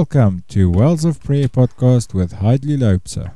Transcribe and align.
Welcome 0.00 0.44
to 0.48 0.70
Wells 0.70 1.04
of 1.04 1.22
Prayer 1.22 1.46
podcast 1.46 2.14
with 2.14 2.36
Heideli 2.36 2.78
Loubser. 2.78 3.32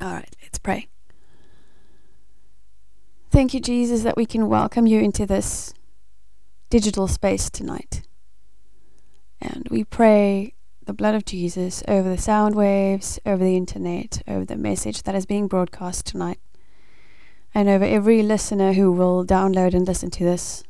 All 0.00 0.12
right, 0.12 0.36
let's 0.40 0.60
pray. 0.60 0.86
Thank 3.32 3.52
you, 3.52 3.58
Jesus, 3.58 4.04
that 4.04 4.16
we 4.16 4.26
can 4.26 4.48
welcome 4.48 4.86
you 4.86 5.00
into 5.00 5.26
this 5.26 5.74
digital 6.70 7.08
space 7.08 7.50
tonight. 7.50 8.02
And 9.40 9.66
we 9.72 9.82
pray 9.82 10.54
the 10.86 10.92
blood 10.92 11.16
of 11.16 11.24
Jesus 11.24 11.82
over 11.88 12.08
the 12.08 12.22
sound 12.22 12.54
waves, 12.54 13.18
over 13.26 13.42
the 13.42 13.56
internet, 13.56 14.22
over 14.28 14.44
the 14.44 14.54
message 14.56 15.02
that 15.02 15.16
is 15.16 15.26
being 15.26 15.48
broadcast 15.48 16.06
tonight, 16.06 16.38
and 17.52 17.68
over 17.68 17.84
every 17.84 18.22
listener 18.22 18.74
who 18.74 18.92
will 18.92 19.26
download 19.26 19.74
and 19.74 19.84
listen 19.84 20.12
to 20.12 20.22
this 20.22 20.62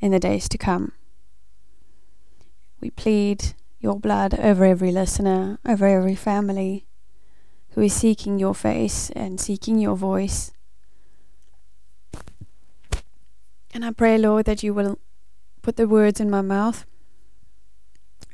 in 0.00 0.10
the 0.10 0.18
days 0.18 0.48
to 0.48 0.58
come. 0.58 0.90
We 2.86 2.90
plead 2.90 3.54
your 3.80 3.98
blood 3.98 4.38
over 4.38 4.64
every 4.64 4.92
listener, 4.92 5.58
over 5.66 5.86
every 5.86 6.14
family 6.14 6.86
who 7.70 7.80
is 7.80 7.92
seeking 7.92 8.38
your 8.38 8.54
face 8.54 9.10
and 9.10 9.40
seeking 9.40 9.80
your 9.80 9.96
voice. 9.96 10.52
And 13.74 13.84
I 13.84 13.90
pray, 13.90 14.18
Lord, 14.18 14.44
that 14.46 14.62
you 14.62 14.72
will 14.72 15.00
put 15.62 15.74
the 15.74 15.88
words 15.88 16.20
in 16.20 16.30
my 16.30 16.42
mouth, 16.42 16.86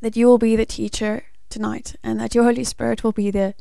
that 0.02 0.18
you 0.18 0.26
will 0.26 0.36
be 0.36 0.54
the 0.54 0.66
teacher 0.66 1.24
tonight, 1.48 1.96
and 2.04 2.20
that 2.20 2.34
your 2.34 2.44
Holy 2.44 2.64
Spirit 2.64 3.02
will 3.02 3.12
be 3.12 3.30
the 3.30 3.54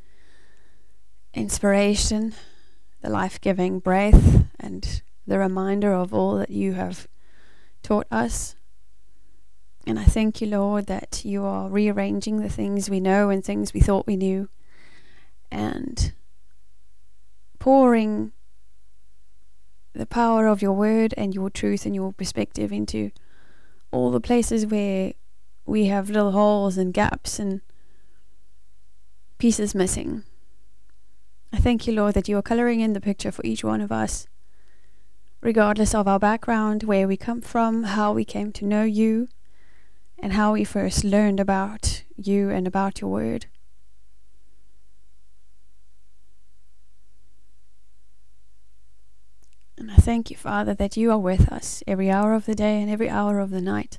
inspiration, 1.34 2.36
the 3.00 3.10
life 3.10 3.40
giving 3.40 3.80
breath, 3.80 4.44
and 4.60 5.02
the 5.26 5.40
reminder 5.40 5.94
of 5.94 6.14
all 6.14 6.36
that 6.36 6.50
you 6.50 6.74
have 6.74 7.08
taught 7.82 8.08
us. 8.12 8.58
And 9.86 9.98
I 9.98 10.06
thank 10.06 10.42
you, 10.42 10.48
Lord, 10.48 10.86
that 10.88 11.26
you 11.26 11.44
are 11.44 11.70
rearranging 11.70 12.38
the 12.38 12.50
things 12.50 12.90
we 12.90 13.00
know 13.00 13.30
and 13.30 13.44
things 13.44 13.74
we 13.74 13.80
thought 13.80 14.06
we 14.06 14.16
knew 14.16 14.48
and 15.52 16.14
pouring 17.60 18.32
the 19.94 20.06
power 20.06 20.48
of 20.48 20.62
your 20.62 20.74
word 20.74 21.14
and 21.18 21.36
your 21.36 21.50
truth 21.50 21.86
and 21.86 21.94
your 21.94 22.14
perspective 22.14 22.72
into 22.72 23.12
all 23.92 24.12
the 24.12 24.22
places 24.22 24.66
where 24.66 25.14
we 25.66 25.86
have 25.86 26.10
little 26.10 26.32
holes 26.32 26.78
and 26.78 26.94
gaps 26.94 27.40
and 27.40 27.62
pieces 29.38 29.76
missing. 29.76 30.24
I 31.52 31.58
thank 31.58 31.86
you, 31.86 31.94
Lord, 31.94 32.14
that 32.14 32.30
you 32.30 32.38
are 32.38 32.42
coloring 32.42 32.80
in 32.80 32.94
the 32.94 33.02
picture 33.02 33.32
for 33.32 33.46
each 33.46 33.64
one 33.64 33.82
of 33.82 33.92
us, 33.92 34.28
regardless 35.42 35.94
of 35.94 36.08
our 36.08 36.20
background, 36.20 36.84
where 36.84 37.08
we 37.08 37.18
come 37.18 37.42
from, 37.42 37.84
how 37.84 38.14
we 38.14 38.24
came 38.24 38.52
to 38.54 38.66
know 38.66 38.84
you 38.84 39.28
and 40.22 40.34
how 40.34 40.54
we 40.54 40.64
first 40.64 41.04
learned 41.04 41.40
about 41.40 42.04
you 42.16 42.50
and 42.50 42.68
about 42.68 43.02
your 43.02 43.10
word. 43.10 43.48
And 49.78 49.90
I 49.90 49.96
thank 49.96 50.30
you, 50.30 50.38
Father, 50.38 50.76
that 50.76 50.96
you 50.96 51.10
are 51.10 51.18
with 51.18 51.52
us 51.52 51.82
every 51.88 52.12
hour 52.12 52.36
of 52.36 52.46
the 52.46 52.54
day 52.54 52.80
and 52.80 52.90
every 52.90 53.10
hour 53.10 53.40
of 53.40 53.50
the 53.50 53.62
night. 53.62 53.98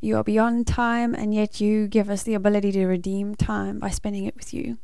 You 0.00 0.16
are 0.18 0.22
beyond 0.22 0.68
time, 0.68 1.14
and 1.14 1.34
yet 1.34 1.60
you 1.60 1.88
give 1.88 2.08
us 2.08 2.22
the 2.22 2.34
ability 2.34 2.70
to 2.72 2.86
redeem 2.86 3.34
time 3.34 3.80
by 3.80 3.88
spending 3.88 4.24
it 4.24 4.36
with 4.36 4.54
you. 4.54 4.78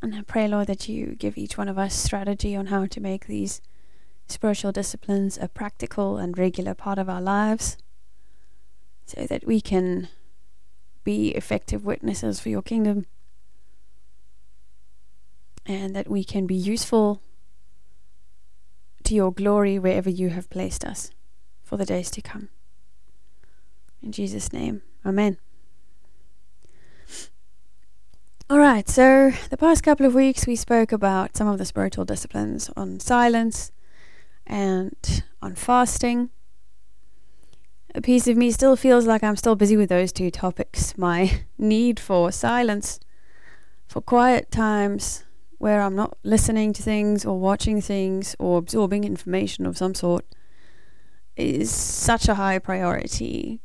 And 0.00 0.14
I 0.14 0.22
pray, 0.22 0.46
Lord, 0.46 0.68
that 0.68 0.88
you 0.88 1.16
give 1.16 1.36
each 1.36 1.58
one 1.58 1.68
of 1.68 1.78
us 1.78 1.94
strategy 1.94 2.54
on 2.54 2.66
how 2.66 2.86
to 2.86 3.00
make 3.00 3.26
these 3.26 3.60
spiritual 4.26 4.72
disciplines 4.72 5.38
a 5.38 5.48
practical 5.48 6.16
and 6.16 6.38
regular 6.38 6.74
part 6.74 6.98
of 6.98 7.08
our 7.08 7.20
lives 7.20 7.76
so 9.06 9.26
that 9.26 9.46
we 9.46 9.60
can 9.60 10.08
be 11.04 11.28
effective 11.30 11.84
witnesses 11.84 12.40
for 12.40 12.48
your 12.48 12.62
kingdom 12.62 13.06
and 15.66 15.94
that 15.94 16.08
we 16.08 16.24
can 16.24 16.46
be 16.46 16.54
useful 16.54 17.20
to 19.02 19.14
your 19.14 19.32
glory 19.32 19.78
wherever 19.78 20.10
you 20.10 20.30
have 20.30 20.48
placed 20.48 20.84
us 20.84 21.10
for 21.62 21.76
the 21.76 21.84
days 21.84 22.10
to 22.10 22.22
come. 22.22 22.48
In 24.02 24.12
Jesus' 24.12 24.52
name, 24.52 24.82
Amen. 25.06 25.36
All 28.48 28.58
right, 28.58 28.88
so 28.88 29.32
the 29.50 29.56
past 29.56 29.82
couple 29.82 30.06
of 30.06 30.14
weeks 30.14 30.46
we 30.46 30.56
spoke 30.56 30.92
about 30.92 31.36
some 31.36 31.48
of 31.48 31.58
the 31.58 31.64
spiritual 31.64 32.04
disciplines 32.04 32.70
on 32.76 33.00
silence, 33.00 33.72
and 34.46 35.22
on 35.42 35.54
fasting. 35.54 36.30
A 37.94 38.00
piece 38.00 38.26
of 38.26 38.36
me 38.36 38.50
still 38.50 38.76
feels 38.76 39.06
like 39.06 39.22
I'm 39.22 39.36
still 39.36 39.54
busy 39.54 39.76
with 39.76 39.88
those 39.88 40.12
two 40.12 40.30
topics 40.30 40.98
my 40.98 41.42
need 41.58 42.00
for 42.00 42.32
silence, 42.32 42.98
for 43.86 44.00
quiet 44.00 44.50
times 44.50 45.24
where 45.58 45.80
I'm 45.80 45.94
not 45.94 46.18
listening 46.24 46.72
to 46.74 46.82
things 46.82 47.24
or 47.24 47.38
watching 47.38 47.80
things 47.80 48.34
or 48.38 48.58
absorbing 48.58 49.04
information 49.04 49.64
of 49.64 49.78
some 49.78 49.94
sort 49.94 50.26
is 51.36 51.70
such 51.70 52.28
a 52.28 52.34
high 52.34 52.58
priority 52.58 53.60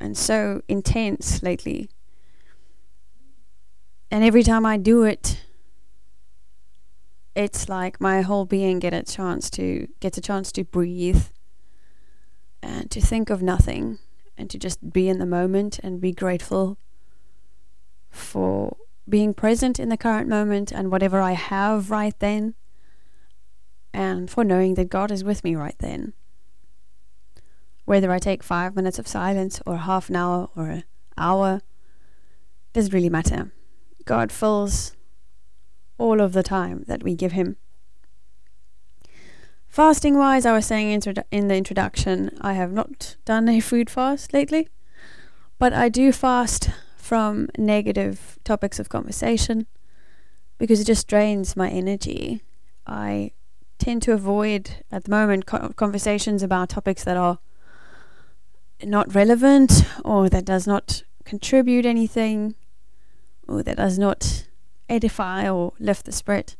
and 0.00 0.16
so 0.16 0.60
intense 0.68 1.42
lately. 1.42 1.88
And 4.10 4.22
every 4.22 4.42
time 4.42 4.66
I 4.66 4.76
do 4.76 5.04
it, 5.04 5.40
it's 7.34 7.68
like 7.68 8.00
my 8.00 8.22
whole 8.22 8.44
being 8.44 8.78
get 8.78 8.94
a 8.94 9.02
chance 9.02 9.50
to 9.50 9.88
gets 10.00 10.16
a 10.16 10.20
chance 10.20 10.52
to 10.52 10.64
breathe 10.64 11.24
and 12.62 12.90
to 12.90 13.00
think 13.00 13.30
of 13.30 13.42
nothing 13.42 13.98
and 14.36 14.48
to 14.50 14.58
just 14.58 14.92
be 14.92 15.08
in 15.08 15.18
the 15.18 15.26
moment 15.26 15.78
and 15.82 16.00
be 16.00 16.12
grateful 16.12 16.78
for 18.10 18.76
being 19.08 19.34
present 19.34 19.78
in 19.78 19.88
the 19.88 19.96
current 19.96 20.28
moment 20.28 20.72
and 20.72 20.90
whatever 20.90 21.20
I 21.20 21.32
have 21.32 21.90
right 21.90 22.18
then 22.20 22.54
and 23.92 24.30
for 24.30 24.44
knowing 24.44 24.74
that 24.74 24.88
God 24.88 25.10
is 25.10 25.22
with 25.22 25.44
me 25.44 25.54
right 25.54 25.76
then. 25.78 26.14
Whether 27.84 28.10
I 28.10 28.18
take 28.18 28.42
five 28.42 28.74
minutes 28.74 28.98
of 28.98 29.06
silence 29.06 29.60
or 29.66 29.76
half 29.76 30.08
an 30.08 30.16
hour 30.16 30.48
or 30.56 30.68
an 30.68 30.84
hour 31.18 31.60
doesn't 32.72 32.94
really 32.94 33.10
matter. 33.10 33.52
God 34.04 34.32
fills 34.32 34.96
all 35.98 36.20
of 36.20 36.32
the 36.32 36.42
time 36.42 36.84
that 36.86 37.02
we 37.02 37.14
give 37.14 37.32
Him. 37.32 37.56
Fasting 39.68 40.16
wise, 40.16 40.46
I 40.46 40.52
was 40.52 40.66
saying 40.66 41.02
in 41.32 41.48
the 41.48 41.56
introduction, 41.56 42.30
I 42.40 42.52
have 42.52 42.72
not 42.72 43.16
done 43.24 43.48
a 43.48 43.58
food 43.60 43.90
fast 43.90 44.32
lately, 44.32 44.68
but 45.58 45.72
I 45.72 45.88
do 45.88 46.12
fast 46.12 46.70
from 46.96 47.48
negative 47.58 48.38
topics 48.44 48.78
of 48.78 48.88
conversation 48.88 49.66
because 50.58 50.80
it 50.80 50.84
just 50.84 51.08
drains 51.08 51.56
my 51.56 51.68
energy. 51.68 52.42
I 52.86 53.32
tend 53.78 54.02
to 54.02 54.12
avoid 54.12 54.84
at 54.92 55.04
the 55.04 55.10
moment 55.10 55.46
conversations 55.76 56.42
about 56.42 56.68
topics 56.68 57.04
that 57.04 57.16
are 57.16 57.38
not 58.82 59.14
relevant 59.14 59.84
or 60.04 60.28
that 60.28 60.44
does 60.44 60.66
not 60.66 61.02
contribute 61.24 61.84
anything 61.84 62.54
or 63.48 63.62
that 63.62 63.76
does 63.76 63.98
not 63.98 64.46
edify 64.88 65.48
or 65.48 65.72
lift 65.78 66.06
the 66.06 66.12
spirit. 66.12 66.56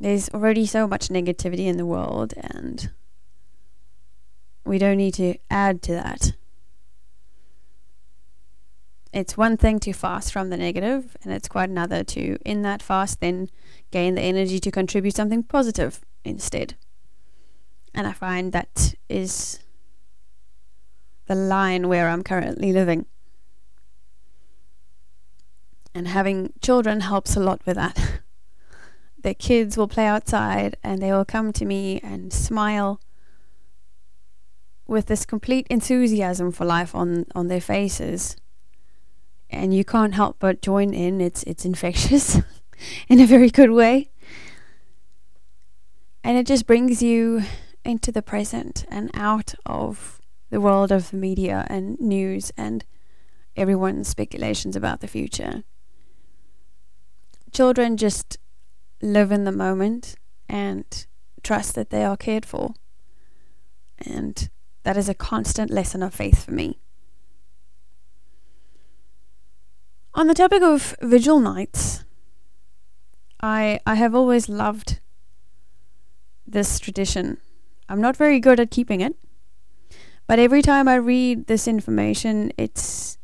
There's 0.00 0.28
already 0.30 0.66
so 0.66 0.86
much 0.86 1.08
negativity 1.08 1.66
in 1.66 1.76
the 1.76 1.86
world, 1.86 2.34
and 2.36 2.90
we 4.64 4.78
don't 4.78 4.96
need 4.96 5.14
to 5.14 5.36
add 5.50 5.82
to 5.82 5.92
that. 5.92 6.32
It's 9.12 9.36
one 9.36 9.56
thing 9.56 9.78
to 9.80 9.92
fast 9.92 10.32
from 10.32 10.50
the 10.50 10.56
negative, 10.56 11.16
and 11.22 11.32
it's 11.32 11.46
quite 11.46 11.70
another 11.70 12.02
to, 12.02 12.36
in 12.44 12.62
that 12.62 12.82
fast, 12.82 13.20
then 13.20 13.48
gain 13.92 14.16
the 14.16 14.22
energy 14.22 14.58
to 14.58 14.70
contribute 14.72 15.14
something 15.14 15.44
positive 15.44 16.00
instead. 16.24 16.74
And 17.94 18.08
I 18.08 18.12
find 18.12 18.52
that 18.52 18.96
is 19.08 19.60
the 21.26 21.36
line 21.36 21.88
where 21.88 22.08
I'm 22.08 22.24
currently 22.24 22.72
living 22.72 23.06
and 25.94 26.08
having 26.08 26.52
children 26.60 27.00
helps 27.00 27.36
a 27.36 27.40
lot 27.40 27.64
with 27.64 27.76
that. 27.76 28.20
the 29.22 29.34
kids 29.34 29.76
will 29.76 29.88
play 29.88 30.06
outside 30.06 30.76
and 30.82 31.00
they 31.00 31.12
will 31.12 31.24
come 31.24 31.52
to 31.52 31.64
me 31.64 32.00
and 32.02 32.32
smile 32.32 33.00
with 34.86 35.06
this 35.06 35.24
complete 35.24 35.66
enthusiasm 35.70 36.52
for 36.52 36.64
life 36.64 36.94
on, 36.94 37.24
on 37.34 37.48
their 37.48 37.60
faces. 37.60 38.36
And 39.48 39.72
you 39.72 39.84
can't 39.84 40.14
help 40.14 40.36
but 40.38 40.60
join 40.60 40.92
in. 40.92 41.20
It's 41.20 41.42
it's 41.44 41.64
infectious 41.64 42.40
in 43.08 43.20
a 43.20 43.26
very 43.26 43.50
good 43.50 43.70
way. 43.70 44.10
And 46.22 46.36
it 46.36 46.46
just 46.46 46.66
brings 46.66 47.02
you 47.02 47.44
into 47.84 48.10
the 48.10 48.22
present 48.22 48.84
and 48.88 49.10
out 49.14 49.54
of 49.64 50.20
the 50.50 50.60
world 50.60 50.90
of 50.90 51.10
the 51.10 51.16
media 51.16 51.66
and 51.68 51.98
news 52.00 52.50
and 52.56 52.84
everyone's 53.56 54.08
speculations 54.08 54.74
about 54.74 55.00
the 55.00 55.06
future 55.06 55.62
children 57.54 57.96
just 57.96 58.36
live 59.00 59.32
in 59.32 59.44
the 59.44 59.52
moment 59.52 60.16
and 60.48 61.06
trust 61.42 61.74
that 61.74 61.90
they 61.90 62.04
are 62.04 62.16
cared 62.16 62.44
for. 62.44 62.74
And 63.98 64.50
that 64.82 64.96
is 64.96 65.08
a 65.08 65.14
constant 65.14 65.70
lesson 65.70 66.02
of 66.02 66.12
faith 66.12 66.44
for 66.44 66.52
me. 66.52 66.78
On 70.14 70.26
the 70.26 70.34
topic 70.34 70.62
of 70.62 70.94
vigil 71.00 71.40
nights, 71.40 72.04
I 73.40 73.80
I 73.86 73.94
have 73.96 74.14
always 74.14 74.48
loved 74.48 75.00
this 76.46 76.78
tradition. 76.78 77.38
I'm 77.88 78.00
not 78.00 78.16
very 78.16 78.38
good 78.40 78.60
at 78.60 78.70
keeping 78.70 79.00
it, 79.00 79.16
but 80.26 80.38
every 80.38 80.62
time 80.62 80.86
I 80.86 80.94
read 80.94 81.46
this 81.46 81.66
information, 81.66 82.52
it's 82.56 83.18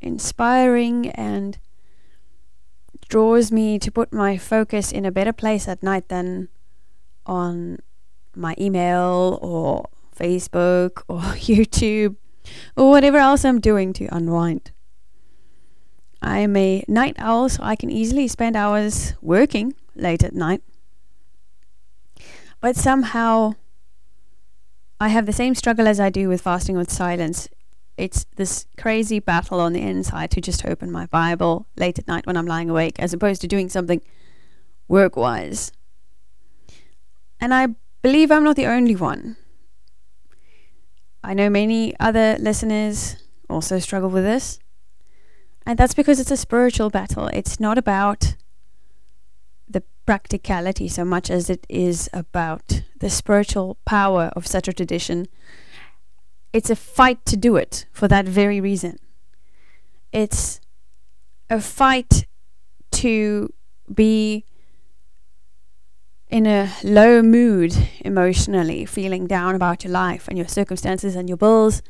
inspiring 0.00 1.10
and 1.10 1.58
draws 3.10 3.52
me 3.52 3.78
to 3.78 3.90
put 3.90 4.12
my 4.12 4.38
focus 4.38 4.92
in 4.92 5.04
a 5.04 5.10
better 5.10 5.32
place 5.32 5.68
at 5.68 5.82
night 5.82 6.08
than 6.08 6.48
on 7.26 7.78
my 8.34 8.54
email 8.58 9.38
or 9.42 9.88
Facebook 10.16 11.02
or 11.08 11.20
YouTube 11.50 12.16
or 12.76 12.88
whatever 12.88 13.18
else 13.18 13.44
I'm 13.44 13.60
doing 13.60 13.92
to 13.94 14.06
unwind. 14.06 14.70
I 16.22 16.38
am 16.38 16.56
a 16.56 16.84
night 16.86 17.16
owl, 17.18 17.48
so 17.48 17.62
I 17.62 17.76
can 17.76 17.90
easily 17.90 18.28
spend 18.28 18.54
hours 18.54 19.14
working 19.20 19.74
late 19.94 20.22
at 20.22 20.34
night. 20.34 20.62
But 22.60 22.76
somehow 22.76 23.54
I 25.00 25.08
have 25.08 25.24
the 25.24 25.32
same 25.32 25.54
struggle 25.54 25.88
as 25.88 25.98
I 25.98 26.10
do 26.10 26.28
with 26.28 26.42
fasting 26.42 26.76
with 26.76 26.92
silence. 26.92 27.48
It's 28.00 28.24
this 28.36 28.64
crazy 28.78 29.18
battle 29.18 29.60
on 29.60 29.74
the 29.74 29.82
inside 29.82 30.30
to 30.30 30.40
just 30.40 30.64
open 30.64 30.90
my 30.90 31.04
Bible 31.04 31.66
late 31.76 31.98
at 31.98 32.08
night 32.08 32.26
when 32.26 32.34
I'm 32.34 32.46
lying 32.46 32.70
awake, 32.70 32.98
as 32.98 33.12
opposed 33.12 33.42
to 33.42 33.46
doing 33.46 33.68
something 33.68 34.00
work 34.88 35.16
wise. 35.16 35.70
And 37.38 37.52
I 37.52 37.68
believe 38.00 38.30
I'm 38.30 38.42
not 38.42 38.56
the 38.56 38.64
only 38.64 38.96
one. 38.96 39.36
I 41.22 41.34
know 41.34 41.50
many 41.50 41.94
other 42.00 42.38
listeners 42.40 43.16
also 43.50 43.78
struggle 43.78 44.08
with 44.08 44.24
this. 44.24 44.58
And 45.66 45.78
that's 45.78 45.92
because 45.92 46.18
it's 46.18 46.30
a 46.30 46.38
spiritual 46.38 46.88
battle. 46.88 47.26
It's 47.26 47.60
not 47.60 47.76
about 47.76 48.34
the 49.68 49.82
practicality 50.06 50.88
so 50.88 51.04
much 51.04 51.28
as 51.28 51.50
it 51.50 51.66
is 51.68 52.08
about 52.14 52.82
the 52.98 53.10
spiritual 53.10 53.76
power 53.84 54.30
of 54.34 54.46
such 54.46 54.68
a 54.68 54.72
tradition. 54.72 55.26
It's 56.52 56.70
a 56.70 56.76
fight 56.76 57.24
to 57.26 57.36
do 57.36 57.56
it 57.56 57.86
for 57.92 58.08
that 58.08 58.26
very 58.26 58.60
reason. 58.60 58.98
It's 60.12 60.60
a 61.48 61.60
fight 61.60 62.26
to 62.92 63.52
be 63.92 64.44
in 66.28 66.46
a 66.46 66.72
low 66.84 67.22
mood 67.22 67.76
emotionally, 68.00 68.86
feeling 68.86 69.26
down 69.26 69.54
about 69.54 69.84
your 69.84 69.92
life 69.92 70.28
and 70.28 70.38
your 70.38 70.48
circumstances 70.48 71.16
and 71.16 71.28
your 71.28 71.36
bills, 71.36 71.82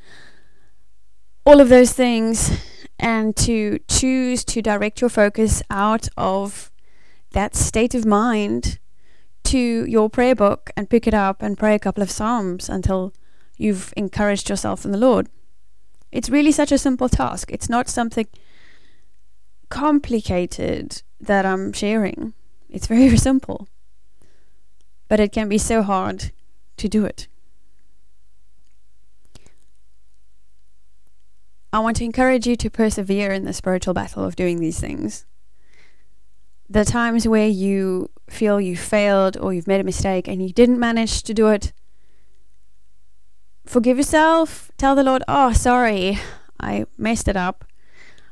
all 1.45 1.61
of 1.61 1.69
those 1.69 1.93
things 1.93 2.51
and 2.99 3.35
to 3.35 3.79
choose 3.89 4.45
to 4.45 4.61
direct 4.61 5.01
your 5.01 5.11
focus 5.11 5.63
out 5.71 6.09
of 6.17 6.71
that 7.33 7.57
state 7.57 7.95
of 7.95 8.05
mind 8.05 8.79
to 9.45 9.87
your 9.87 10.11
prayer 10.11 10.35
book 10.35 10.71
and 10.77 10.91
pick 10.91 11.07
it 11.07 11.15
up 11.15 11.43
and 11.43 11.59
pray 11.59 11.75
a 11.75 11.79
couple 11.79 12.03
of 12.03 12.11
Psalms 12.11 12.69
until 12.69 13.13
you've 13.61 13.93
encouraged 13.97 14.49
yourself 14.49 14.85
in 14.85 14.91
the 14.91 14.99
Lord. 14.99 15.29
It's 16.11 16.31
really 16.31 16.53
such 16.53 16.73
a 16.73 16.79
simple 16.79 17.09
task. 17.09 17.53
It's 17.53 17.69
not 17.69 17.89
something 17.89 18.27
complicated 19.69 21.03
that 21.21 21.45
I'm 21.45 21.73
sharing. 21.73 22.33
It's 22.69 22.87
very 22.87 23.17
simple. 23.17 23.69
But 25.09 25.21
it 25.21 25.33
can 25.33 25.49
be 25.49 25.59
so 25.59 25.83
hard 25.83 26.33
to 26.79 26.89
do 26.89 27.05
it. 27.05 27.29
I 31.73 31.79
want 31.79 31.99
to 31.99 32.05
encourage 32.05 32.47
you 32.47 32.57
to 32.57 32.71
persevere 32.71 33.31
in 33.31 33.45
the 33.45 33.53
spiritual 33.53 33.95
battle 33.95 34.25
of 34.25 34.35
doing 34.35 34.59
these 34.59 34.81
things. 34.81 35.27
The 36.69 36.85
times 36.85 37.29
where 37.29 37.47
you 37.47 38.11
feel 38.29 38.61
you 38.61 38.77
failed 38.77 39.37
or 39.37 39.53
you've 39.53 39.69
made 39.69 39.81
a 39.81 39.85
mistake 39.85 40.27
and 40.27 40.43
you 40.43 40.53
didn't 40.53 40.81
manage 40.81 41.23
to 41.25 41.35
do 41.35 41.49
it, 41.49 41.73
forgive 43.67 43.97
yourself. 43.97 44.71
Tell 44.77 44.95
the 44.95 45.03
Lord, 45.03 45.23
oh, 45.29 45.53
sorry, 45.53 46.19
I 46.61 46.87
messed 46.97 47.29
it 47.29 47.37
up. 47.37 47.65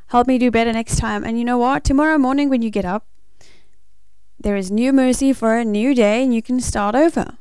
Help 0.08 0.26
me 0.26 0.38
do 0.38 0.50
better 0.50 0.72
next 0.72 0.96
time. 0.96 1.24
And 1.24 1.38
you 1.38 1.44
know 1.44 1.58
what? 1.58 1.84
Tomorrow 1.84 2.18
morning 2.18 2.48
when 2.48 2.62
you 2.62 2.70
get 2.70 2.84
up, 2.84 3.06
there 4.40 4.56
is 4.56 4.70
new 4.70 4.92
mercy 4.92 5.32
for 5.32 5.56
a 5.56 5.64
new 5.64 5.94
day 5.94 6.22
and 6.22 6.34
you 6.34 6.42
can 6.42 6.60
start 6.60 6.94
over. 6.94 7.36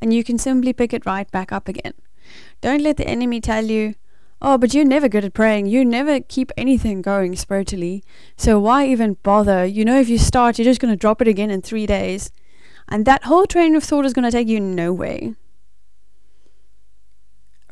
And 0.00 0.12
you 0.12 0.22
can 0.22 0.38
simply 0.38 0.72
pick 0.72 0.92
it 0.92 1.06
right 1.06 1.30
back 1.30 1.50
up 1.50 1.66
again. 1.66 1.94
Don't 2.60 2.82
let 2.82 2.96
the 2.96 3.08
enemy 3.08 3.40
tell 3.40 3.64
you, 3.64 3.94
Oh, 4.46 4.58
but 4.58 4.74
you're 4.74 4.84
never 4.84 5.08
good 5.08 5.24
at 5.24 5.32
praying. 5.32 5.68
You 5.68 5.86
never 5.86 6.20
keep 6.20 6.52
anything 6.54 7.00
going 7.00 7.34
spiritually. 7.34 8.04
So 8.36 8.60
why 8.60 8.86
even 8.86 9.16
bother? 9.22 9.64
You 9.64 9.86
know, 9.86 9.98
if 9.98 10.10
you 10.10 10.18
start, 10.18 10.58
you're 10.58 10.66
just 10.66 10.80
going 10.82 10.92
to 10.92 10.98
drop 10.98 11.22
it 11.22 11.28
again 11.28 11.50
in 11.50 11.62
three 11.62 11.86
days. 11.86 12.30
And 12.86 13.06
that 13.06 13.24
whole 13.24 13.46
train 13.46 13.74
of 13.74 13.84
thought 13.84 14.04
is 14.04 14.12
going 14.12 14.26
to 14.26 14.30
take 14.30 14.48
you 14.48 14.60
nowhere. 14.60 15.34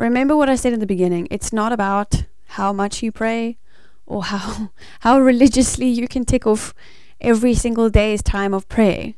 Remember 0.03 0.37
what 0.37 0.49
I 0.49 0.57
said 0.57 0.73
in 0.73 0.81
the 0.81 0.87
beginning. 0.87 1.29
It's 1.31 1.53
not 1.53 1.73
about 1.73 2.25
how 2.59 2.73
much 2.73 3.03
you 3.03 3.13
pray 3.13 3.59
or 4.07 4.25
how 4.25 4.71
how 5.01 5.21
religiously 5.21 5.89
you 5.89 6.09
can 6.09 6.25
tick 6.25 6.47
off 6.47 6.75
every 7.21 7.55
single 7.55 7.89
day's 7.89 8.23
time 8.23 8.53
of 8.53 8.69
prayer. 8.69 9.15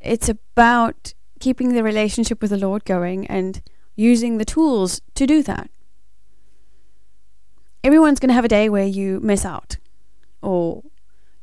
It's 0.00 0.28
about 0.28 1.14
keeping 1.40 1.74
the 1.74 1.82
relationship 1.82 2.40
with 2.40 2.50
the 2.50 2.56
Lord 2.56 2.84
going 2.84 3.26
and 3.26 3.60
using 3.96 4.38
the 4.38 4.44
tools 4.44 5.00
to 5.14 5.26
do 5.26 5.42
that 5.42 5.68
everyone's 7.84 8.20
going 8.20 8.28
to 8.28 8.34
have 8.34 8.44
a 8.44 8.48
day 8.48 8.68
where 8.68 8.86
you 8.86 9.20
miss 9.20 9.44
out 9.44 9.76
or 10.40 10.82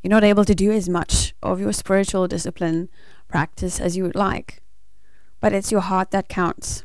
you're 0.02 0.10
not 0.10 0.24
able 0.24 0.46
to 0.46 0.56
do 0.56 0.72
as 0.72 0.88
much 0.88 1.34
of 1.44 1.60
your 1.60 1.74
spiritual 1.74 2.28
discipline 2.28 2.90
practice 3.28 3.80
as 3.80 3.98
you 3.98 4.04
would 4.04 4.16
like. 4.16 4.62
But 5.42 5.54
it's 5.54 5.72
your 5.72 5.82
heart 5.82 6.12
that 6.12 6.30
counts. 6.30 6.84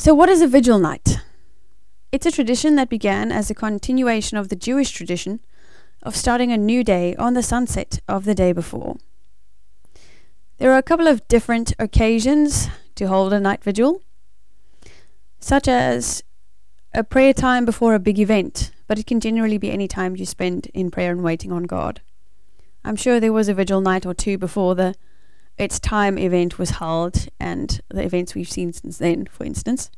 So, 0.00 0.14
what 0.14 0.30
is 0.30 0.40
a 0.40 0.48
vigil 0.48 0.78
night? 0.78 1.18
It's 2.10 2.24
a 2.24 2.30
tradition 2.30 2.74
that 2.76 2.88
began 2.88 3.30
as 3.30 3.50
a 3.50 3.54
continuation 3.54 4.38
of 4.38 4.48
the 4.48 4.56
Jewish 4.56 4.92
tradition 4.92 5.40
of 6.02 6.16
starting 6.16 6.50
a 6.50 6.56
new 6.56 6.82
day 6.82 7.14
on 7.16 7.34
the 7.34 7.42
sunset 7.42 8.00
of 8.08 8.24
the 8.24 8.34
day 8.34 8.52
before. 8.52 8.96
There 10.56 10.72
are 10.72 10.78
a 10.78 10.82
couple 10.82 11.06
of 11.06 11.28
different 11.28 11.74
occasions 11.78 12.70
to 12.94 13.08
hold 13.08 13.34
a 13.34 13.40
night 13.40 13.62
vigil 13.62 14.00
such 15.38 15.68
as 15.68 16.22
a 16.94 17.04
prayer 17.04 17.34
time 17.34 17.66
before 17.66 17.92
a 17.92 17.98
big 17.98 18.18
event, 18.18 18.70
but 18.86 18.98
it 18.98 19.06
can 19.06 19.20
generally 19.20 19.58
be 19.58 19.70
any 19.70 19.86
time 19.86 20.16
you 20.16 20.24
spend 20.24 20.68
in 20.72 20.90
prayer 20.90 21.12
and 21.12 21.22
waiting 21.22 21.52
on 21.52 21.64
God. 21.64 22.00
I'm 22.86 22.96
sure 22.96 23.20
there 23.20 23.34
was 23.34 23.50
a 23.50 23.54
vigil 23.54 23.82
night 23.82 24.06
or 24.06 24.14
two 24.14 24.38
before 24.38 24.74
the 24.74 24.94
It's 25.60 25.78
Time 25.78 26.16
event 26.16 26.58
was 26.58 26.70
held 26.70 27.28
and 27.38 27.82
the 27.90 28.02
events 28.02 28.34
we've 28.34 28.50
seen 28.50 28.72
since 28.72 28.96
then, 28.96 29.26
for 29.26 29.44
instance. 29.44 29.90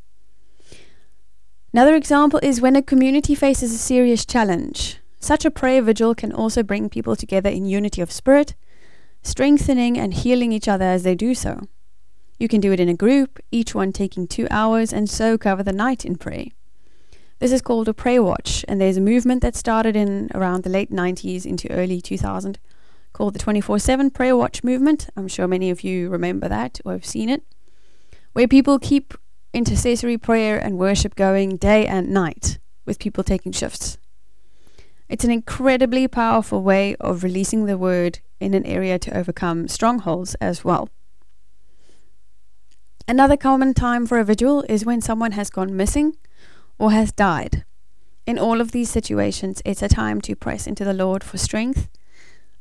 Another 1.73 1.95
example 1.95 2.40
is 2.42 2.61
when 2.61 2.75
a 2.75 2.83
community 2.83 3.37
faces 3.37 3.73
a 3.73 3.78
serious 3.78 4.26
challenge. 4.26 4.99
Such 5.21 5.45
a 5.45 5.52
prayer 5.52 5.81
vigil 5.81 6.16
can 6.16 6.33
also 6.33 6.64
bring 6.64 6.90
people 6.90 7.14
together 7.14 7.49
in 7.49 7.64
unity 7.64 8.02
of 8.02 8.11
spirit, 8.11 8.57
strengthening 9.23 9.97
and 9.97 10.12
healing 10.12 10.50
each 10.50 10.66
other 10.66 10.85
as 10.85 11.04
they 11.04 11.14
do 11.14 11.33
so. 11.33 11.69
You 12.40 12.49
can 12.49 12.61
do 12.61 12.73
it 12.73 12.81
in 12.81 12.88
a 12.88 12.95
group, 12.95 13.38
each 13.52 13.73
one 13.73 13.92
taking 13.92 14.26
two 14.26 14.49
hours, 14.50 14.92
and 14.92 15.09
so 15.09 15.38
cover 15.38 15.62
the 15.62 15.73
night 15.73 16.04
in 16.04 16.16
prayer. 16.16 16.47
This 17.38 17.52
is 17.52 17.62
called 17.62 17.87
a 17.87 17.95
prayer 17.95 18.21
watch, 18.25 18.64
and 18.66 18.81
there's 18.81 18.97
a 18.97 19.00
movement 19.00 19.42
that 19.42 19.54
started 19.54 19.95
in 19.95 20.28
around 20.35 20.64
the 20.64 20.71
late 20.71 20.90
90s 20.90 21.47
into 21.47 21.71
early 21.71 22.00
2000 22.00 22.59
called 23.12 23.35
the 23.35 23.38
24 23.38 23.78
7 23.78 24.11
prayer 24.11 24.37
watch 24.37 24.64
movement. 24.64 25.09
I'm 25.16 25.28
sure 25.28 25.47
many 25.47 25.71
of 25.71 25.83
you 25.83 26.09
remember 26.09 26.49
that 26.49 26.81
or 26.85 26.92
have 26.92 27.04
seen 27.04 27.28
it, 27.28 27.42
where 28.33 28.49
people 28.49 28.78
keep 28.78 29.14
intercessory 29.52 30.16
prayer 30.19 30.59
and 30.59 30.78
worship 30.78 31.14
going 31.14 31.57
day 31.57 31.87
and 31.87 32.11
night 32.11 32.59
with 32.85 32.99
people 32.99 33.23
taking 33.23 33.52
shifts. 33.52 33.99
It's 35.09 35.25
an 35.25 35.31
incredibly 35.31 36.09
powerful 36.09 36.62
way 36.62 36.97
of 36.97 37.23
releasing 37.23 37.66
the 37.66 37.76
word 37.76 38.21
in 38.40 38.54
an 38.54 38.64
area 38.64 38.99
to 38.99 39.16
overcome 39.16 39.69
strongholds 39.69 40.35
as 40.37 40.64
well. 40.64 40.88
Another 43.07 43.37
common 43.37 43.75
time 43.75 44.07
for 44.07 44.19
a 44.19 44.25
vigil 44.25 44.64
is 44.69 44.87
when 44.87 45.02
someone 45.02 45.33
has 45.33 45.50
gone 45.50 45.76
missing 45.76 46.16
or 46.78 46.92
has 46.92 47.12
died. 47.12 47.64
In 48.26 48.38
all 48.38 48.61
of 48.61 48.71
these 48.73 48.88
situations, 48.88 49.61
it's 49.64 49.83
a 49.83 49.88
time 49.88 50.21
to 50.23 50.37
press 50.37 50.66
into 50.66 50.85
the 50.85 50.95
Lord 50.95 51.23
for 51.23 51.37
strength 51.37 51.88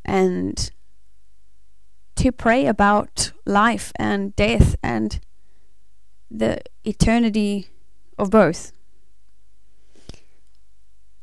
and 0.05 0.71
to 2.15 2.31
pray 2.31 2.65
about 2.65 3.31
life 3.45 3.91
and 3.97 4.35
death 4.35 4.75
and 4.83 5.19
the 6.29 6.61
eternity 6.83 7.69
of 8.17 8.29
both. 8.29 8.71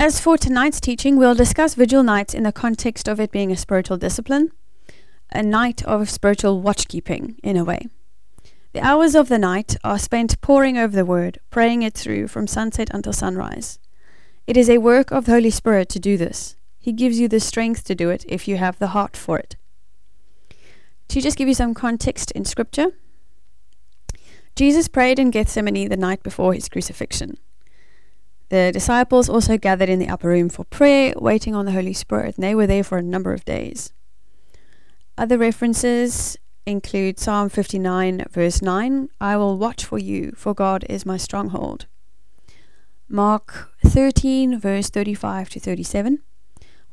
As 0.00 0.20
for 0.20 0.38
tonight's 0.38 0.80
teaching, 0.80 1.16
we'll 1.16 1.34
discuss 1.34 1.74
vigil 1.74 2.02
nights 2.02 2.34
in 2.34 2.44
the 2.44 2.52
context 2.52 3.08
of 3.08 3.18
it 3.18 3.32
being 3.32 3.50
a 3.50 3.56
spiritual 3.56 3.96
discipline 3.96 4.52
a 5.30 5.42
night 5.42 5.84
of 5.84 6.08
spiritual 6.08 6.62
watchkeeping, 6.62 7.38
in 7.42 7.56
a 7.56 7.64
way. 7.64 7.86
The 8.72 8.80
hours 8.80 9.14
of 9.14 9.28
the 9.28 9.38
night 9.38 9.76
are 9.84 9.98
spent 9.98 10.40
poring 10.40 10.78
over 10.78 10.94
the 10.94 11.04
Word, 11.04 11.38
praying 11.50 11.82
it 11.82 11.94
through 11.94 12.28
from 12.28 12.46
sunset 12.46 12.88
until 12.92 13.12
sunrise. 13.12 13.78
It 14.46 14.56
is 14.56 14.70
a 14.70 14.78
work 14.78 15.10
of 15.10 15.26
the 15.26 15.32
Holy 15.32 15.50
Spirit 15.50 15.88
to 15.90 15.98
do 15.98 16.16
this. 16.16 16.56
He 16.78 16.92
gives 16.92 17.18
you 17.18 17.28
the 17.28 17.40
strength 17.40 17.84
to 17.84 17.94
do 17.94 18.10
it 18.10 18.24
if 18.28 18.48
you 18.48 18.56
have 18.56 18.78
the 18.78 18.88
heart 18.88 19.16
for 19.16 19.38
it. 19.38 19.56
To 21.08 21.20
just 21.20 21.36
give 21.36 21.48
you 21.48 21.54
some 21.54 21.74
context 21.74 22.30
in 22.32 22.44
Scripture, 22.44 22.92
Jesus 24.54 24.88
prayed 24.88 25.18
in 25.18 25.30
Gethsemane 25.30 25.88
the 25.88 25.96
night 25.96 26.22
before 26.22 26.52
his 26.52 26.68
crucifixion. 26.68 27.38
The 28.48 28.72
disciples 28.72 29.28
also 29.28 29.58
gathered 29.58 29.88
in 29.88 29.98
the 29.98 30.08
upper 30.08 30.28
room 30.28 30.48
for 30.48 30.64
prayer, 30.64 31.12
waiting 31.16 31.54
on 31.54 31.64
the 31.64 31.72
Holy 31.72 31.92
Spirit, 31.92 32.36
and 32.36 32.44
they 32.44 32.54
were 32.54 32.66
there 32.66 32.84
for 32.84 32.98
a 32.98 33.02
number 33.02 33.32
of 33.32 33.44
days. 33.44 33.92
Other 35.18 35.36
references 35.36 36.36
include 36.64 37.18
Psalm 37.18 37.48
59, 37.48 38.24
verse 38.30 38.62
9 38.62 39.08
I 39.20 39.36
will 39.36 39.58
watch 39.58 39.84
for 39.84 39.98
you, 39.98 40.32
for 40.36 40.54
God 40.54 40.84
is 40.88 41.06
my 41.06 41.16
stronghold. 41.16 41.86
Mark 43.08 43.70
13, 43.84 44.58
verse 44.58 44.90
35 44.90 45.50
to 45.50 45.60
37. 45.60 46.20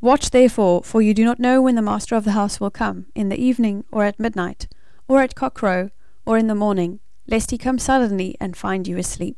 Watch 0.05 0.29
therefore, 0.29 0.83
for 0.83 1.01
you 1.01 1.15
do 1.15 1.25
not 1.25 1.39
know 1.39 1.63
when 1.63 1.73
the 1.73 1.81
master 1.81 2.15
of 2.15 2.25
the 2.25 2.33
house 2.33 2.59
will 2.59 2.69
come, 2.69 3.07
in 3.15 3.29
the 3.29 3.43
evening, 3.43 3.85
or 3.91 4.03
at 4.03 4.19
midnight, 4.19 4.67
or 5.07 5.19
at 5.23 5.33
cockcrow, 5.33 5.89
or 6.27 6.37
in 6.37 6.45
the 6.45 6.53
morning, 6.53 6.99
lest 7.25 7.49
he 7.49 7.57
come 7.57 7.79
suddenly 7.79 8.37
and 8.39 8.55
find 8.55 8.87
you 8.87 8.99
asleep. 8.99 9.35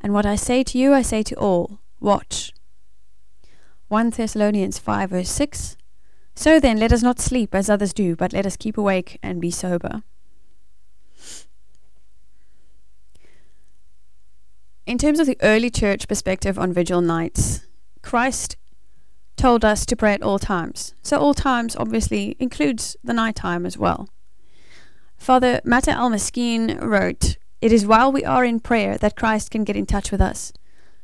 And 0.00 0.12
what 0.12 0.26
I 0.26 0.34
say 0.34 0.64
to 0.64 0.76
you, 0.76 0.92
I 0.92 1.02
say 1.02 1.22
to 1.22 1.36
all 1.36 1.78
watch. 2.00 2.52
1 3.86 4.10
Thessalonians 4.10 4.80
5, 4.80 5.10
verse 5.10 5.30
6 5.30 5.76
So 6.34 6.58
then, 6.58 6.80
let 6.80 6.92
us 6.92 7.04
not 7.04 7.20
sleep 7.20 7.54
as 7.54 7.70
others 7.70 7.92
do, 7.92 8.16
but 8.16 8.32
let 8.32 8.46
us 8.46 8.56
keep 8.56 8.76
awake 8.76 9.20
and 9.22 9.40
be 9.40 9.52
sober. 9.52 10.02
In 14.84 14.98
terms 14.98 15.20
of 15.20 15.28
the 15.28 15.38
early 15.42 15.70
church 15.70 16.08
perspective 16.08 16.58
on 16.58 16.72
vigil 16.72 17.00
nights, 17.00 17.68
Christ 18.02 18.56
told 19.40 19.64
us 19.64 19.86
to 19.86 19.96
pray 19.96 20.12
at 20.12 20.22
all 20.22 20.38
times. 20.38 20.94
So, 21.02 21.18
all 21.18 21.32
times 21.32 21.74
obviously 21.74 22.36
includes 22.38 22.94
the 23.02 23.14
night 23.14 23.36
time 23.36 23.64
as 23.64 23.78
well. 23.78 24.10
Father 25.16 25.62
Mata 25.64 25.92
Al-Maskeen 25.92 26.78
wrote, 26.80 27.38
It 27.62 27.72
is 27.72 27.86
while 27.86 28.12
we 28.12 28.22
are 28.22 28.44
in 28.44 28.60
prayer 28.60 28.98
that 28.98 29.16
Christ 29.16 29.50
can 29.50 29.64
get 29.64 29.76
in 29.76 29.86
touch 29.86 30.12
with 30.12 30.20
us, 30.20 30.52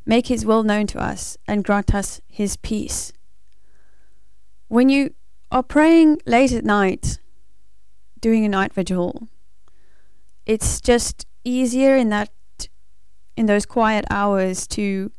make 0.04 0.26
his 0.26 0.44
will 0.44 0.62
known 0.62 0.86
to 0.88 0.98
us, 0.98 1.38
and 1.48 1.64
grant 1.64 1.94
us 1.94 2.20
his 2.28 2.58
peace. 2.58 3.10
When 4.68 4.90
you 4.90 5.14
are 5.50 5.62
praying 5.62 6.20
late 6.26 6.52
at 6.52 6.64
night, 6.64 7.18
doing 8.20 8.44
a 8.44 8.50
night 8.50 8.74
vigil, 8.74 9.28
it's 10.44 10.80
just 10.82 11.26
easier 11.42 11.96
in 11.96 12.10
that 12.10 12.30
in 13.34 13.46
those 13.46 13.64
quiet 13.64 14.04
hours 14.10 14.66
to 14.66 15.10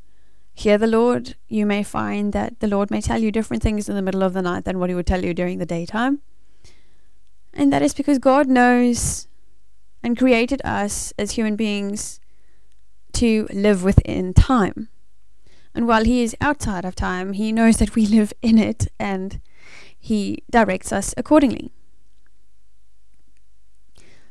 hear 0.57 0.77
the 0.79 0.87
Lord. 0.87 1.35
You 1.47 1.65
may 1.67 1.83
find 1.83 2.33
that 2.33 2.59
the 2.59 2.67
Lord 2.67 2.89
may 2.89 2.99
tell 2.99 3.21
you 3.21 3.31
different 3.31 3.61
things 3.61 3.87
in 3.87 3.95
the 3.95 4.01
middle 4.01 4.23
of 4.23 4.33
the 4.33 4.41
night 4.41 4.65
than 4.65 4.79
what 4.79 4.89
he 4.89 4.95
would 4.95 5.05
tell 5.05 5.23
you 5.23 5.33
during 5.33 5.59
the 5.59 5.65
daytime. 5.65 6.19
And 7.53 7.71
that 7.71 7.83
is 7.83 7.93
because 7.93 8.17
God 8.17 8.47
knows 8.47 9.27
and 10.03 10.17
created 10.17 10.61
us 10.65 11.13
as 11.17 11.31
human 11.31 11.55
beings 11.55 12.19
to 13.13 13.47
live 13.53 13.83
within 13.83 14.33
time. 14.33 14.89
And 15.75 15.87
while 15.87 16.05
He 16.05 16.23
is 16.23 16.35
outside 16.41 16.85
of 16.85 16.95
time, 16.95 17.33
He 17.33 17.51
knows 17.51 17.77
that 17.77 17.93
we 17.93 18.07
live 18.07 18.33
in 18.41 18.57
it 18.57 18.87
and 18.99 19.39
He 19.99 20.43
directs 20.49 20.91
us 20.91 21.13
accordingly. 21.17 21.71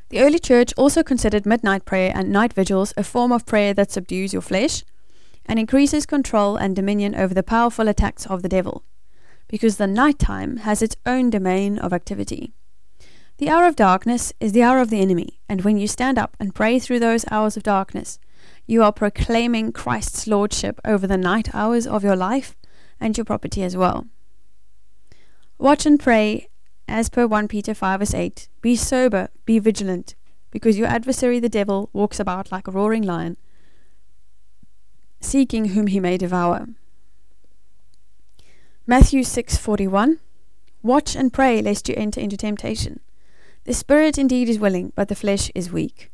The 0.09 0.21
early 0.21 0.39
church 0.39 0.73
also 0.77 1.03
considered 1.03 1.47
midnight 1.47 1.85
prayer 1.85 2.13
and 2.15 2.31
night 2.31 2.53
vigils 2.53 2.93
a 2.97 3.05
form 3.05 3.31
of 3.31 3.47
prayer 3.47 3.75
that 3.75 3.93
subdues 3.93 4.33
your 4.33 4.43
flesh 4.43 4.83
and 5.47 5.59
increases 5.59 6.05
control 6.07 6.57
and 6.57 6.77
dominion 6.77 7.15
over 7.15 7.33
the 7.33 7.43
powerful 7.43 7.89
attacks 7.89 8.27
of 8.27 8.43
the 8.43 8.49
devil, 8.49 8.85
because 9.49 9.77
the 9.77 9.87
night 9.87 10.19
time 10.19 10.59
has 10.59 10.83
its 10.83 10.97
own 11.07 11.31
domain 11.31 11.79
of 11.79 11.93
activity. 11.93 12.53
The 13.39 13.49
hour 13.49 13.67
of 13.67 13.77
darkness 13.77 14.33
is 14.41 14.53
the 14.53 14.63
hour 14.63 14.81
of 14.81 14.91
the 14.91 15.01
enemy, 15.01 15.41
and 15.49 15.63
when 15.63 15.77
you 15.77 15.87
stand 15.87 16.19
up 16.19 16.37
and 16.41 16.55
pray 16.55 16.79
through 16.79 17.01
those 17.01 17.25
hours 17.31 17.57
of 17.57 17.63
darkness, 17.63 18.19
you 18.67 18.83
are 18.83 18.93
proclaiming 18.93 19.73
Christ's 19.73 20.27
lordship 20.27 20.81
over 20.85 21.07
the 21.07 21.17
night 21.17 21.55
hours 21.55 21.87
of 21.87 22.03
your 22.03 22.17
life 22.17 22.57
and 22.99 23.17
your 23.17 23.25
property 23.25 23.63
as 23.63 23.77
well. 23.77 24.07
Watch 25.59 25.87
and 25.87 26.01
pray, 26.01 26.49
as 26.89 27.09
per 27.09 27.27
1 27.27 27.49
Peter 27.49 27.75
5 27.75 28.01
verse 28.01 28.15
8. 28.15 28.49
Be 28.61 28.75
sober, 28.75 29.29
be 29.45 29.59
vigilant, 29.59 30.15
because 30.51 30.79
your 30.79 30.89
adversary 30.89 31.39
the 31.39 31.49
devil 31.49 31.91
walks 31.93 32.19
about 32.19 32.51
like 32.51 32.67
a 32.67 32.73
roaring 32.73 33.03
lion, 33.03 33.37
seeking 35.27 35.67
whom 35.67 35.89
he 35.89 36.01
may 36.01 36.17
devour. 36.17 36.69
Matthew 38.87 39.23
6:41 39.25 40.19
Watch 40.83 41.17
and 41.17 41.33
pray 41.33 41.61
lest 41.61 41.89
you 41.89 41.95
enter 41.97 42.21
into 42.21 42.37
temptation. 42.37 43.01
The 43.65 43.75
spirit 43.75 44.17
indeed 44.17 44.49
is 44.49 44.61
willing, 44.61 44.93
but 44.95 45.09
the 45.09 45.17
flesh 45.17 45.51
is 45.55 45.73
weak. 45.73 46.13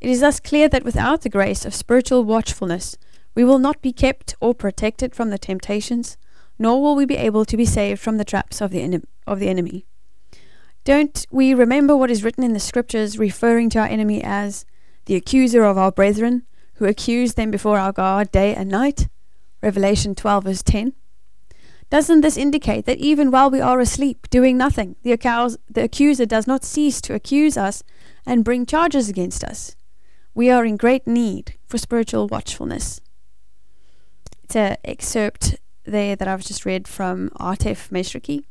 It 0.00 0.10
is 0.10 0.18
thus 0.18 0.40
clear 0.40 0.68
that 0.68 0.82
without 0.82 1.20
the 1.20 1.28
grace 1.28 1.64
of 1.64 1.72
spiritual 1.72 2.24
watchfulness, 2.24 2.98
we 3.36 3.44
will 3.44 3.60
not 3.60 3.80
be 3.80 3.92
kept 3.92 4.34
or 4.40 4.52
protected 4.52 5.14
from 5.14 5.30
the 5.30 5.38
temptations, 5.38 6.16
nor 6.58 6.82
will 6.82 6.96
we 6.96 7.06
be 7.06 7.16
able 7.16 7.44
to 7.44 7.56
be 7.56 7.64
saved 7.64 8.00
from 8.00 8.16
the 8.16 8.24
traps 8.24 8.60
of 8.60 8.72
the, 8.72 8.80
en- 8.80 9.06
of 9.26 9.38
the 9.38 9.48
enemy. 9.48 9.86
Don't 10.84 11.24
we 11.30 11.54
remember 11.54 11.96
what 11.96 12.10
is 12.10 12.24
written 12.24 12.42
in 12.42 12.52
the 12.52 12.58
scriptures 12.58 13.16
referring 13.16 13.70
to 13.70 13.78
our 13.78 13.86
enemy 13.86 14.20
as 14.24 14.66
the 15.04 15.14
accuser 15.14 15.62
of 15.62 15.78
our 15.78 15.92
brethren, 15.92 16.42
who 16.82 16.88
accused 16.88 17.36
them 17.36 17.52
before 17.52 17.78
our 17.78 17.92
God 17.92 18.32
day 18.32 18.52
and 18.56 18.68
night? 18.68 19.06
Revelation 19.62 20.16
12, 20.16 20.44
verse 20.44 20.62
10. 20.64 20.94
Doesn't 21.90 22.22
this 22.22 22.36
indicate 22.36 22.86
that 22.86 22.98
even 22.98 23.30
while 23.30 23.50
we 23.50 23.60
are 23.60 23.78
asleep, 23.78 24.28
doing 24.30 24.56
nothing, 24.56 24.96
the, 25.04 25.16
accus- 25.16 25.58
the 25.70 25.84
accuser 25.84 26.26
does 26.26 26.48
not 26.48 26.64
cease 26.64 27.00
to 27.02 27.14
accuse 27.14 27.56
us 27.56 27.84
and 28.26 28.44
bring 28.44 28.66
charges 28.66 29.08
against 29.08 29.44
us? 29.44 29.76
We 30.34 30.50
are 30.50 30.64
in 30.64 30.76
great 30.76 31.06
need 31.06 31.54
for 31.68 31.78
spiritual 31.78 32.26
watchfulness. 32.26 33.00
It's 34.42 34.56
an 34.56 34.76
excerpt 34.82 35.60
there 35.84 36.16
that 36.16 36.26
I've 36.26 36.44
just 36.44 36.66
read 36.66 36.88
from 36.88 37.30
Artef 37.38 37.90
Meshriki. 37.90 38.42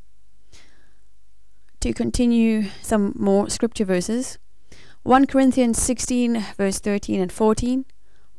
To 1.81 1.91
continue 1.91 2.69
some 2.81 3.11
more 3.17 3.49
scripture 3.49 3.83
verses, 3.83 4.37
1 5.03 5.27
Corinthians 5.27 5.81
16, 5.81 6.45
verse 6.55 6.79
13 6.79 7.19
and 7.19 7.31
14. 7.31 7.83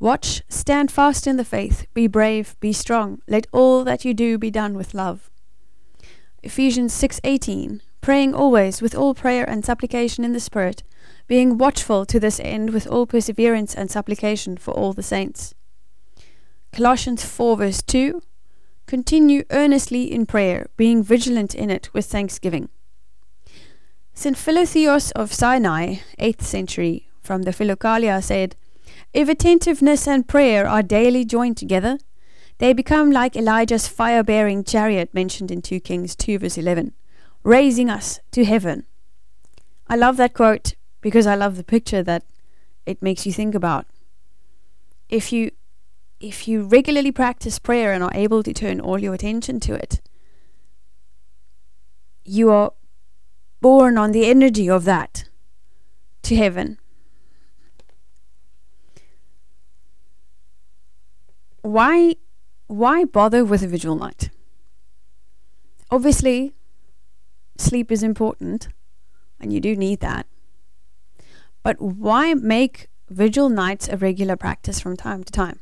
Watch, 0.02 0.42
stand 0.48 0.90
fast 0.90 1.28
in 1.28 1.36
the 1.36 1.44
faith, 1.44 1.86
be 1.94 2.08
brave, 2.08 2.56
be 2.58 2.72
strong. 2.72 3.22
Let 3.28 3.46
all 3.52 3.84
that 3.84 4.04
you 4.04 4.14
do 4.14 4.36
be 4.36 4.50
done 4.50 4.74
with 4.74 4.94
love. 4.94 5.30
Ephesians 6.42 6.92
6:18 6.92 7.82
Praying 8.00 8.34
always 8.34 8.82
with 8.82 8.96
all 8.96 9.14
prayer 9.14 9.48
and 9.48 9.64
supplication 9.64 10.24
in 10.24 10.32
the 10.32 10.40
spirit, 10.40 10.82
being 11.28 11.56
watchful 11.56 12.04
to 12.06 12.18
this 12.18 12.40
end 12.40 12.70
with 12.70 12.88
all 12.88 13.06
perseverance 13.06 13.76
and 13.76 13.92
supplication 13.92 14.56
for 14.56 14.72
all 14.72 14.92
the 14.92 15.04
saints. 15.04 15.54
Colossians 16.72 17.24
4 17.24 17.56
verse 17.58 17.80
2 17.80 18.20
Continue 18.88 19.44
earnestly 19.50 20.12
in 20.12 20.26
prayer, 20.26 20.66
being 20.76 21.04
vigilant 21.04 21.54
in 21.54 21.70
it 21.70 21.94
with 21.94 22.06
thanksgiving. 22.06 22.70
St. 24.14 24.36
Philotheos 24.36 25.12
of 25.12 25.32
Sinai, 25.32 25.98
8th 26.18 26.42
century, 26.42 27.06
from 27.22 27.42
the 27.42 27.52
Philokalia 27.52 28.20
said, 28.20 28.56
if 29.12 29.28
attentiveness 29.28 30.08
and 30.08 30.26
prayer 30.26 30.66
are 30.66 30.82
daily 30.82 31.24
joined 31.24 31.56
together, 31.56 31.98
they 32.58 32.72
become 32.72 33.10
like 33.10 33.36
Elijah's 33.36 33.88
fire 33.88 34.22
bearing 34.22 34.64
chariot 34.64 35.12
mentioned 35.12 35.50
in 35.50 35.62
2 35.62 35.80
Kings 35.80 36.14
2, 36.16 36.38
verse 36.38 36.56
11, 36.56 36.92
raising 37.42 37.90
us 37.90 38.20
to 38.30 38.44
heaven. 38.44 38.84
I 39.88 39.96
love 39.96 40.16
that 40.16 40.32
quote 40.32 40.74
because 41.00 41.26
I 41.26 41.34
love 41.34 41.56
the 41.56 41.64
picture 41.64 42.02
that 42.02 42.24
it 42.86 43.02
makes 43.02 43.26
you 43.26 43.32
think 43.32 43.54
about. 43.54 43.86
If 45.08 45.32
you 45.32 45.50
if 46.20 46.46
you 46.46 46.62
regularly 46.62 47.10
practice 47.10 47.58
prayer 47.58 47.92
and 47.92 48.02
are 48.04 48.14
able 48.14 48.44
to 48.44 48.54
turn 48.54 48.80
all 48.80 49.00
your 49.00 49.12
attention 49.12 49.58
to 49.58 49.74
it, 49.74 50.00
you 52.24 52.48
are 52.50 52.72
born 53.60 53.98
on 53.98 54.12
the 54.12 54.26
energy 54.26 54.70
of 54.70 54.84
that 54.84 55.24
to 56.22 56.36
heaven. 56.36 56.78
Why 61.62 62.16
why 62.66 63.04
bother 63.04 63.44
with 63.44 63.62
a 63.62 63.68
vigil 63.68 63.96
night? 63.96 64.30
Obviously, 65.90 66.54
sleep 67.58 67.92
is 67.92 68.02
important, 68.02 68.68
and 69.40 69.52
you 69.52 69.60
do 69.60 69.76
need 69.76 70.00
that. 70.00 70.26
But 71.62 71.80
why 71.80 72.34
make 72.34 72.88
vigil 73.08 73.48
nights 73.48 73.88
a 73.88 73.96
regular 73.96 74.36
practice 74.36 74.80
from 74.80 74.96
time 74.96 75.22
to 75.24 75.32
time? 75.32 75.60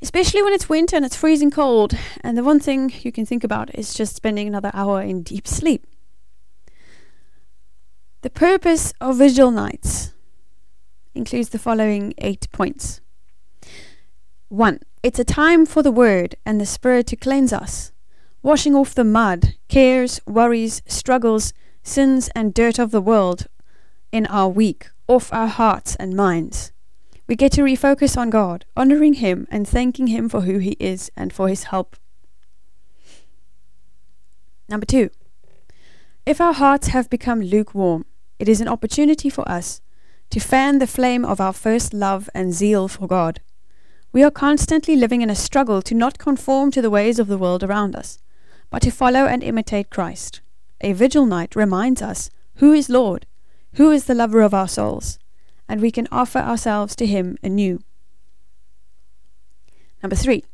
Especially 0.00 0.42
when 0.42 0.52
it's 0.52 0.68
winter 0.68 0.94
and 0.94 1.04
it's 1.04 1.16
freezing 1.16 1.50
cold, 1.50 1.94
and 2.20 2.36
the 2.36 2.44
one 2.44 2.60
thing 2.60 2.92
you 3.00 3.10
can 3.10 3.26
think 3.26 3.42
about 3.42 3.74
is 3.74 3.94
just 3.94 4.14
spending 4.14 4.46
another 4.46 4.70
hour 4.72 5.02
in 5.02 5.22
deep 5.22 5.48
sleep. 5.48 5.86
The 8.20 8.30
purpose 8.30 8.92
of 9.00 9.18
vigil 9.18 9.50
nights 9.50 10.12
includes 11.14 11.48
the 11.48 11.58
following 11.58 12.14
eight 12.18 12.46
points. 12.52 13.00
1. 14.48 14.80
It's 15.02 15.18
a 15.18 15.24
time 15.24 15.66
for 15.66 15.82
the 15.82 15.92
Word 15.92 16.34
and 16.46 16.58
the 16.58 16.64
Spirit 16.64 17.06
to 17.08 17.16
cleanse 17.16 17.52
us, 17.52 17.92
washing 18.42 18.74
off 18.74 18.94
the 18.94 19.04
mud, 19.04 19.54
cares, 19.68 20.22
worries, 20.26 20.80
struggles, 20.86 21.52
sins, 21.82 22.30
and 22.34 22.54
dirt 22.54 22.78
of 22.78 22.90
the 22.90 23.02
world 23.02 23.46
in 24.10 24.24
our 24.26 24.48
week 24.48 24.88
off 25.06 25.30
our 25.34 25.48
hearts 25.48 25.96
and 25.96 26.16
minds. 26.16 26.72
We 27.26 27.36
get 27.36 27.52
to 27.52 27.60
refocus 27.60 28.16
on 28.16 28.30
God, 28.30 28.64
honoring 28.74 29.14
Him 29.14 29.46
and 29.50 29.68
thanking 29.68 30.06
Him 30.06 30.30
for 30.30 30.40
who 30.40 30.56
He 30.56 30.76
is 30.80 31.10
and 31.14 31.30
for 31.30 31.48
His 31.48 31.64
help. 31.64 31.96
Number 34.66 34.86
two, 34.86 35.10
if 36.24 36.40
our 36.40 36.54
hearts 36.54 36.88
have 36.88 37.10
become 37.10 37.42
lukewarm, 37.42 38.06
it 38.38 38.48
is 38.48 38.62
an 38.62 38.68
opportunity 38.68 39.28
for 39.28 39.46
us 39.46 39.82
to 40.30 40.40
fan 40.40 40.78
the 40.78 40.86
flame 40.86 41.26
of 41.26 41.38
our 41.38 41.52
first 41.52 41.92
love 41.92 42.30
and 42.34 42.54
zeal 42.54 42.88
for 42.88 43.06
God. 43.06 43.40
We 44.12 44.22
are 44.22 44.30
constantly 44.30 44.96
living 44.96 45.20
in 45.20 45.30
a 45.30 45.34
struggle 45.34 45.82
to 45.82 45.94
not 45.94 46.18
conform 46.18 46.70
to 46.70 46.82
the 46.82 46.90
ways 46.90 47.18
of 47.18 47.28
the 47.28 47.38
world 47.38 47.62
around 47.62 47.94
us, 47.94 48.18
but 48.70 48.82
to 48.82 48.90
follow 48.90 49.26
and 49.26 49.42
imitate 49.42 49.90
Christ. 49.90 50.40
A 50.80 50.92
vigil 50.92 51.26
night 51.26 51.54
reminds 51.54 52.00
us 52.00 52.30
who 52.56 52.72
is 52.72 52.88
Lord, 52.88 53.26
who 53.74 53.90
is 53.90 54.04
the 54.04 54.14
lover 54.14 54.40
of 54.40 54.54
our 54.54 54.68
souls, 54.68 55.18
and 55.68 55.80
we 55.80 55.90
can 55.90 56.08
offer 56.10 56.38
ourselves 56.38 56.96
to 56.96 57.06
Him 57.06 57.36
anew. 57.42 57.80
Number 60.02 60.16
three, 60.16 60.44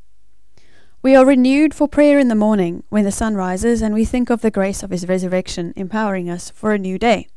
we 1.05 1.15
are 1.15 1.27
renewed 1.27 1.75
for 1.75 1.87
prayer 1.87 2.19
in 2.19 2.29
the 2.29 2.35
morning 2.35 2.83
when 2.89 3.05
the 3.05 3.13
sun 3.13 3.35
rises 3.35 3.83
and 3.83 3.95
we 3.95 4.07
think 4.07 4.31
of 4.31 4.41
the 4.41 4.51
grace 4.51 4.83
of 4.83 4.89
his 4.89 5.07
resurrection 5.07 5.75
empowering 5.77 6.31
us 6.31 6.49
for 6.49 6.73
a 6.73 6.79
new 6.79 6.99
day. 6.99 7.29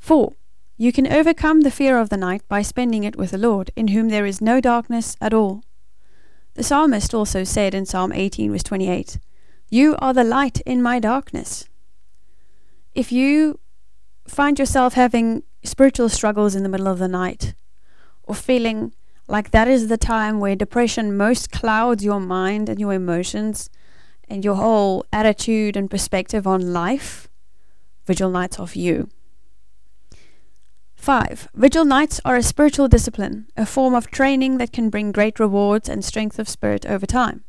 4. 0.00 0.32
You 0.80 0.92
can 0.92 1.12
overcome 1.12 1.60
the 1.60 1.70
fear 1.70 1.98
of 1.98 2.08
the 2.08 2.16
night 2.16 2.40
by 2.48 2.62
spending 2.62 3.04
it 3.04 3.14
with 3.14 3.32
the 3.32 3.36
Lord, 3.36 3.70
in 3.76 3.88
whom 3.88 4.08
there 4.08 4.24
is 4.24 4.40
no 4.40 4.62
darkness 4.62 5.14
at 5.20 5.34
all. 5.34 5.62
The 6.54 6.62
psalmist 6.62 7.12
also 7.12 7.44
said 7.44 7.74
in 7.74 7.84
Psalm 7.84 8.14
18, 8.14 8.50
verse 8.50 8.62
28, 8.62 9.18
You 9.68 9.94
are 9.98 10.14
the 10.14 10.24
light 10.24 10.62
in 10.62 10.80
my 10.80 10.98
darkness. 10.98 11.68
If 12.94 13.12
you 13.12 13.60
find 14.26 14.58
yourself 14.58 14.94
having 14.94 15.42
spiritual 15.62 16.08
struggles 16.08 16.54
in 16.54 16.62
the 16.62 16.70
middle 16.70 16.88
of 16.88 16.98
the 16.98 17.08
night, 17.08 17.52
or 18.22 18.34
feeling 18.34 18.94
like 19.28 19.50
that 19.50 19.68
is 19.68 19.88
the 19.88 19.98
time 19.98 20.40
where 20.40 20.56
depression 20.56 21.14
most 21.14 21.52
clouds 21.52 22.02
your 22.02 22.20
mind 22.20 22.70
and 22.70 22.80
your 22.80 22.94
emotions 22.94 23.68
and 24.30 24.46
your 24.46 24.54
whole 24.54 25.04
attitude 25.12 25.76
and 25.76 25.90
perspective 25.90 26.46
on 26.46 26.72
life. 26.72 27.28
Vigil 28.06 28.30
nights 28.30 28.56
for 28.56 28.66
you. 28.72 29.10
5. 31.00 31.48
Vigil 31.54 31.86
nights 31.86 32.20
are 32.26 32.36
a 32.36 32.42
spiritual 32.42 32.86
discipline, 32.86 33.46
a 33.56 33.64
form 33.64 33.94
of 33.94 34.10
training 34.10 34.58
that 34.58 34.70
can 34.70 34.90
bring 34.90 35.12
great 35.12 35.40
rewards 35.40 35.88
and 35.88 36.04
strength 36.04 36.38
of 36.38 36.46
spirit 36.46 36.84
over 36.84 37.06
time. 37.06 37.42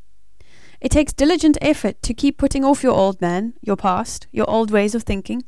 It 0.80 0.90
takes 0.90 1.12
diligent 1.12 1.58
effort 1.62 2.02
to 2.04 2.14
keep 2.14 2.38
putting 2.38 2.64
off 2.64 2.82
your 2.82 2.94
old 2.94 3.20
man, 3.20 3.54
your 3.62 3.76
past, 3.76 4.28
your 4.32 4.50
old 4.50 4.72
ways 4.72 4.96
of 4.96 5.04
thinking, 5.04 5.44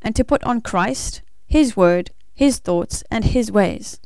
and 0.00 0.16
to 0.16 0.24
put 0.24 0.42
on 0.44 0.62
Christ, 0.62 1.20
His 1.46 1.76
Word, 1.76 2.10
His 2.34 2.58
thoughts, 2.58 3.04
and 3.10 3.26
His 3.26 3.52
ways. 3.52 4.00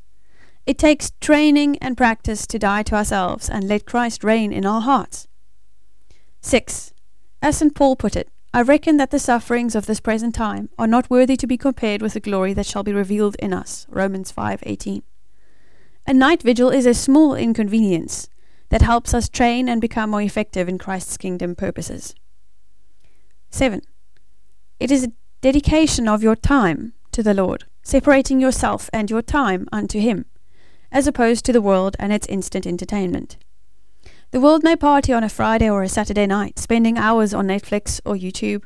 It 0.66 0.76
takes 0.76 1.12
training 1.20 1.78
and 1.78 1.96
practice 1.96 2.48
to 2.48 2.58
die 2.58 2.82
to 2.82 2.96
ourselves 2.96 3.48
and 3.48 3.68
let 3.68 3.86
Christ 3.86 4.24
reign 4.24 4.52
in 4.52 4.66
our 4.66 4.80
hearts. 4.80 5.28
6. 6.40 6.92
As 7.40 7.58
St. 7.58 7.76
Paul 7.76 7.94
put 7.94 8.16
it, 8.16 8.28
I 8.56 8.62
reckon 8.62 8.96
that 8.96 9.10
the 9.10 9.18
sufferings 9.18 9.74
of 9.74 9.84
this 9.84 10.00
present 10.00 10.34
time 10.34 10.70
are 10.78 10.86
not 10.86 11.10
worthy 11.10 11.36
to 11.36 11.46
be 11.46 11.58
compared 11.58 12.00
with 12.00 12.14
the 12.14 12.20
glory 12.20 12.54
that 12.54 12.64
shall 12.64 12.82
be 12.82 12.94
revealed 12.94 13.36
in 13.38 13.52
us. 13.52 13.86
Romans 13.90 14.32
5:18. 14.32 15.02
A 16.06 16.14
night 16.14 16.40
vigil 16.40 16.70
is 16.70 16.86
a 16.86 16.94
small 16.94 17.34
inconvenience 17.34 18.30
that 18.70 18.80
helps 18.80 19.12
us 19.12 19.28
train 19.28 19.68
and 19.68 19.78
become 19.78 20.08
more 20.08 20.22
effective 20.22 20.70
in 20.70 20.78
Christ's 20.78 21.18
kingdom 21.18 21.54
purposes. 21.54 22.14
7. 23.50 23.82
It 24.80 24.90
is 24.90 25.04
a 25.04 25.12
dedication 25.42 26.08
of 26.08 26.22
your 26.22 26.34
time 26.34 26.94
to 27.12 27.22
the 27.22 27.34
Lord, 27.34 27.66
separating 27.82 28.40
yourself 28.40 28.88
and 28.90 29.10
your 29.10 29.20
time 29.20 29.68
unto 29.70 30.00
him 30.00 30.24
as 30.90 31.06
opposed 31.06 31.44
to 31.44 31.52
the 31.52 31.60
world 31.60 31.94
and 31.98 32.10
its 32.10 32.26
instant 32.28 32.66
entertainment. 32.66 33.36
The 34.36 34.42
world 34.42 34.62
may 34.62 34.76
party 34.76 35.14
on 35.14 35.24
a 35.24 35.30
Friday 35.30 35.70
or 35.70 35.82
a 35.82 35.88
Saturday 35.88 36.26
night, 36.26 36.58
spending 36.58 36.98
hours 36.98 37.32
on 37.32 37.46
Netflix 37.46 38.02
or 38.04 38.16
YouTube. 38.16 38.64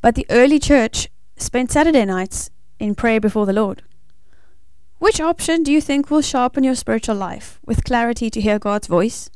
But 0.00 0.14
the 0.14 0.24
early 0.30 0.58
church 0.58 1.10
spent 1.36 1.70
Saturday 1.70 2.06
nights 2.06 2.48
in 2.78 2.94
prayer 2.94 3.20
before 3.20 3.44
the 3.44 3.52
Lord. 3.52 3.82
Which 4.98 5.20
option 5.20 5.62
do 5.62 5.70
you 5.70 5.82
think 5.82 6.10
will 6.10 6.22
sharpen 6.22 6.64
your 6.64 6.74
spiritual 6.74 7.16
life 7.16 7.60
with 7.66 7.84
clarity 7.84 8.30
to 8.30 8.40
hear 8.40 8.58
God's 8.58 8.86
voice, 8.86 9.28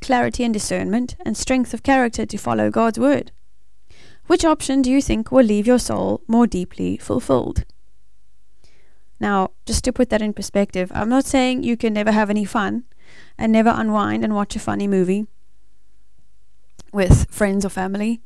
clarity 0.00 0.44
and 0.44 0.54
discernment, 0.54 1.16
and 1.26 1.36
strength 1.36 1.74
of 1.74 1.82
character 1.82 2.24
to 2.24 2.38
follow 2.38 2.70
God's 2.70 3.00
word? 3.00 3.32
Which 4.28 4.44
option 4.44 4.82
do 4.82 4.90
you 4.92 5.02
think 5.02 5.32
will 5.32 5.44
leave 5.44 5.66
your 5.66 5.80
soul 5.80 6.22
more 6.28 6.46
deeply 6.46 6.96
fulfilled? 6.96 7.64
Now, 9.18 9.50
just 9.66 9.82
to 9.82 9.92
put 9.92 10.10
that 10.10 10.22
in 10.22 10.32
perspective, 10.32 10.92
I'm 10.94 11.08
not 11.08 11.24
saying 11.24 11.64
you 11.64 11.76
can 11.76 11.92
never 11.92 12.12
have 12.12 12.30
any 12.30 12.44
fun 12.44 12.84
and 13.36 13.52
never 13.52 13.72
unwind 13.74 14.24
and 14.24 14.34
watch 14.34 14.56
a 14.56 14.60
funny 14.60 14.86
movie 14.86 15.26
with 16.92 17.30
friends 17.30 17.64
or 17.64 17.68
family. 17.68 18.20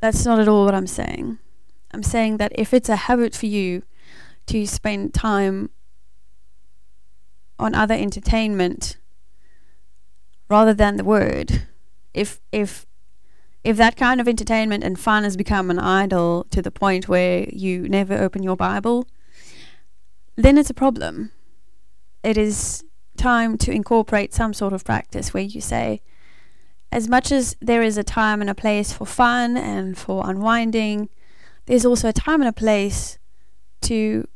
That's 0.00 0.24
not 0.24 0.38
at 0.38 0.48
all 0.48 0.64
what 0.64 0.74
I'm 0.74 0.86
saying. 0.86 1.38
I'm 1.92 2.02
saying 2.02 2.38
that 2.38 2.52
if 2.54 2.74
it's 2.74 2.88
a 2.88 2.96
habit 2.96 3.34
for 3.34 3.46
you 3.46 3.82
to 4.46 4.66
spend 4.66 5.14
time 5.14 5.70
on 7.58 7.74
other 7.74 7.94
entertainment 7.94 8.96
rather 10.48 10.74
than 10.74 10.96
the 10.96 11.04
word, 11.04 11.66
if 12.12 12.40
if 12.52 12.86
if 13.62 13.76
that 13.78 13.96
kind 13.96 14.20
of 14.20 14.28
entertainment 14.28 14.84
and 14.84 15.00
fun 15.00 15.24
has 15.24 15.36
become 15.36 15.70
an 15.70 15.78
idol 15.78 16.46
to 16.50 16.60
the 16.60 16.70
point 16.70 17.08
where 17.08 17.48
you 17.50 17.88
never 17.88 18.14
open 18.14 18.42
your 18.42 18.56
Bible, 18.56 19.06
then 20.36 20.58
it's 20.58 20.68
a 20.68 20.74
problem. 20.74 21.32
It 22.22 22.36
is 22.36 22.84
time 23.16 23.56
to 23.58 23.70
incorporate 23.70 24.34
some 24.34 24.52
sort 24.52 24.72
of 24.72 24.84
practice 24.84 25.32
where 25.32 25.42
you 25.42 25.60
say, 25.60 26.02
as 26.92 27.08
much 27.08 27.32
as 27.32 27.56
there 27.60 27.82
is 27.82 27.98
a 27.98 28.04
time 28.04 28.40
and 28.40 28.48
a 28.48 28.54
place 28.54 28.92
for 28.92 29.06
fun 29.06 29.56
and 29.56 29.98
for 29.98 30.28
unwinding, 30.28 31.08
there's 31.66 31.84
also 31.84 32.08
a 32.08 32.12
time 32.12 32.40
and 32.40 32.48
a 32.48 32.52
place 32.52 33.18
to 33.82 34.28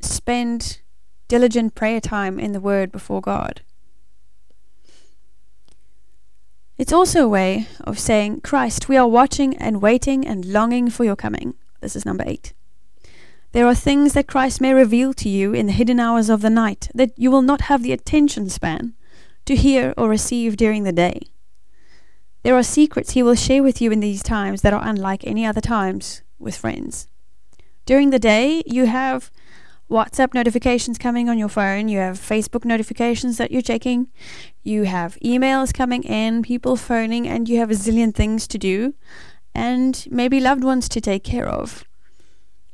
spend 0.00 0.80
diligent 1.28 1.74
prayer 1.74 2.00
time 2.00 2.38
in 2.38 2.52
the 2.52 2.60
Word 2.60 2.90
before 2.92 3.20
God. 3.20 3.62
It's 6.76 6.92
also 6.92 7.24
a 7.24 7.28
way 7.28 7.68
of 7.82 7.98
saying, 7.98 8.40
Christ, 8.40 8.88
we 8.88 8.96
are 8.96 9.06
watching 9.06 9.56
and 9.56 9.80
waiting 9.80 10.26
and 10.26 10.44
longing 10.44 10.90
for 10.90 11.04
your 11.04 11.16
coming. 11.16 11.54
This 11.80 11.94
is 11.94 12.04
number 12.04 12.24
eight. 12.26 12.52
There 13.54 13.68
are 13.68 13.74
things 13.76 14.14
that 14.14 14.26
Christ 14.26 14.60
may 14.60 14.74
reveal 14.74 15.14
to 15.14 15.28
you 15.28 15.54
in 15.54 15.66
the 15.66 15.72
hidden 15.72 16.00
hours 16.00 16.28
of 16.28 16.40
the 16.40 16.50
night 16.50 16.88
that 16.92 17.12
you 17.16 17.30
will 17.30 17.40
not 17.40 17.60
have 17.70 17.84
the 17.84 17.92
attention 17.92 18.50
span 18.50 18.94
to 19.44 19.54
hear 19.54 19.94
or 19.96 20.08
receive 20.08 20.56
during 20.56 20.82
the 20.82 20.90
day. 20.90 21.20
There 22.42 22.56
are 22.56 22.64
secrets 22.64 23.12
He 23.12 23.22
will 23.22 23.36
share 23.36 23.62
with 23.62 23.80
you 23.80 23.92
in 23.92 24.00
these 24.00 24.24
times 24.24 24.62
that 24.62 24.72
are 24.72 24.82
unlike 24.84 25.24
any 25.24 25.46
other 25.46 25.60
times 25.60 26.22
with 26.36 26.56
friends. 26.56 27.06
During 27.86 28.10
the 28.10 28.18
day, 28.18 28.64
you 28.66 28.86
have 28.86 29.30
WhatsApp 29.88 30.34
notifications 30.34 30.98
coming 30.98 31.28
on 31.28 31.38
your 31.38 31.48
phone, 31.48 31.86
you 31.86 31.98
have 31.98 32.18
Facebook 32.18 32.64
notifications 32.64 33.36
that 33.36 33.52
you're 33.52 33.62
checking, 33.62 34.08
you 34.64 34.82
have 34.82 35.16
emails 35.24 35.72
coming 35.72 36.02
in, 36.02 36.42
people 36.42 36.74
phoning, 36.74 37.28
and 37.28 37.48
you 37.48 37.60
have 37.60 37.70
a 37.70 37.74
zillion 37.74 38.12
things 38.12 38.48
to 38.48 38.58
do, 38.58 38.94
and 39.54 40.08
maybe 40.10 40.40
loved 40.40 40.64
ones 40.64 40.88
to 40.88 41.00
take 41.00 41.22
care 41.22 41.46
of 41.48 41.84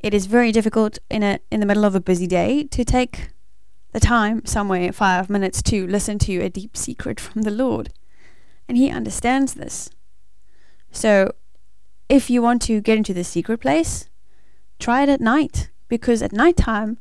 it 0.02 0.14
is 0.14 0.26
very 0.26 0.52
difficult 0.52 0.98
in 1.10 1.22
a 1.22 1.38
in 1.50 1.60
the 1.60 1.66
middle 1.66 1.84
of 1.84 1.94
a 1.94 2.00
busy 2.00 2.26
day 2.26 2.64
to 2.64 2.84
take 2.84 3.30
the 3.92 4.00
time 4.00 4.44
somewhere 4.44 4.92
five 4.92 5.28
minutes 5.28 5.62
to 5.62 5.86
listen 5.86 6.18
to 6.18 6.40
a 6.40 6.48
deep 6.48 6.76
secret 6.76 7.20
from 7.20 7.42
the 7.42 7.50
Lord. 7.50 7.92
And 8.68 8.76
he 8.78 8.88
understands 8.90 9.54
this. 9.54 9.90
So 10.90 11.34
if 12.08 12.30
you 12.30 12.40
want 12.40 12.62
to 12.62 12.80
get 12.80 12.96
into 12.96 13.14
the 13.14 13.24
secret 13.24 13.58
place, 13.58 14.08
try 14.78 15.02
it 15.02 15.08
at 15.08 15.20
night. 15.20 15.70
Because 15.88 16.22
at 16.22 16.32
night 16.32 16.56
time, 16.56 16.98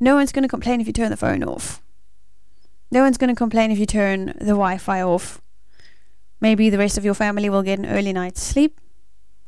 no 0.00 0.16
one's 0.16 0.32
going 0.32 0.42
to 0.42 0.48
complain 0.48 0.80
if 0.80 0.88
you 0.88 0.92
turn 0.92 1.10
the 1.10 1.16
phone 1.16 1.44
off. 1.44 1.80
No 2.90 3.02
one's 3.02 3.18
going 3.18 3.30
to 3.30 3.36
complain 3.36 3.70
if 3.70 3.78
you 3.78 3.86
turn 3.86 4.34
the 4.40 4.56
Wi 4.58 4.78
Fi 4.78 5.00
off. 5.00 5.40
Maybe 6.40 6.70
the 6.70 6.78
rest 6.78 6.98
of 6.98 7.04
your 7.04 7.14
family 7.14 7.48
will 7.48 7.62
get 7.62 7.78
an 7.78 7.86
early 7.86 8.12
night's 8.12 8.42
sleep, 8.42 8.80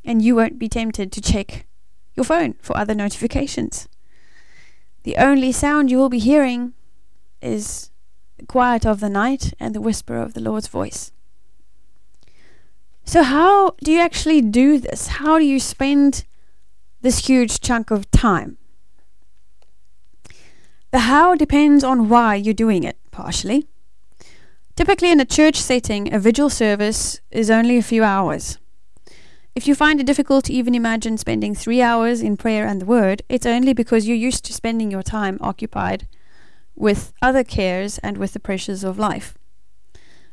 and 0.05 0.23
you 0.23 0.37
won't 0.37 0.61
be 0.61 0.69
tempted 0.69 1.11
to 1.11 1.21
check 1.21 1.67
your 2.15 2.25
phone 2.25 2.55
for 2.61 2.77
other 2.77 2.95
notifications. 2.95 3.89
The 5.05 5.17
only 5.17 5.53
sound 5.53 5.91
you 5.91 5.99
will 5.99 6.09
be 6.09 6.19
hearing 6.19 6.75
is 7.41 7.91
the 8.39 8.47
quiet 8.47 8.87
of 8.87 9.01
the 9.01 9.09
night 9.09 9.53
and 9.59 9.75
the 9.75 9.81
whisper 9.81 10.17
of 10.17 10.35
the 10.35 10.41
Lord's 10.41 10.69
voice. 10.69 11.13
So, 13.05 13.25
how 13.25 13.71
do 13.83 13.91
you 13.91 14.01
actually 14.01 14.41
do 14.41 14.79
this? 14.79 15.09
How 15.09 15.39
do 15.39 15.45
you 15.45 15.59
spend 15.59 16.25
this 17.03 17.27
huge 17.27 17.61
chunk 17.61 17.91
of 17.91 18.11
time. 18.11 18.57
The 20.93 21.01
how 21.01 21.35
depends 21.35 21.85
on 21.85 22.09
why 22.09 22.37
you're 22.37 22.55
doing 22.55 22.85
it, 22.85 22.97
partially. 23.11 23.67
Typically, 24.77 25.11
in 25.11 25.21
a 25.21 25.25
church 25.25 25.57
setting, 25.57 26.13
a 26.15 26.19
vigil 26.19 26.49
service 26.49 27.21
is 27.31 27.51
only 27.51 27.77
a 27.77 27.83
few 27.83 28.05
hours. 28.05 28.59
If 29.55 29.69
you 29.69 29.75
find 29.75 30.01
it 30.01 30.07
difficult 30.07 30.47
to 30.47 30.53
even 30.53 30.75
imagine 30.75 31.19
spending 31.19 31.55
three 31.55 31.83
hours 31.83 32.23
in 32.23 32.39
prayer 32.39 32.67
and 32.67 32.81
the 32.81 32.87
Word, 32.87 33.23
it's 33.29 33.45
only 33.45 33.75
because 33.75 34.09
you're 34.09 34.17
used 34.17 34.47
to 34.47 34.55
spending 34.55 34.91
your 34.91 35.03
time 35.03 35.37
occupied 35.43 36.09
with 36.75 37.13
other 37.21 37.45
cares 37.45 37.99
and 37.99 38.17
with 38.17 38.33
the 38.33 38.41
pressures 38.41 38.83
of 38.83 38.99
life. 38.99 39.37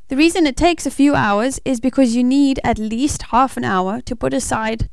The 0.07 0.15
reason 0.15 0.47
it 0.47 0.55
takes 0.55 0.85
a 0.85 0.91
few 0.91 1.15
hours 1.15 1.59
is 1.65 1.81
because 1.81 2.15
you 2.15 2.23
need 2.23 2.61
at 2.63 2.79
least 2.79 3.23
half 3.23 3.57
an 3.57 3.65
hour 3.65 3.99
to 4.01 4.15
put 4.15 4.33
aside 4.33 4.89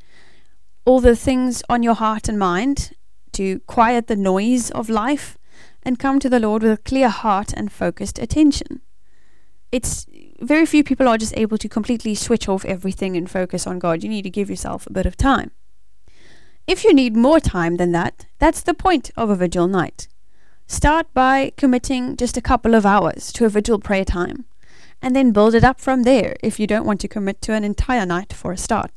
all 0.83 0.99
the 0.99 1.15
things 1.15 1.63
on 1.69 1.81
your 1.81 1.95
heart 1.95 2.27
and 2.27 2.37
mind, 2.37 2.91
to 3.31 3.59
quiet 3.61 4.07
the 4.07 4.15
noise 4.17 4.69
of 4.71 4.89
life, 4.89 5.37
and 5.83 5.99
come 5.99 6.19
to 6.19 6.29
the 6.29 6.39
Lord 6.39 6.63
with 6.63 6.71
a 6.73 6.77
clear 6.77 7.07
heart 7.07 7.53
and 7.53 7.71
focused 7.71 8.19
attention. 8.19 8.81
It's 9.71 10.05
very 10.39 10.65
few 10.65 10.83
people 10.83 11.07
are 11.07 11.17
just 11.17 11.37
able 11.37 11.57
to 11.57 11.69
completely 11.69 12.15
switch 12.15 12.47
off 12.47 12.65
everything 12.65 13.15
and 13.17 13.29
focus 13.29 13.65
on 13.65 13.79
God. 13.79 14.03
You 14.03 14.09
need 14.09 14.23
to 14.23 14.29
give 14.29 14.49
yourself 14.49 14.85
a 14.85 14.93
bit 14.93 15.05
of 15.05 15.17
time. 15.17 15.51
If 16.67 16.83
you 16.83 16.93
need 16.93 17.15
more 17.15 17.39
time 17.39 17.77
than 17.77 17.91
that, 17.93 18.25
that's 18.39 18.61
the 18.61 18.73
point 18.73 19.09
of 19.15 19.29
a 19.29 19.35
vigil 19.35 19.67
night. 19.67 20.07
Start 20.67 21.07
by 21.13 21.53
committing 21.55 22.17
just 22.17 22.35
a 22.35 22.41
couple 22.41 22.75
of 22.75 22.85
hours 22.85 23.31
to 23.33 23.45
a 23.45 23.49
vigil 23.49 23.79
prayer 23.79 24.03
time, 24.03 24.45
and 25.01 25.15
then 25.15 25.31
build 25.31 25.55
it 25.55 25.63
up 25.63 25.79
from 25.79 26.03
there 26.03 26.35
if 26.43 26.59
you 26.59 26.67
don't 26.67 26.85
want 26.85 26.99
to 27.01 27.07
commit 27.07 27.41
to 27.43 27.53
an 27.53 27.63
entire 27.63 28.05
night 28.05 28.33
for 28.33 28.51
a 28.51 28.57
start. 28.57 28.91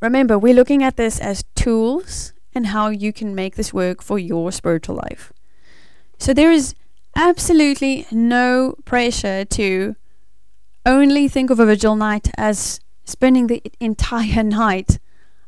Remember, 0.00 0.38
we're 0.38 0.52
looking 0.52 0.82
at 0.82 0.96
this 0.96 1.20
as 1.20 1.44
tools 1.54 2.32
and 2.54 2.66
how 2.66 2.88
you 2.88 3.12
can 3.12 3.34
make 3.34 3.54
this 3.54 3.72
work 3.72 4.02
for 4.02 4.18
your 4.18 4.50
spiritual 4.50 4.96
life. 4.96 5.32
So 6.18 6.34
there 6.34 6.50
is 6.50 6.74
absolutely 7.16 8.06
no 8.10 8.74
pressure 8.84 9.44
to 9.44 9.96
only 10.86 11.28
think 11.28 11.50
of 11.50 11.60
a 11.60 11.66
vigil 11.66 11.96
night 11.96 12.30
as 12.36 12.80
spending 13.04 13.46
the 13.46 13.62
entire 13.80 14.42
night 14.64 14.98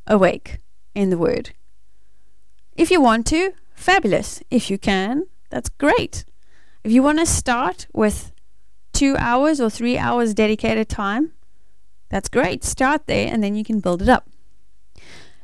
awake 0.07 0.61
in 0.95 1.11
the 1.11 1.19
Word. 1.19 1.51
If 2.77 2.91
you 2.91 3.01
want 3.01 3.27
to, 3.29 3.53
fabulous. 3.75 4.43
If 4.51 4.71
you 4.71 4.79
can, 4.79 5.27
that's 5.51 5.69
great. 5.69 6.25
If 6.85 6.93
you 6.93 7.03
want 7.03 7.19
to 7.19 7.27
start 7.27 7.87
with 7.93 8.33
two 8.93 9.17
hours 9.19 9.61
or 9.61 9.71
three 9.71 9.99
hours 9.99 10.35
dedicated 10.35 10.89
time, 10.89 11.33
that's 12.09 12.29
great. 12.29 12.65
Start 12.65 13.07
there 13.07 13.29
and 13.33 13.43
then 13.43 13.57
you 13.57 13.65
can 13.65 13.81
build 13.81 14.03
it 14.03 14.09
up. 14.09 14.29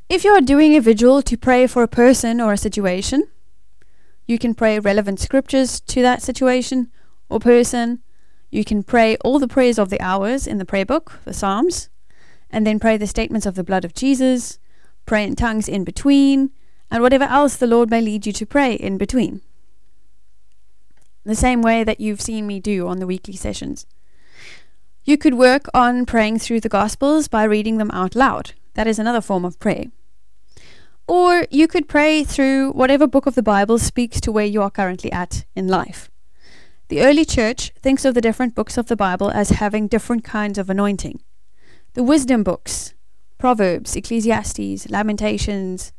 If 0.09 0.25
you 0.25 0.31
are 0.33 0.41
doing 0.41 0.77
a 0.77 0.81
vigil 0.81 1.23
to 1.23 1.37
pray 1.37 1.67
for 1.67 1.83
a 1.83 1.89
person 1.89 2.41
or 2.41 2.53
a 2.53 2.59
situation, 2.59 3.29
you 4.33 4.39
can 4.39 4.55
pray 4.55 4.79
relevant 4.79 5.21
scriptures 5.21 5.79
to 5.81 6.01
that 6.01 6.23
situation 6.23 6.91
or 7.29 7.39
person. 7.39 8.03
You 8.51 8.65
can 8.65 8.83
pray 8.83 9.17
all 9.19 9.39
the 9.39 9.47
prayers 9.47 9.79
of 9.79 9.91
the 9.91 10.01
hours 10.01 10.47
in 10.47 10.57
the 10.57 10.65
prayer 10.65 10.87
book, 10.87 11.21
the 11.27 11.35
Psalms, 11.35 11.91
and 12.51 12.67
then 12.67 12.81
pray 12.81 12.97
the 12.97 13.07
statements 13.07 13.45
of 13.45 13.57
the 13.57 13.63
blood 13.63 13.85
of 13.85 13.95
Jesus, 13.95 14.59
pray 15.05 15.25
in 15.25 15.37
tongues 15.37 15.69
in 15.69 15.85
between, 15.85 16.51
and 16.91 17.03
whatever 17.03 17.25
else 17.25 17.57
the 17.57 17.67
Lord 17.67 17.91
may 17.91 18.01
lead 18.01 18.27
you 18.27 18.33
to 18.33 18.47
pray 18.47 18.73
in 18.73 18.97
between. 18.97 19.43
The 21.25 21.35
same 21.35 21.61
way 21.61 21.85
that 21.85 22.01
you've 22.01 22.23
seen 22.23 22.47
me 22.47 22.59
do 22.59 22.89
on 22.89 23.01
the 23.01 23.07
weekly 23.07 23.37
sessions. 23.37 23.87
You 25.05 25.19
could 25.19 25.35
work 25.35 25.67
on 25.75 26.07
praying 26.07 26.39
through 26.39 26.61
the 26.61 26.71
Gospels 26.71 27.29
by 27.29 27.45
reading 27.45 27.77
them 27.77 27.91
out 27.91 28.15
loud. 28.15 28.53
That 28.75 28.87
is 28.87 28.99
another 28.99 29.21
form 29.21 29.45
of 29.45 29.61
prayer. 29.61 29.87
Or 31.07 31.47
you 31.51 31.67
could 31.67 31.89
pray 31.89 32.25
through 32.25 32.73
whatever 32.73 33.07
book 33.07 33.27
of 33.27 33.35
the 33.35 33.43
Bible 33.43 33.79
speaks 33.79 34.21
to 34.21 34.33
where 34.33 34.47
you 34.47 34.63
are 34.63 34.71
currently 34.71 35.11
at 35.13 35.45
in 35.55 35.69
life. 35.69 36.11
The 36.89 37.03
early 37.03 37.25
church 37.25 37.73
thinks 37.81 38.05
of 38.05 38.15
the 38.15 38.21
different 38.21 38.55
books 38.55 38.77
of 38.77 38.87
the 38.87 38.97
Bible 38.97 39.31
as 39.31 39.51
having 39.51 39.89
different 39.89 40.25
kinds 40.25 40.59
of 40.59 40.71
anointing. 40.71 41.21
The 41.95 42.03
wisdom 42.03 42.43
books, 42.43 42.95
Proverbs, 43.39 43.97
Ecclesiastes, 43.97 44.89
Lamentations, 44.91 45.93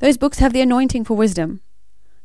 those 0.00 0.16
books 0.16 0.38
have 0.40 0.52
the 0.52 0.60
anointing 0.60 1.04
for 1.04 1.16
wisdom. 1.16 1.60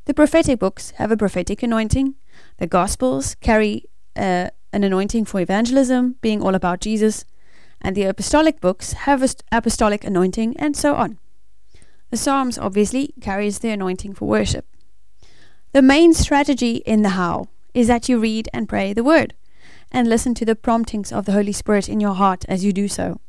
The 0.06 0.14
prophetic 0.14 0.60
books 0.60 0.92
have 0.98 1.12
a 1.12 1.18
prophetic 1.18 1.62
anointing. 1.64 2.16
The 2.58 2.68
Gospels 2.68 3.36
carry 3.36 3.86
uh, 4.16 4.50
an 4.74 4.84
anointing 4.84 5.26
for 5.26 5.40
evangelism, 5.40 6.16
being 6.22 6.42
all 6.42 6.56
about 6.56 6.82
Jesus. 6.82 7.26
And 7.80 7.96
the 7.96 8.04
apostolic 8.04 8.60
books 8.60 8.94
have 8.94 9.22
an 9.22 9.30
apostolic 9.52 10.04
anointing, 10.04 10.58
and 10.58 10.76
so 10.76 10.96
on. 10.96 11.20
The 12.10 12.18
Psalms 12.18 12.58
obviously 12.58 13.14
carries 13.22 13.60
the 13.60 13.70
anointing 13.70 14.16
for 14.16 14.26
worship. 14.26 14.66
The 15.74 15.82
main 15.82 16.14
strategy 16.14 16.78
in 16.78 17.04
the 17.04 17.10
how 17.10 17.50
is 17.74 17.88
that 17.88 18.10
you 18.10 18.20
read 18.20 18.50
and 18.52 18.68
pray 18.68 18.94
the 18.94 19.04
word 19.04 19.36
and 19.92 20.08
listen 20.08 20.34
to 20.36 20.46
the 20.46 20.56
promptings 20.56 21.12
of 21.12 21.26
the 21.26 21.34
Holy 21.34 21.52
Spirit 21.52 21.88
in 21.88 22.00
your 22.00 22.16
heart 22.16 22.46
as 22.48 22.66
you 22.66 22.74
do 22.74 22.88
so. 22.88 23.20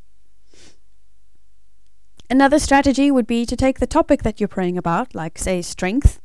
Another 2.31 2.59
strategy 2.59 3.11
would 3.11 3.27
be 3.27 3.45
to 3.45 3.57
take 3.57 3.81
the 3.81 3.87
topic 3.87 4.23
that 4.23 4.40
you're 4.40 4.49
praying 4.49 4.79
about, 4.79 5.14
like, 5.14 5.37
say, 5.37 5.61
strength 5.61 6.21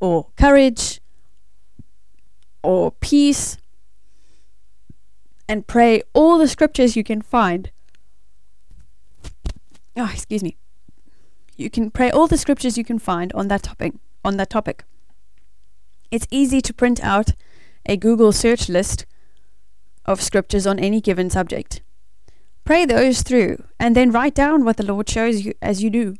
or 0.00 0.28
courage 0.36 1.00
or 2.62 2.90
peace, 2.90 3.56
and 5.48 5.66
pray 5.66 6.02
all 6.12 6.36
the 6.36 6.48
scriptures 6.48 6.96
you 6.96 7.04
can 7.04 7.22
find. 7.22 7.70
Oh, 9.96 10.10
excuse 10.12 10.42
me 10.42 10.56
you 11.56 11.70
can 11.70 11.90
pray 11.90 12.10
all 12.10 12.26
the 12.26 12.38
scriptures 12.38 12.76
you 12.76 12.84
can 12.84 12.98
find 12.98 13.32
on 13.32 13.48
that 13.48 13.62
topic 13.62 13.94
on 14.24 14.36
that 14.36 14.50
topic. 14.50 14.84
It's 16.10 16.26
easy 16.30 16.60
to 16.60 16.74
print 16.74 17.02
out 17.02 17.32
a 17.86 17.96
Google 17.96 18.32
search 18.32 18.68
list 18.68 19.06
of 20.04 20.20
scriptures 20.20 20.66
on 20.66 20.78
any 20.78 21.00
given 21.00 21.30
subject. 21.30 21.80
Pray 22.64 22.84
those 22.84 23.22
through 23.22 23.62
and 23.78 23.94
then 23.94 24.10
write 24.10 24.34
down 24.34 24.64
what 24.64 24.76
the 24.76 24.84
Lord 24.84 25.08
shows 25.08 25.44
you 25.44 25.54
as 25.62 25.82
you 25.82 25.90
do. 25.90 26.16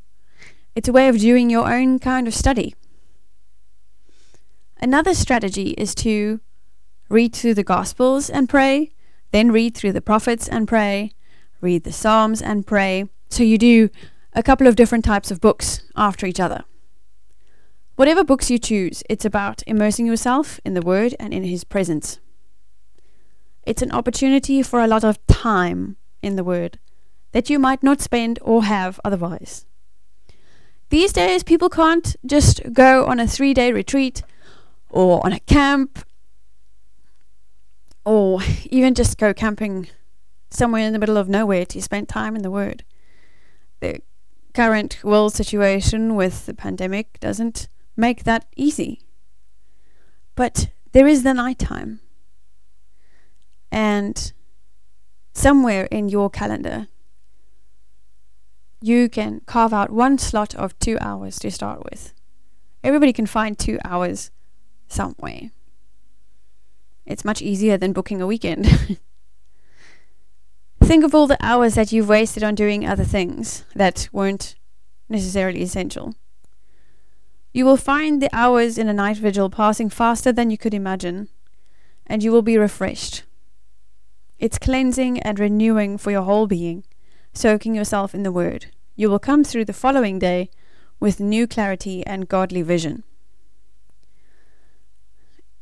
It's 0.75 0.89
a 0.89 0.93
way 0.93 1.09
of 1.09 1.19
doing 1.19 1.51
your 1.51 1.73
own 1.73 1.99
kind 1.99 2.29
of 2.29 2.35
study. 2.35 2.75
Another 4.81 5.15
strategy 5.15 5.71
is 5.71 5.95
to 5.97 6.41
read 7.09 7.35
through 7.35 7.55
the 7.55 7.65
Gospels 7.65 8.29
and 8.29 8.49
pray, 8.49 8.93
then 9.33 9.51
read 9.51 9.75
through 9.75 9.93
the 9.93 10.03
prophets 10.03 10.49
and 10.49 10.69
pray, 10.69 11.13
read 11.61 11.85
the 11.85 11.93
Psalms 11.93 12.43
and 12.43 12.67
pray. 12.67 13.09
So 13.31 13.43
you 13.43 13.59
do 13.59 13.91
a 14.37 14.43
couple 14.43 14.67
of 14.67 14.77
different 14.77 15.05
types 15.05 15.31
of 15.31 15.41
books 15.41 15.81
after 15.97 16.27
each 16.27 16.39
other. 16.39 16.65
Whatever 17.97 18.23
books 18.23 18.51
you 18.51 18.59
choose, 18.59 19.03
it's 19.09 19.25
about 19.25 19.63
immersing 19.67 20.07
yourself 20.07 20.61
in 20.63 20.75
the 20.75 20.83
Word 20.83 21.15
and 21.19 21.33
in 21.33 21.45
His 21.45 21.65
presence. 21.65 22.21
It's 23.63 23.81
an 23.81 23.91
opportunity 23.91 24.63
for 24.63 24.81
a 24.81 24.87
lot 24.87 25.03
of 25.03 25.27
time 25.27 25.97
in 26.23 26.37
the 26.37 26.45
Word 26.45 26.79
that 27.33 27.49
you 27.49 27.59
might 27.59 27.83
not 27.83 28.03
spend 28.03 28.39
or 28.43 28.65
have 28.65 29.01
otherwise. 29.03 29.65
These 30.91 31.15
days, 31.15 31.43
people 31.43 31.71
can't 31.71 32.15
just 32.25 32.61
go 32.75 33.07
on 33.07 33.19
a 33.19 33.27
three 33.27 33.55
day 33.55 33.73
retreat 33.73 34.23
or 34.91 35.25
on 35.25 35.33
a 35.33 35.41
camp 35.41 36.05
or 38.05 38.41
even 38.71 38.95
just 38.95 39.17
go 39.17 39.33
camping 39.33 39.89
somewhere 40.51 40.87
in 40.87 40.93
the 40.93 40.99
middle 40.99 41.17
of 41.17 41.29
nowhere 41.29 41.65
to 41.67 41.81
spend 41.81 42.09
time 42.09 42.37
in 42.37 42.43
the 42.43 42.51
Word. 42.51 42.85
Current 44.57 45.05
world 45.05 45.35
situation 45.35 46.15
with 46.15 46.47
the 46.47 46.55
pandemic 46.55 47.21
doesn't 47.21 47.69
make 47.95 48.25
that 48.25 48.47
easy. 48.57 49.03
But 50.35 50.71
there 50.93 51.07
is 51.07 51.25
the 51.25 51.35
nighttime. 51.35 52.01
And 53.71 54.33
somewhere 55.35 55.85
in 55.91 56.09
your 56.09 56.31
calendar, 56.31 56.89
you 58.81 59.11
can 59.11 59.41
carve 59.45 59.75
out 59.75 59.91
one 59.91 60.17
slot 60.17 60.55
of 60.55 60.79
two 60.79 60.97
hours 61.03 61.39
to 61.41 61.51
start 61.51 61.85
with. 61.85 62.15
Everybody 62.83 63.13
can 63.13 63.27
find 63.27 63.59
two 63.59 63.79
hours 63.85 64.31
somewhere. 64.89 65.51
It's 67.05 67.27
much 67.27 67.43
easier 67.43 67.77
than 67.77 67.93
booking 67.93 68.23
a 68.23 68.27
weekend. 68.27 68.99
Think 70.87 71.03
of 71.03 71.17
all 71.17 71.27
the 71.27 71.45
hours 71.45 71.75
that 71.75 71.91
you've 71.91 72.09
wasted 72.09 72.45
on 72.45 72.55
doing 72.55 72.87
other 72.87 73.03
things 73.03 73.65
that 73.75 74.09
weren't 74.13 74.55
necessarily 75.09 75.61
essential. 75.63 76.15
You 77.53 77.65
will 77.65 77.77
find 77.77 78.23
the 78.23 78.31
hours 78.33 78.79
in 78.79 78.87
a 78.89 78.93
night 78.93 79.17
vigil 79.17 79.51
passing 79.51 79.91
faster 79.91 80.31
than 80.31 80.49
you 80.49 80.57
could 80.57 80.73
imagine, 80.73 81.29
and 82.07 82.23
you 82.23 82.31
will 82.31 82.41
be 82.41 82.57
refreshed. 82.57 83.25
It's 84.39 84.61
cleansing 84.61 85.19
and 85.23 85.41
renewing 85.41 85.99
for 85.99 86.13
your 86.13 86.23
whole 86.23 86.47
being, 86.47 86.85
soaking 87.33 87.75
yourself 87.75 88.15
in 88.15 88.23
the 88.23 88.31
Word. 88.31 88.67
You 88.95 89.11
will 89.11 89.19
come 89.19 89.43
through 89.43 89.65
the 89.65 89.73
following 89.73 90.21
day 90.21 90.51
with 91.01 91.19
new 91.19 91.49
clarity 91.49 92.07
and 92.07 92.29
godly 92.29 92.63
vision. 92.63 93.03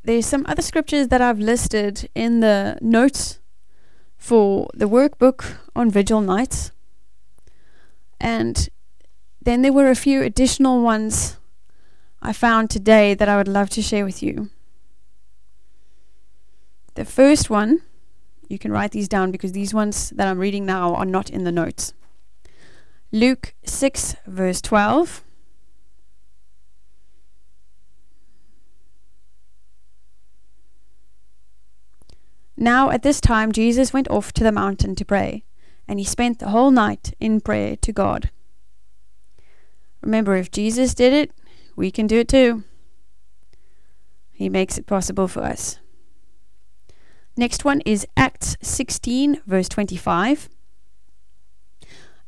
There's 0.03 0.27
some 0.27 0.45
other 0.47 0.61
scriptures 0.61 1.09
that 1.09 1.23
I've 1.23 1.39
listed 1.39 2.11
in 2.15 2.41
the 2.41 2.77
notes 2.83 3.39
for 4.25 4.71
the 4.73 4.89
workbook 4.89 5.57
on 5.77 5.91
vigil 5.91 6.23
nights. 6.23 6.71
And 8.19 8.71
then 9.43 9.61
there 9.61 9.73
were 9.73 9.91
a 9.91 9.95
few 9.95 10.23
additional 10.23 10.81
ones 10.83 11.37
I 12.23 12.33
found 12.33 12.71
today 12.71 13.13
that 13.13 13.29
I 13.29 13.37
would 13.37 13.49
love 13.49 13.69
to 13.71 13.83
share 13.83 14.07
with 14.07 14.23
you. 14.23 14.49
The 16.95 17.05
first 17.05 17.51
one, 17.51 17.83
you 18.49 18.59
can 18.59 18.73
write 18.73 18.93
these 18.93 19.09
down 19.09 19.31
because 19.31 19.53
these 19.53 19.75
ones 19.75 20.09
that 20.17 20.27
I'm 20.27 20.39
reading 20.39 20.65
now 20.65 20.95
are 20.95 21.05
not 21.05 21.29
in 21.29 21.45
the 21.45 21.53
notes. 21.53 21.93
Luke 23.13 23.53
6, 23.65 24.17
verse 24.27 24.63
12. 24.63 25.23
Now 32.57 32.91
at 32.91 33.03
this 33.03 33.21
time 33.21 33.53
Jesus 33.53 33.93
went 33.93 34.09
off 34.11 34.33
to 34.35 34.45
the 34.45 34.53
mountain 34.53 34.95
to 34.97 35.05
pray, 35.05 35.45
and 35.89 35.99
he 35.99 36.05
spent 36.05 36.39
the 36.39 36.51
whole 36.51 36.71
night 36.71 37.15
in 37.21 37.41
prayer 37.41 37.77
to 37.77 37.93
God. 37.93 38.31
Remember, 40.01 40.37
if 40.37 40.51
Jesus 40.51 40.95
did 40.95 41.13
it, 41.13 41.33
we 41.77 41.91
can 41.91 42.07
do 42.07 42.21
it 42.21 42.29
too. 42.29 42.65
He 44.33 44.49
makes 44.49 44.77
it 44.77 44.87
possible 44.87 45.29
for 45.29 45.43
us. 45.43 45.79
Next 47.37 47.65
one 47.65 47.81
is 47.87 48.07
Acts 48.17 48.57
16, 48.63 49.43
verse 49.47 49.69
25. 49.69 50.49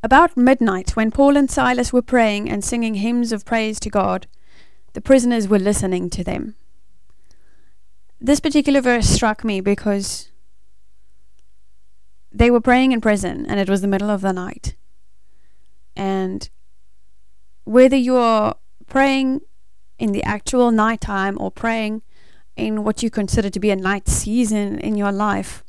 About 0.03 0.37
midnight, 0.37 0.95
when 0.95 1.11
Paul 1.11 1.37
and 1.37 1.49
Silas 1.49 1.93
were 1.93 2.01
praying 2.01 2.49
and 2.49 2.63
singing 2.63 2.95
hymns 2.95 3.31
of 3.31 3.45
praise 3.45 3.79
to 3.81 3.89
God, 3.89 4.27
the 4.93 5.01
prisoners 5.01 5.47
were 5.47 5.59
listening 5.59 6.09
to 6.11 6.23
them. 6.23 6.55
This 8.19 8.39
particular 8.39 8.81
verse 8.81 9.07
struck 9.07 9.43
me 9.43 9.61
because 9.61 10.31
they 12.31 12.49
were 12.49 12.61
praying 12.61 12.91
in 12.91 13.01
prison 13.01 13.45
and 13.47 13.59
it 13.59 13.69
was 13.69 13.81
the 13.81 13.87
middle 13.87 14.09
of 14.09 14.21
the 14.21 14.33
night. 14.33 14.75
And 15.95 16.49
whether 17.63 17.95
you're 17.95 18.55
praying 18.87 19.41
in 19.99 20.11
the 20.13 20.23
actual 20.23 20.71
night 20.71 21.01
time 21.01 21.37
or 21.39 21.51
praying 21.51 22.01
in 22.55 22.83
what 22.83 23.03
you 23.03 23.09
consider 23.09 23.49
to 23.49 23.59
be 23.59 23.69
a 23.69 23.75
night 23.75 24.07
season 24.07 24.79
in 24.79 24.95
your 24.95 25.11
life, 25.11 25.63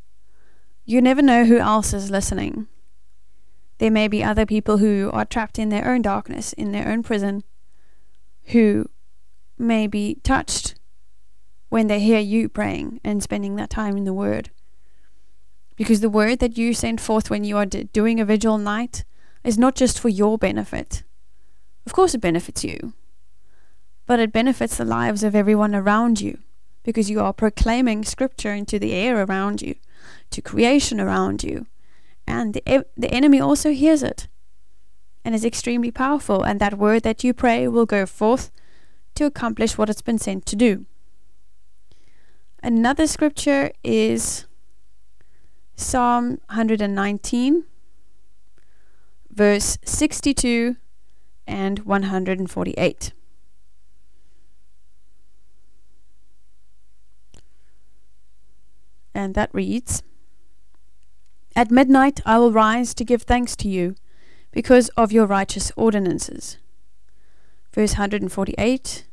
you 0.85 1.03
never 1.03 1.21
know 1.21 1.45
who 1.45 1.59
else 1.59 1.93
is 1.93 2.11
listening. 2.11 2.67
There 3.77 3.91
may 3.91 4.09
be 4.09 4.25
other 4.25 4.47
people 4.47 4.79
who 4.79 5.11
are 5.13 5.25
trapped 5.25 5.59
in 5.59 5.69
their 5.69 5.87
own 5.87 6.03
darkness, 6.03 6.55
in 6.55 6.73
their 6.73 6.89
own 6.89 7.03
prison, 7.03 7.45
who 8.47 8.87
may 9.59 9.87
be 9.87 10.17
touched 10.23 10.78
when 11.69 11.87
they 11.87 12.01
hear 12.01 12.19
you 12.19 12.49
praying 12.49 13.01
and 13.05 13.23
spending 13.23 13.57
that 13.57 13.71
time 13.71 13.97
in 13.97 14.05
the 14.05 14.13
Word. 14.13 14.51
Because 15.77 16.01
the 16.01 16.09
Word 16.09 16.39
that 16.41 16.59
you 16.59 16.75
send 16.75 17.01
forth 17.01 17.31
when 17.31 17.45
you 17.45 17.57
are 17.57 17.67
d- 17.67 17.85
doing 17.93 18.19
a 18.19 18.25
vigil 18.25 18.59
night 18.59 19.05
is 19.45 19.59
not 19.59 19.75
just 19.75 19.99
for 19.99 20.09
your 20.09 20.39
benefit. 20.39 21.03
Of 21.87 21.93
course, 21.93 22.15
it 22.15 22.21
benefits 22.21 22.65
you, 22.65 22.95
but 24.07 24.19
it 24.19 24.33
benefits 24.33 24.77
the 24.77 24.85
lives 24.85 25.23
of 25.23 25.35
everyone 25.35 25.75
around 25.75 26.21
you 26.21 26.39
because 26.83 27.11
you 27.11 27.21
are 27.21 27.33
proclaiming 27.33 28.05
Scripture 28.05 28.53
into 28.55 28.79
the 28.79 28.93
air 28.93 29.23
around 29.23 29.61
you, 29.61 29.75
to 30.31 30.41
creation 30.41 31.01
around 31.01 31.45
you. 31.45 31.67
And 32.27 32.55
the, 32.55 32.87
the 32.97 33.11
enemy 33.11 33.41
also 33.41 33.73
hears 33.73 34.03
it 34.03 34.29
and 35.25 35.35
is 35.35 35.45
extremely 35.45 35.91
powerful. 35.91 36.43
And 36.43 36.61
that 36.61 36.79
word 36.79 37.03
that 37.03 37.25
you 37.25 37.35
pray 37.35 37.69
will 37.69 37.87
go 37.87 38.07
forth 38.07 38.51
to 39.17 39.25
accomplish 39.25 39.77
what 39.77 39.91
it's 39.91 40.03
been 40.03 40.19
sent 40.19 40.47
to 40.47 40.57
do. 40.57 40.87
Another 42.63 43.07
scripture 43.07 43.71
is 43.85 44.47
Psalm 45.77 46.41
119, 46.51 47.65
verse 49.31 49.79
62 49.85 50.77
and 51.47 51.79
148. 51.81 53.13
And 59.15 59.35
that 59.35 59.51
reads 59.53 60.03
At 61.55 61.71
midnight 61.71 62.21
I 62.27 62.39
will 62.39 62.53
rise 62.53 62.93
to 62.95 63.05
give 63.05 63.23
thanks 63.23 63.55
to 63.57 63.69
you 63.69 63.95
because 64.51 64.89
of 64.91 65.13
your 65.13 65.27
righteous 65.27 65.71
ordinances. 65.77 66.59
Verse 67.73 67.93
148 67.93 69.08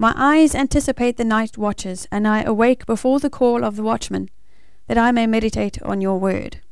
my 0.00 0.14
eyes 0.16 0.54
anticipate 0.54 1.18
the 1.18 1.26
night 1.26 1.58
watches, 1.58 2.08
and 2.10 2.26
I 2.26 2.42
awake 2.42 2.86
before 2.86 3.20
the 3.20 3.28
call 3.28 3.62
of 3.62 3.76
the 3.76 3.82
watchman, 3.82 4.30
that 4.86 4.96
I 4.96 5.12
may 5.12 5.26
meditate 5.26 5.80
on 5.82 6.00
your 6.00 6.18
word. 6.18 6.62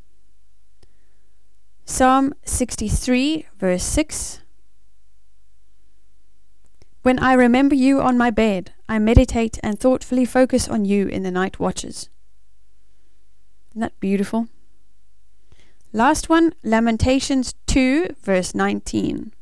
Psalm 1.84 2.32
63, 2.46 3.44
verse 3.60 3.82
6. 3.82 4.40
When 7.02 7.18
I 7.18 7.34
remember 7.34 7.74
you 7.74 8.00
on 8.00 8.16
my 8.16 8.30
bed, 8.30 8.72
I 8.88 8.98
meditate 8.98 9.58
and 9.62 9.78
thoughtfully 9.78 10.24
focus 10.24 10.66
on 10.66 10.86
you 10.86 11.06
in 11.06 11.22
the 11.22 11.30
night 11.30 11.60
watches. 11.60 12.08
Isn't 13.72 13.82
that 13.82 14.00
beautiful? 14.00 14.48
Last 15.92 16.30
one, 16.30 16.54
Lamentations 16.64 17.52
2, 17.66 18.14
verse 18.22 18.54
19. 18.54 19.32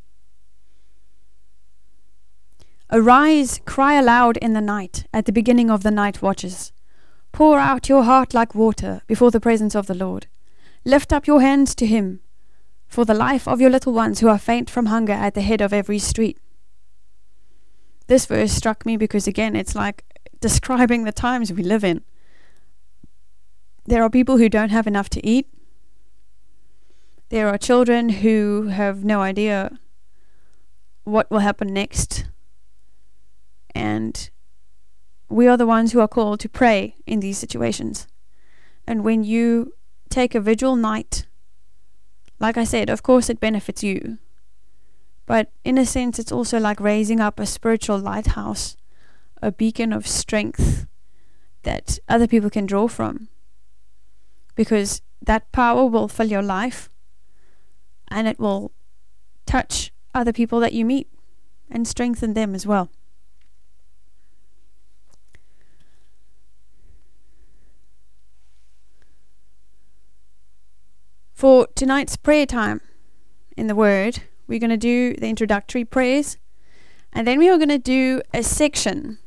Arise, 2.92 3.61
cry 3.64 3.94
aloud 3.94 4.37
in 4.37 4.53
the 4.53 4.61
night, 4.61 5.07
at 5.12 5.25
the 5.25 5.33
beginning 5.33 5.70
of 5.70 5.83
the 5.83 5.90
night 5.90 6.22
watches. 6.22 6.72
Pour 7.33 7.59
out 7.59 7.88
your 7.88 8.05
heart 8.05 8.33
like 8.33 8.55
water 8.55 9.03
before 9.09 9.33
the 9.33 9.40
presence 9.40 9.75
of 9.75 9.88
the 9.88 9.94
Lord. 9.94 10.29
Lift 10.85 11.12
up 11.12 11.27
your 11.27 11.40
hands 11.40 11.75
to 11.75 11.87
him, 11.87 12.20
for 12.87 13.05
the 13.05 13.12
life 13.12 13.49
of 13.49 13.61
your 13.61 13.70
little 13.70 13.92
ones 13.92 14.20
who 14.20 14.29
are 14.29 14.38
faint 14.38 14.70
from 14.70 14.87
hunger 14.87 15.12
at 15.12 15.35
the 15.35 15.40
head 15.40 15.61
of 15.61 15.72
every 15.72 15.99
street. 15.99 16.38
This 18.07 18.25
verse 18.27 18.53
struck 18.53 18.87
me 18.87 18.96
because, 18.96 19.27
again, 19.27 19.57
it's 19.57 19.75
like 19.75 20.05
describing 20.40 21.03
the 21.03 21.12
times 21.12 21.53
we 21.53 21.64
live 21.64 21.83
in. 21.83 22.03
There 23.85 24.05
are 24.05 24.11
people 24.11 24.37
who 24.37 24.49
don't 24.49 24.70
have 24.70 24.87
enough 24.87 25.09
to 25.11 25.27
eat. 25.27 25.49
There 27.31 27.49
are 27.49 27.59
children 27.59 28.11
who 28.11 28.68
have 28.68 29.05
no 29.05 29.22
idea 29.22 29.81
what 31.03 31.29
will 31.33 31.40
happen 31.40 31.75
next 31.75 32.27
and 33.76 34.30
we 35.28 35.46
are 35.46 35.58
the 35.58 35.66
ones 35.66 35.92
who 35.92 36.00
are 36.00 36.08
called 36.08 36.40
to 36.40 36.48
pray 36.48 36.96
in 37.06 37.20
these 37.20 37.36
situations. 37.36 38.06
And 38.86 39.04
when 39.04 39.22
you 39.22 39.74
take 40.08 40.34
a 40.34 40.40
vigil 40.40 40.76
night, 40.76 41.26
like 42.38 42.56
I 42.56 42.64
said, 42.64 42.88
of 42.88 43.02
course 43.02 43.28
it 43.28 43.38
benefits 43.38 43.82
you. 43.82 44.18
But 45.26 45.50
in 45.62 45.76
a 45.76 45.84
sense, 45.84 46.18
it's 46.18 46.32
also 46.32 46.58
like 46.58 46.80
raising 46.80 47.20
up 47.20 47.38
a 47.38 47.44
spiritual 47.44 47.98
lighthouse, 47.98 48.76
a 49.42 49.52
beacon 49.52 49.92
of 49.92 50.06
strength 50.06 50.86
that 51.64 51.98
other 52.08 52.26
people 52.26 52.48
can 52.48 52.64
draw 52.64 52.88
from. 52.88 53.28
Because 54.54 55.02
that 55.20 55.52
power 55.52 55.84
will 55.84 56.08
fill 56.08 56.30
your 56.30 56.42
life 56.42 56.88
and 58.08 58.26
it 58.26 58.38
will 58.38 58.72
touch 59.44 59.92
other 60.14 60.32
people 60.32 60.60
that 60.60 60.72
you 60.72 60.86
meet 60.86 61.08
and 61.70 61.86
strengthen 61.86 62.32
them 62.32 62.54
as 62.54 62.66
well. 62.66 62.88
For 71.37 71.66
tonight's 71.75 72.16
prayer 72.16 72.46
time 72.46 72.81
in 73.59 73.66
the 73.66 73.75
Word, 73.75 74.22
we're 74.46 74.59
going 74.59 74.70
to 74.70 74.79
do 74.79 75.12
the 75.12 75.29
introductory 75.29 75.85
prayers, 75.85 76.38
and 77.12 77.27
then 77.27 77.38
we 77.38 77.51
are 77.51 77.59
going 77.59 77.68
to 77.68 77.77
do 77.77 78.22
a 78.33 78.42
section 78.42 79.18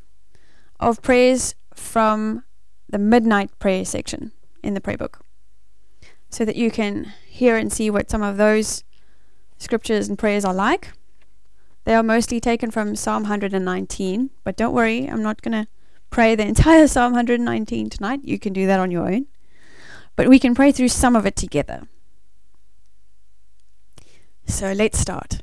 of 0.80 1.04
prayers 1.04 1.54
from 1.76 2.44
the 2.90 2.98
midnight 2.98 3.52
prayer 3.60 3.86
section 3.86 4.32
in 4.64 4.74
the 4.74 4.82
prayer 4.82 4.98
book 4.98 5.24
so 6.32 6.44
that 6.46 6.56
you 6.56 6.72
can 6.72 7.14
hear 7.28 7.56
and 7.56 7.72
see 7.72 7.92
what 7.92 8.10
some 8.10 8.24
of 8.24 8.38
those 8.38 8.84
scriptures 9.60 10.10
and 10.10 10.18
prayers 10.18 10.44
are 10.44 10.54
like. 10.54 10.94
They 11.84 11.94
are 11.94 12.02
mostly 12.02 12.40
taken 12.40 12.72
from 12.72 12.96
Psalm 12.96 13.22
119, 13.22 14.32
but 14.44 14.58
don't 14.58 14.74
worry, 14.74 15.06
I'm 15.06 15.22
not 15.22 15.44
going 15.44 15.64
to 15.64 15.70
pray 16.10 16.34
the 16.34 16.48
entire 16.48 16.88
Psalm 16.88 17.12
119 17.12 17.92
tonight. 17.92 18.22
You 18.24 18.40
can 18.40 18.52
do 18.52 18.66
that 18.66 18.80
on 18.80 18.90
your 18.90 19.08
own. 19.08 19.28
But 20.16 20.28
we 20.28 20.40
can 20.40 20.56
pray 20.56 20.72
through 20.72 20.90
some 20.90 21.16
of 21.16 21.28
it 21.28 21.36
together. 21.36 21.88
So 24.50 24.74
let's 24.74 25.00
start 25.00 25.42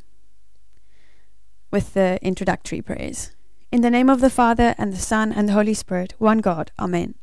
with 1.70 1.94
the 1.94 2.18
introductory 2.22 2.82
prayers. 2.82 3.30
In 3.70 3.80
the 3.80 3.88
name 3.88 4.10
of 4.10 4.20
the 4.20 4.28
Father, 4.28 4.74
and 4.76 4.92
the 4.92 4.98
Son, 4.98 5.32
and 5.32 5.48
the 5.48 5.52
Holy 5.52 5.74
Spirit, 5.74 6.14
one 6.18 6.38
God. 6.38 6.70
Amen. 6.78 7.14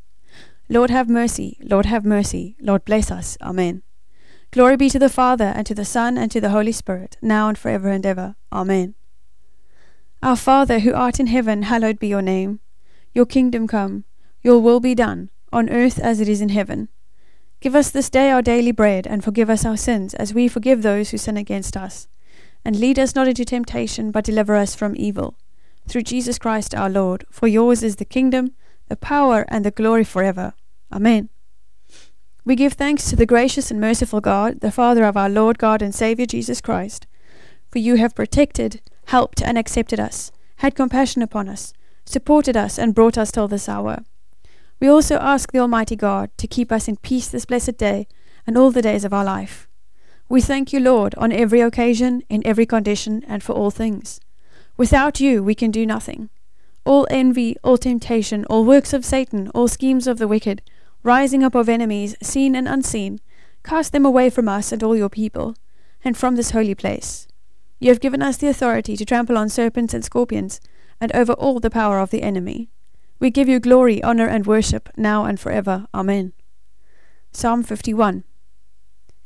Lord 0.69 0.89
have 0.89 1.10
mercy, 1.10 1.58
Lord 1.62 1.86
have 1.86 2.06
mercy, 2.06 2.56
Lord 2.60 2.86
bless 2.86 3.12
us. 3.12 3.38
Amen. 3.41 3.84
Glory 4.52 4.78
be 4.78 4.89
to 4.89 4.98
the 4.98 5.10
Father, 5.10 5.54
and 5.56 5.67
to 5.67 5.76
the 5.76 5.86
Son, 5.86 6.17
and 6.17 6.32
to 6.32 6.41
the 6.41 6.50
Holy 6.50 6.72
Spirit, 6.72 7.17
now 7.22 7.50
and 7.50 7.58
forever 7.58 7.89
and 7.89 8.06
ever. 8.06 8.38
Amen. 8.52 8.96
Our 10.24 10.38
Father, 10.38 10.80
who 10.80 10.93
art 10.93 11.19
in 11.19 11.28
heaven, 11.28 11.63
hallowed 11.63 12.00
be 12.00 12.08
your 12.08 12.24
name. 12.24 12.62
Your 13.13 13.26
kingdom 13.26 13.67
come, 13.67 14.06
your 14.41 14.60
will 14.60 14.80
be 14.80 14.96
done, 14.96 15.30
on 15.52 15.69
earth 15.69 16.00
as 16.00 16.22
it 16.22 16.30
is 16.30 16.41
in 16.41 16.50
heaven. 16.50 16.88
Give 17.63 17.78
us 17.78 17.91
this 17.91 18.10
day 18.10 18.30
our 18.30 18.41
daily 18.41 18.73
bread, 18.73 19.08
and 19.08 19.23
forgive 19.23 19.49
us 19.49 19.65
our 19.65 19.78
sins, 19.78 20.13
as 20.15 20.34
we 20.34 20.49
forgive 20.49 20.82
those 20.82 21.12
who 21.12 21.17
sin 21.17 21.38
against 21.38 21.78
us. 21.78 22.10
And 22.65 22.78
lead 22.78 22.99
us 22.99 23.15
not 23.15 23.30
into 23.30 23.45
temptation, 23.45 24.12
but 24.12 24.26
deliver 24.26 24.54
us 24.56 24.76
from 24.76 24.97
evil. 24.97 25.38
Through 25.88 26.02
Jesus 26.02 26.38
Christ 26.38 26.76
our 26.76 26.89
Lord. 26.89 27.23
For 27.32 27.47
yours 27.47 27.82
is 27.82 27.95
the 27.95 28.04
kingdom, 28.04 28.52
the 28.89 28.97
power, 28.97 29.45
and 29.47 29.63
the 29.63 29.71
glory 29.71 30.04
forever. 30.04 30.52
Amen. 30.91 31.30
We 32.43 32.58
give 32.58 32.73
thanks 32.73 33.10
to 33.10 33.15
the 33.15 33.26
gracious 33.26 33.71
and 33.71 33.80
merciful 33.80 34.19
God, 34.19 34.60
the 34.60 34.69
Father 34.69 35.06
of 35.06 35.15
our 35.15 35.30
Lord 35.30 35.58
God 35.58 35.82
and 35.82 35.95
Saviour 35.95 36.26
Jesus 36.26 36.60
Christ. 36.60 37.08
For 37.71 37.80
you 37.80 37.95
have 37.95 38.13
protected, 38.13 38.82
helped, 39.06 39.41
and 39.41 39.58
accepted 39.58 40.02
us, 40.02 40.34
had 40.58 40.76
compassion 40.76 41.21
upon 41.21 41.47
us, 41.47 41.71
supported 42.04 42.58
us, 42.58 42.78
and 42.78 42.93
brought 42.93 43.17
us 43.17 43.32
till 43.32 43.47
this 43.47 43.69
hour. 43.69 44.04
We 44.84 44.89
also 44.89 45.15
ask 45.19 45.54
the 45.54 45.60
Almighty 45.60 45.96
God 45.96 46.30
to 46.38 46.46
keep 46.46 46.69
us 46.69 46.89
in 46.89 46.98
peace 46.98 47.30
this 47.30 47.46
blessed 47.46 47.78
day 47.78 48.06
and 48.46 48.58
all 48.58 48.69
the 48.69 48.82
days 48.82 49.06
of 49.06 49.13
our 49.13 49.24
life. 49.24 49.69
We 50.28 50.41
thank 50.41 50.74
you, 50.74 50.82
Lord, 50.82 51.15
on 51.15 51.32
every 51.32 51.62
occasion, 51.62 52.22
in 52.28 52.46
every 52.46 52.65
condition, 52.65 53.24
and 53.26 53.41
for 53.41 53.54
all 53.54 53.72
things. 53.72 54.19
Without 54.76 55.22
you, 55.22 55.41
we 55.41 55.56
can 55.56 55.72
do 55.72 55.86
nothing. 55.86 56.30
All 56.84 57.08
envy, 57.10 57.56
all 57.63 57.78
temptation, 57.78 58.43
all 58.50 58.65
works 58.65 58.91
of 58.91 59.06
Satan, 59.06 59.48
all 59.56 59.69
schemes 59.69 60.06
of 60.06 60.17
the 60.17 60.28
wicked, 60.28 60.62
rising 61.02 61.46
up 61.46 61.56
of 61.56 61.69
enemies, 61.69 62.17
seen 62.22 62.54
and 62.54 62.67
unseen, 62.67 63.22
cast 63.63 63.93
them 63.93 64.06
away 64.06 64.30
from 64.30 64.50
us 64.50 64.74
and 64.74 64.84
all 64.84 64.98
your 64.98 65.08
people, 65.08 65.56
and 66.04 66.17
from 66.17 66.36
this 66.36 66.52
holy 66.52 66.76
place. 66.76 67.26
You 67.80 67.88
have 67.88 68.02
given 68.02 68.22
us 68.22 68.36
the 68.36 68.50
authority 68.50 68.98
to 68.98 69.06
trample 69.06 69.38
on 69.38 69.48
serpents 69.48 69.93
and 69.93 70.04
scorpions, 70.04 70.60
and 71.00 71.10
over 71.13 71.32
all 71.32 71.62
the 71.62 71.69
power 71.69 72.00
of 72.00 72.10
the 72.10 72.22
enemy. 72.22 72.69
We 73.24 73.32
give 73.32 73.48
you 73.48 73.62
glory, 73.62 74.04
honor, 74.04 74.28
and 74.28 74.46
worship, 74.46 74.90
now 74.98 75.24
and 75.24 75.40
forever. 75.40 75.88
Amen. 75.94 76.34
Psalm 77.32 77.64
51 77.64 78.26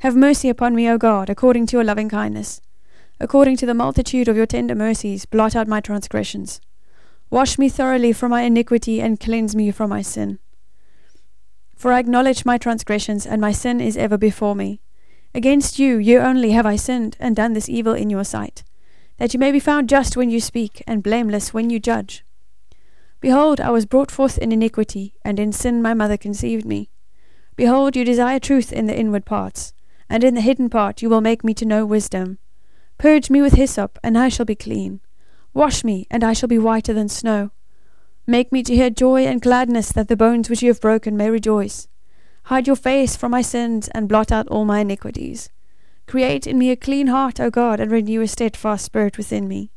Have 0.01 0.15
mercy 0.15 0.49
upon 0.49 0.75
me, 0.75 0.87
O 0.87 0.99
God, 0.99 1.31
according 1.31 1.65
to 1.65 1.77
your 1.77 1.83
loving 1.83 2.07
kindness. 2.07 2.61
According 3.19 3.57
to 3.57 3.65
the 3.65 3.73
multitude 3.73 4.27
of 4.27 4.37
your 4.37 4.45
tender 4.45 4.75
mercies, 4.75 5.25
blot 5.25 5.55
out 5.55 5.67
my 5.67 5.81
transgressions. 5.81 6.61
Wash 7.31 7.57
me 7.57 7.69
thoroughly 7.69 8.13
from 8.13 8.29
my 8.29 8.43
iniquity 8.43 9.01
and 9.01 9.19
cleanse 9.19 9.55
me 9.55 9.71
from 9.71 9.89
my 9.89 10.03
sin. 10.03 10.37
For 11.75 11.91
I 11.91 11.97
acknowledge 11.97 12.45
my 12.45 12.59
transgressions, 12.59 13.25
and 13.25 13.41
my 13.41 13.51
sin 13.51 13.81
is 13.81 13.97
ever 13.97 14.15
before 14.15 14.53
me. 14.53 14.79
Against 15.33 15.79
you, 15.79 15.97
you 15.97 16.19
only, 16.19 16.51
have 16.51 16.67
I 16.67 16.75
sinned, 16.75 17.17
and 17.19 17.35
done 17.35 17.53
this 17.53 17.67
evil 17.67 17.95
in 17.95 18.11
your 18.11 18.23
sight, 18.23 18.63
that 19.17 19.33
you 19.33 19.39
may 19.39 19.51
be 19.51 19.59
found 19.59 19.89
just 19.89 20.15
when 20.15 20.29
you 20.29 20.39
speak, 20.39 20.83
and 20.85 21.01
blameless 21.01 21.51
when 21.51 21.71
you 21.71 21.79
judge. 21.79 22.23
Behold, 23.19 23.59
I 23.59 23.71
was 23.71 23.85
brought 23.85 24.11
forth 24.11 24.37
in 24.37 24.51
iniquity, 24.51 25.15
and 25.25 25.39
in 25.39 25.51
sin 25.51 25.81
my 25.81 25.93
mother 25.93 26.17
conceived 26.17 26.65
me. 26.65 26.89
Behold, 27.55 27.95
you 27.95 28.05
desire 28.05 28.39
truth 28.39 28.71
in 28.71 28.85
the 28.85 28.97
inward 28.97 29.25
parts, 29.25 29.73
and 30.09 30.23
in 30.23 30.35
the 30.35 30.41
hidden 30.41 30.69
part 30.69 31.01
you 31.01 31.09
will 31.09 31.21
make 31.21 31.43
me 31.43 31.53
to 31.55 31.65
know 31.65 31.85
wisdom. 31.85 32.37
Purge 32.99 33.29
me 33.29 33.41
with 33.41 33.53
hyssop, 33.53 33.97
and 34.03 34.17
I 34.17 34.29
shall 34.29 34.45
be 34.45 34.55
clean. 34.55 35.01
Wash 35.53 35.83
me, 35.83 36.05
and 36.11 36.23
I 36.23 36.33
shall 36.33 36.49
be 36.49 36.59
whiter 36.59 36.93
than 36.93 37.09
snow. 37.09 37.51
Make 38.27 38.51
me 38.51 38.61
to 38.63 38.75
hear 38.75 38.89
joy 38.89 39.25
and 39.25 39.41
gladness, 39.41 39.91
that 39.93 40.07
the 40.07 40.15
bones 40.15 40.49
which 40.49 40.61
you 40.61 40.69
have 40.69 40.81
broken 40.81 41.17
may 41.17 41.31
rejoice. 41.31 41.87
Hide 42.43 42.67
your 42.67 42.75
face 42.75 43.15
from 43.15 43.31
my 43.31 43.41
sins, 43.41 43.87
and 43.89 44.07
blot 44.07 44.31
out 44.31 44.47
all 44.49 44.65
my 44.65 44.79
iniquities. 44.81 45.49
Create 46.05 46.45
in 46.45 46.57
me 46.57 46.69
a 46.69 46.75
clean 46.75 47.07
heart, 47.07 47.39
O 47.39 47.49
God, 47.49 47.79
and 47.79 47.91
renew 47.91 48.21
a 48.21 48.27
steadfast 48.27 48.85
spirit 48.85 49.17
within 49.17 49.47
me. 49.47 49.71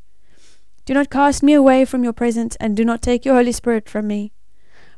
Do 0.91 0.95
not 0.95 1.09
cast 1.09 1.41
me 1.41 1.53
away 1.53 1.85
from 1.85 2.03
your 2.03 2.11
presence, 2.11 2.57
and 2.57 2.75
do 2.75 2.83
not 2.83 3.01
take 3.01 3.23
your 3.23 3.35
Holy 3.35 3.53
Spirit 3.53 3.87
from 3.87 4.07
me. 4.07 4.33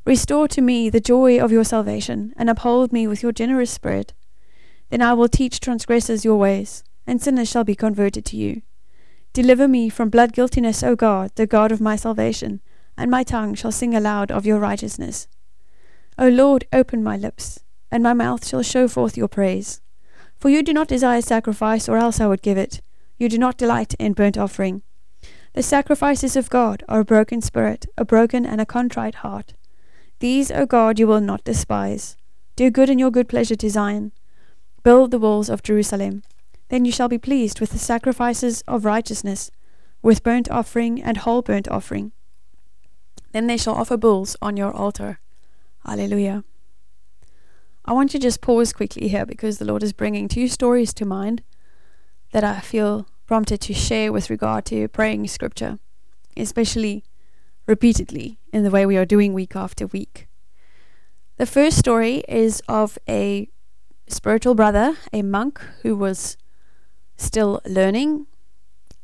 Restore 0.05 0.47
to 0.47 0.59
me 0.59 0.89
the 0.89 0.99
joy 0.99 1.39
of 1.39 1.51
your 1.51 1.63
salvation, 1.63 2.33
and 2.35 2.49
uphold 2.49 2.91
me 2.91 3.05
with 3.05 3.21
your 3.21 3.31
generous 3.31 3.69
spirit. 3.69 4.11
Then 4.89 5.03
I 5.03 5.13
will 5.13 5.27
teach 5.27 5.59
transgressors 5.59 6.25
your 6.25 6.37
ways, 6.37 6.83
and 7.05 7.21
sinners 7.21 7.47
shall 7.47 7.63
be 7.63 7.75
converted 7.75 8.25
to 8.25 8.37
you. 8.37 8.63
Deliver 9.33 9.67
me 9.67 9.87
from 9.87 10.09
blood 10.09 10.33
guiltiness, 10.33 10.81
O 10.81 10.95
God, 10.95 11.29
the 11.35 11.45
God 11.45 11.71
of 11.71 11.79
my 11.79 11.95
salvation, 11.95 12.61
and 12.97 13.11
my 13.11 13.21
tongue 13.21 13.53
shall 13.53 13.71
sing 13.71 13.93
aloud 13.93 14.31
of 14.31 14.47
your 14.47 14.57
righteousness. 14.57 15.27
O 16.17 16.27
Lord, 16.27 16.65
open 16.73 17.03
my 17.03 17.17
lips, 17.17 17.59
and 17.91 18.01
my 18.01 18.13
mouth 18.13 18.47
shall 18.47 18.63
show 18.63 18.87
forth 18.87 19.15
your 19.15 19.27
praise. 19.27 19.79
For 20.39 20.49
you 20.49 20.63
do 20.63 20.73
not 20.73 20.87
desire 20.87 21.21
sacrifice, 21.21 21.87
or 21.87 21.97
else 21.97 22.19
I 22.19 22.25
would 22.25 22.41
give 22.41 22.57
it. 22.57 22.81
You 23.19 23.29
do 23.29 23.37
not 23.37 23.59
delight 23.59 23.93
in 23.99 24.13
burnt 24.13 24.39
offering. 24.39 24.81
The 25.53 25.63
sacrifices 25.63 26.35
of 26.35 26.49
God 26.49 26.83
are 26.89 27.01
a 27.01 27.05
broken 27.05 27.39
spirit, 27.39 27.85
a 27.95 28.03
broken 28.03 28.43
and 28.43 28.59
a 28.59 28.65
contrite 28.65 29.15
heart. 29.15 29.53
These, 30.19 30.49
O 30.49 30.65
God, 30.65 30.97
you 30.97 31.05
will 31.05 31.21
not 31.21 31.43
despise. 31.43 32.17
Do 32.55 32.71
good 32.71 32.89
in 32.89 32.97
your 32.97 33.11
good 33.11 33.29
pleasure 33.29 33.55
to 33.57 33.69
Zion. 33.69 34.13
Build 34.81 35.11
the 35.11 35.19
walls 35.19 35.49
of 35.49 35.61
Jerusalem. 35.61 36.23
Then 36.69 36.85
you 36.85 36.91
shall 36.91 37.07
be 37.07 37.19
pleased 37.19 37.61
with 37.61 37.69
the 37.69 37.77
sacrifices 37.77 38.63
of 38.67 38.83
righteousness, 38.83 39.51
with 40.01 40.23
burnt 40.23 40.49
offering 40.49 41.01
and 41.03 41.17
whole 41.17 41.43
burnt 41.43 41.67
offering. 41.67 42.13
Then 43.31 43.45
they 43.45 43.57
shall 43.57 43.75
offer 43.75 43.95
bulls 43.95 44.35
on 44.41 44.57
your 44.57 44.73
altar. 44.73 45.19
Alleluia. 45.85 46.43
I 47.85 47.93
want 47.93 48.09
to 48.11 48.19
just 48.19 48.41
pause 48.41 48.73
quickly 48.73 49.07
here 49.07 49.25
because 49.25 49.59
the 49.59 49.65
Lord 49.65 49.83
is 49.83 49.93
bringing 49.93 50.27
two 50.27 50.47
stories 50.47 50.93
to 50.95 51.05
mind 51.05 51.43
that 52.31 52.43
I 52.43 52.59
feel 52.59 53.07
prompted 53.33 53.59
to 53.59 53.73
share 53.73 54.13
with 54.13 54.29
regard 54.29 54.63
to 54.63 54.87
praying 54.89 55.27
scripture, 55.27 55.79
especially 56.37 57.03
repeatedly 57.65 58.37
in 58.53 58.61
the 58.61 58.69
way 58.69 58.85
we 58.85 58.95
are 58.95 59.05
doing 59.05 59.33
week 59.33 59.55
after 59.55 59.87
week. 59.87 60.27
The 61.37 61.47
first 61.47 61.79
story 61.79 62.23
is 62.29 62.61
of 62.67 62.99
a 63.09 63.49
spiritual 64.07 64.53
brother, 64.53 64.97
a 65.11 65.23
monk 65.23 65.59
who 65.81 65.95
was 65.95 66.37
still 67.17 67.59
learning, 67.65 68.27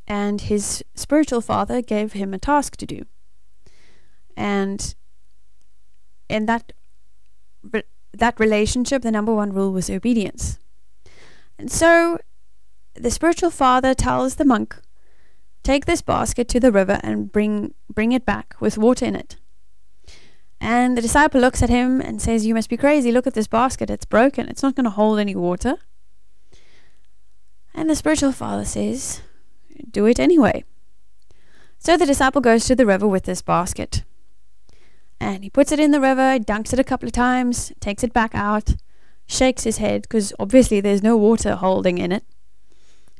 and 0.05 0.41
his 0.41 0.83
spiritual 0.93 1.41
father 1.41 1.81
gave 1.81 2.13
him 2.13 2.31
a 2.31 2.37
task 2.37 2.77
to 2.77 2.85
do. 2.85 3.05
And 4.37 4.93
in 6.29 6.45
that 6.45 6.71
that 8.13 8.39
relationship, 8.39 9.01
the 9.01 9.11
number 9.11 9.33
one 9.33 9.53
rule 9.53 9.71
was 9.71 9.89
obedience. 9.89 10.59
And 11.57 11.71
so 11.71 12.19
the 12.99 13.11
spiritual 13.11 13.49
father 13.49 13.93
tells 13.93 14.35
the 14.35 14.45
monk 14.45 14.75
Take 15.63 15.85
this 15.85 16.01
basket 16.01 16.47
to 16.49 16.59
the 16.59 16.71
river 16.71 16.99
and 17.03 17.31
bring 17.31 17.73
bring 17.93 18.11
it 18.11 18.25
back 18.25 18.55
with 18.59 18.77
water 18.77 19.05
in 19.05 19.15
it. 19.15 19.35
And 20.61 20.97
the 20.97 21.01
disciple 21.01 21.41
looks 21.41 21.61
at 21.61 21.69
him 21.69 22.01
and 22.01 22.21
says, 22.21 22.45
You 22.45 22.53
must 22.53 22.69
be 22.69 22.77
crazy. 22.77 23.11
Look 23.11 23.27
at 23.27 23.33
this 23.33 23.47
basket. 23.47 23.89
It's 23.89 24.05
broken. 24.05 24.47
It's 24.47 24.63
not 24.63 24.75
going 24.75 24.85
to 24.85 24.89
hold 24.89 25.19
any 25.19 25.35
water. 25.35 25.75
And 27.73 27.89
the 27.89 27.95
spiritual 27.95 28.31
father 28.31 28.65
says, 28.65 29.21
Do 29.91 30.05
it 30.05 30.19
anyway. 30.19 30.63
So 31.77 31.95
the 31.95 32.05
disciple 32.05 32.41
goes 32.41 32.65
to 32.65 32.75
the 32.75 32.85
river 32.85 33.07
with 33.07 33.23
this 33.23 33.41
basket. 33.41 34.03
And 35.19 35.43
he 35.43 35.49
puts 35.49 35.71
it 35.71 35.79
in 35.79 35.91
the 35.91 36.01
river, 36.01 36.39
dunks 36.39 36.73
it 36.73 36.79
a 36.79 36.83
couple 36.83 37.07
of 37.07 37.13
times, 37.13 37.73
takes 37.79 38.03
it 38.03 38.13
back 38.13 38.33
out, 38.33 38.75
shakes 39.27 39.63
his 39.63 39.77
head 39.77 40.03
because 40.03 40.33
obviously 40.39 40.79
there's 40.79 41.03
no 41.03 41.17
water 41.17 41.55
holding 41.55 41.97
in 41.97 42.11
it. 42.11 42.23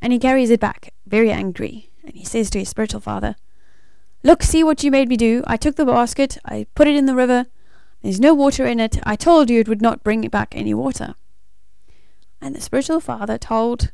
And 0.01 0.13
he 0.13 0.19
carries 0.19 0.49
it 0.49 0.59
back, 0.59 0.93
very 1.05 1.31
angry 1.31 1.89
and 2.09 2.17
he 2.17 2.25
says 2.25 2.49
to 2.49 2.59
his 2.59 2.69
spiritual 2.69 2.99
father, 2.99 3.35
Look, 4.23 4.43
see 4.43 4.63
what 4.63 4.83
you 4.83 4.91
made 4.91 5.07
me 5.07 5.15
do. 5.15 5.43
I 5.47 5.55
took 5.55 5.75
the 5.75 5.85
basket, 5.85 6.37
I 6.43 6.65
put 6.75 6.87
it 6.87 6.95
in 6.95 7.05
the 7.05 7.15
river. 7.15 7.45
There's 8.01 8.19
no 8.19 8.33
water 8.33 8.65
in 8.65 8.79
it. 8.79 8.97
I 9.03 9.15
told 9.15 9.49
you 9.49 9.59
it 9.59 9.69
would 9.69 9.81
not 9.81 10.03
bring 10.03 10.27
back 10.27 10.53
any 10.55 10.73
water. 10.73 11.15
And 12.41 12.55
the 12.55 12.61
spiritual 12.61 12.99
father 12.99 13.37
told 13.37 13.91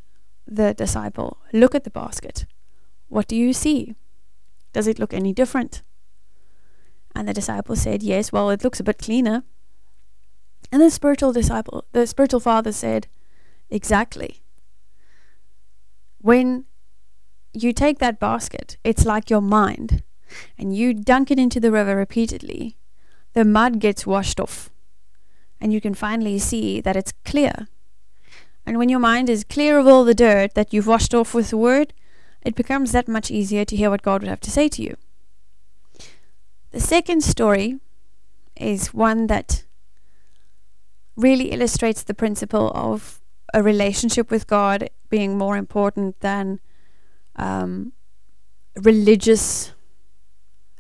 the 0.48 0.74
disciple, 0.74 1.38
Look 1.52 1.76
at 1.76 1.84
the 1.84 1.90
basket. 1.90 2.46
What 3.10 3.28
do 3.28 3.36
you 3.36 3.54
see? 3.54 3.96
Does 4.74 4.88
it 4.88 4.98
look 4.98 5.14
any 5.14 5.34
different? 5.34 5.82
And 7.16 7.28
the 7.28 7.34
disciple 7.34 7.76
said, 7.76 8.02
Yes, 8.02 8.32
well, 8.32 8.50
it 8.50 8.64
looks 8.64 8.80
a 8.80 8.84
bit 8.84 9.00
cleaner. 9.00 9.44
And 10.72 10.82
the 10.82 10.90
spiritual 10.90 11.34
disciple, 11.34 11.86
the 11.92 12.08
spiritual 12.08 12.40
father 12.40 12.72
said, 12.72 13.08
Exactly. 13.70 14.42
When 16.26 16.66
you 17.54 17.72
take 17.72 18.00
that 18.00 18.20
basket, 18.20 18.78
it's 18.84 19.06
like 19.06 19.30
your 19.30 19.42
mind, 19.42 20.02
and 20.58 20.76
you 20.76 20.92
dunk 20.92 21.30
it 21.30 21.38
into 21.38 21.60
the 21.60 21.70
river 21.72 21.96
repeatedly, 21.96 22.78
the 23.34 23.46
mud 23.46 23.78
gets 23.80 24.08
washed 24.08 24.40
off, 24.40 24.72
and 25.62 25.72
you 25.72 25.80
can 25.80 25.94
finally 25.94 26.40
see 26.40 26.82
that 26.82 26.96
it's 26.96 27.14
clear. 27.26 27.68
And 28.66 28.80
when 28.80 28.90
your 28.90 28.98
mind 28.98 29.30
is 29.30 29.44
clear 29.44 29.78
of 29.78 29.86
all 29.86 30.04
the 30.04 30.16
dirt 30.16 30.56
that 30.56 30.74
you've 30.74 30.88
washed 30.88 31.14
off 31.14 31.36
with 31.36 31.52
the 31.52 31.58
word, 31.58 31.94
it 32.42 32.56
becomes 32.56 32.92
that 32.92 33.08
much 33.08 33.30
easier 33.30 33.64
to 33.64 33.76
hear 33.76 33.92
what 33.92 34.02
God 34.02 34.24
would 34.24 34.30
have 34.30 34.42
to 34.42 34.50
say 34.50 34.68
to 34.70 34.82
you. 34.82 34.98
The 36.72 36.80
second 36.80 37.22
story 37.22 37.80
is 38.56 38.96
one 38.96 39.28
that 39.28 39.64
really 41.16 41.52
illustrates 41.52 42.02
the 42.02 42.16
principle 42.16 42.72
of 42.74 43.22
a 43.54 43.62
relationship 43.62 44.32
with 44.32 44.48
God 44.48 44.90
being 45.10 45.38
more 45.38 45.58
important 45.58 46.20
than 46.22 46.60
um, 47.36 47.94
religious 48.76 49.74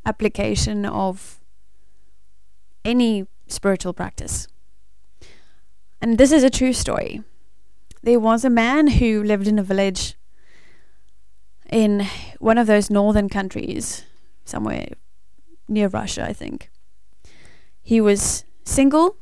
application 0.05 0.85
of 0.85 1.39
any 2.83 3.27
spiritual 3.47 3.93
practice. 3.93 4.47
And 6.01 6.17
this 6.17 6.31
is 6.31 6.43
a 6.43 6.49
true 6.49 6.73
story. 6.73 7.23
There 8.03 8.19
was 8.19 8.45
a 8.45 8.49
man 8.49 8.87
who 8.87 9.23
lived 9.23 9.47
in 9.47 9.57
a 9.57 9.63
village 9.63 10.15
in 11.69 12.05
one 12.39 12.57
of 12.57 12.67
those 12.67 12.91
northern 12.91 13.29
countries, 13.29 14.03
somewhere 14.43 14.89
near 15.67 15.87
Russia, 15.87 16.23
I 16.23 16.33
think. 16.33 16.69
He 17.81 17.99
was 17.99 18.45
single, 18.63 19.17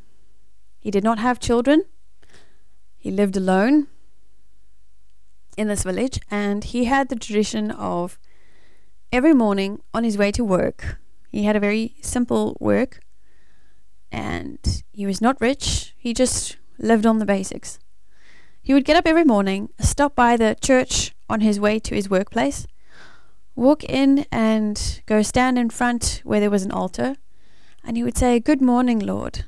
he 0.79 0.91
did 0.91 1.03
not 1.03 1.19
have 1.19 1.39
children, 1.39 1.85
he 2.97 3.11
lived 3.11 3.37
alone 3.37 3.87
in 5.57 5.67
this 5.67 5.83
village, 5.83 6.19
and 6.29 6.63
he 6.63 6.85
had 6.85 7.09
the 7.09 7.15
tradition 7.15 7.71
of 7.71 8.17
every 9.11 9.33
morning 9.33 9.81
on 9.93 10.03
his 10.03 10.17
way 10.17 10.31
to 10.31 10.43
work. 10.43 10.97
He 11.31 11.43
had 11.43 11.55
a 11.55 11.59
very 11.59 11.95
simple 12.01 12.57
work, 12.59 12.99
and 14.11 14.83
he 14.91 15.05
was 15.05 15.21
not 15.21 15.39
rich, 15.41 15.93
he 15.97 16.13
just 16.13 16.57
lived 16.77 17.05
on 17.05 17.19
the 17.19 17.25
basics. 17.25 17.79
He 18.61 18.73
would 18.73 18.85
get 18.85 18.95
up 18.95 19.07
every 19.07 19.23
morning, 19.23 19.69
stop 19.79 20.15
by 20.15 20.37
the 20.37 20.55
church 20.61 21.13
on 21.29 21.41
his 21.41 21.59
way 21.59 21.79
to 21.79 21.95
his 21.95 22.09
workplace, 22.09 22.65
walk 23.55 23.83
in 23.83 24.25
and 24.31 25.01
go 25.05 25.21
stand 25.21 25.57
in 25.57 25.69
front 25.69 26.21
where 26.23 26.39
there 26.39 26.49
was 26.49 26.63
an 26.63 26.71
altar, 26.71 27.15
and 27.83 27.97
he 27.97 28.03
would 28.03 28.17
say, 28.17 28.39
Good 28.39 28.61
morning, 28.61 28.99
Lord. 28.99 29.45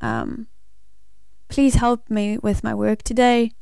Um, 0.00 0.48
please 1.48 1.76
help 1.76 2.10
me 2.10 2.38
with 2.38 2.62
my 2.62 2.74
work 2.74 3.02
today. 3.02 3.52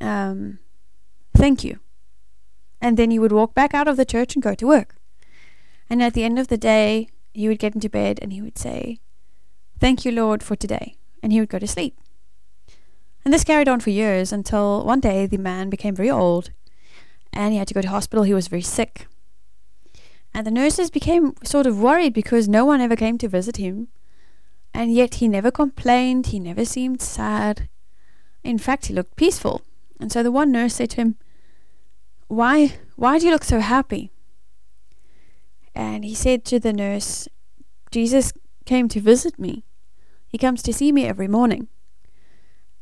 Um, 0.00 0.58
thank 1.36 1.64
you. 1.64 1.80
And 2.80 2.96
then 2.96 3.10
he 3.10 3.18
would 3.18 3.32
walk 3.32 3.54
back 3.54 3.74
out 3.74 3.88
of 3.88 3.96
the 3.96 4.04
church 4.04 4.34
and 4.34 4.42
go 4.42 4.54
to 4.54 4.66
work. 4.66 4.96
And 5.88 6.02
at 6.02 6.14
the 6.14 6.24
end 6.24 6.38
of 6.38 6.48
the 6.48 6.56
day, 6.56 7.08
he 7.34 7.48
would 7.48 7.58
get 7.58 7.74
into 7.74 7.88
bed 7.88 8.18
and 8.22 8.32
he 8.32 8.40
would 8.40 8.58
say, 8.58 9.00
Thank 9.78 10.04
you, 10.04 10.12
Lord, 10.12 10.42
for 10.42 10.56
today. 10.56 10.96
And 11.22 11.32
he 11.32 11.40
would 11.40 11.48
go 11.48 11.58
to 11.58 11.66
sleep. 11.66 11.98
And 13.24 13.34
this 13.34 13.44
carried 13.44 13.68
on 13.68 13.80
for 13.80 13.90
years 13.90 14.32
until 14.32 14.84
one 14.84 15.00
day 15.00 15.26
the 15.26 15.38
man 15.38 15.68
became 15.68 15.94
very 15.94 16.10
old 16.10 16.50
and 17.32 17.52
he 17.52 17.58
had 17.58 17.68
to 17.68 17.74
go 17.74 17.82
to 17.82 17.88
hospital. 17.88 18.24
He 18.24 18.34
was 18.34 18.48
very 18.48 18.62
sick. 18.62 19.06
And 20.32 20.46
the 20.46 20.50
nurses 20.50 20.90
became 20.90 21.34
sort 21.42 21.66
of 21.66 21.80
worried 21.80 22.14
because 22.14 22.48
no 22.48 22.64
one 22.64 22.80
ever 22.80 22.96
came 22.96 23.18
to 23.18 23.28
visit 23.28 23.56
him. 23.56 23.88
And 24.72 24.92
yet 24.92 25.16
he 25.16 25.28
never 25.28 25.50
complained, 25.50 26.26
he 26.26 26.38
never 26.38 26.64
seemed 26.64 27.02
sad. 27.02 27.68
In 28.44 28.58
fact, 28.58 28.86
he 28.86 28.94
looked 28.94 29.16
peaceful. 29.16 29.62
And 30.00 30.10
so 30.10 30.22
the 30.22 30.32
one 30.32 30.50
nurse 30.50 30.74
said 30.74 30.90
to 30.90 30.96
him, 30.96 31.16
Why 32.28 32.78
why 32.96 33.18
do 33.18 33.26
you 33.26 33.32
look 33.32 33.44
so 33.44 33.60
happy? 33.60 34.10
And 35.74 36.04
he 36.04 36.14
said 36.14 36.44
to 36.46 36.58
the 36.58 36.72
nurse, 36.72 37.28
Jesus 37.90 38.32
came 38.64 38.88
to 38.88 39.00
visit 39.00 39.38
me. 39.38 39.64
He 40.26 40.38
comes 40.38 40.62
to 40.62 40.72
see 40.72 40.90
me 40.90 41.06
every 41.06 41.28
morning. 41.28 41.68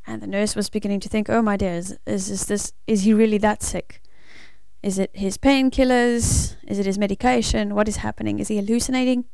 And 0.07 0.23
the 0.23 0.27
nurse 0.27 0.57
was 0.57 0.71
beginning 0.71 1.01
to 1.01 1.09
think, 1.09 1.29
Oh 1.29 1.43
my 1.43 1.57
dear, 1.57 1.75
is, 1.75 1.99
is 2.07 2.47
this 2.47 2.73
is 2.87 3.03
he 3.03 3.13
really 3.13 3.39
that 3.39 3.63
sick? 3.63 4.01
Is 4.83 4.99
it 4.99 5.11
his 5.13 5.37
painkillers? 5.37 6.55
Is 6.67 6.79
it 6.79 6.87
his 6.87 6.99
medication? 6.99 7.75
What 7.75 7.89
is 7.89 7.97
happening? 7.97 8.39
Is 8.39 8.49
he 8.49 8.57
hallucinating? 8.57 9.25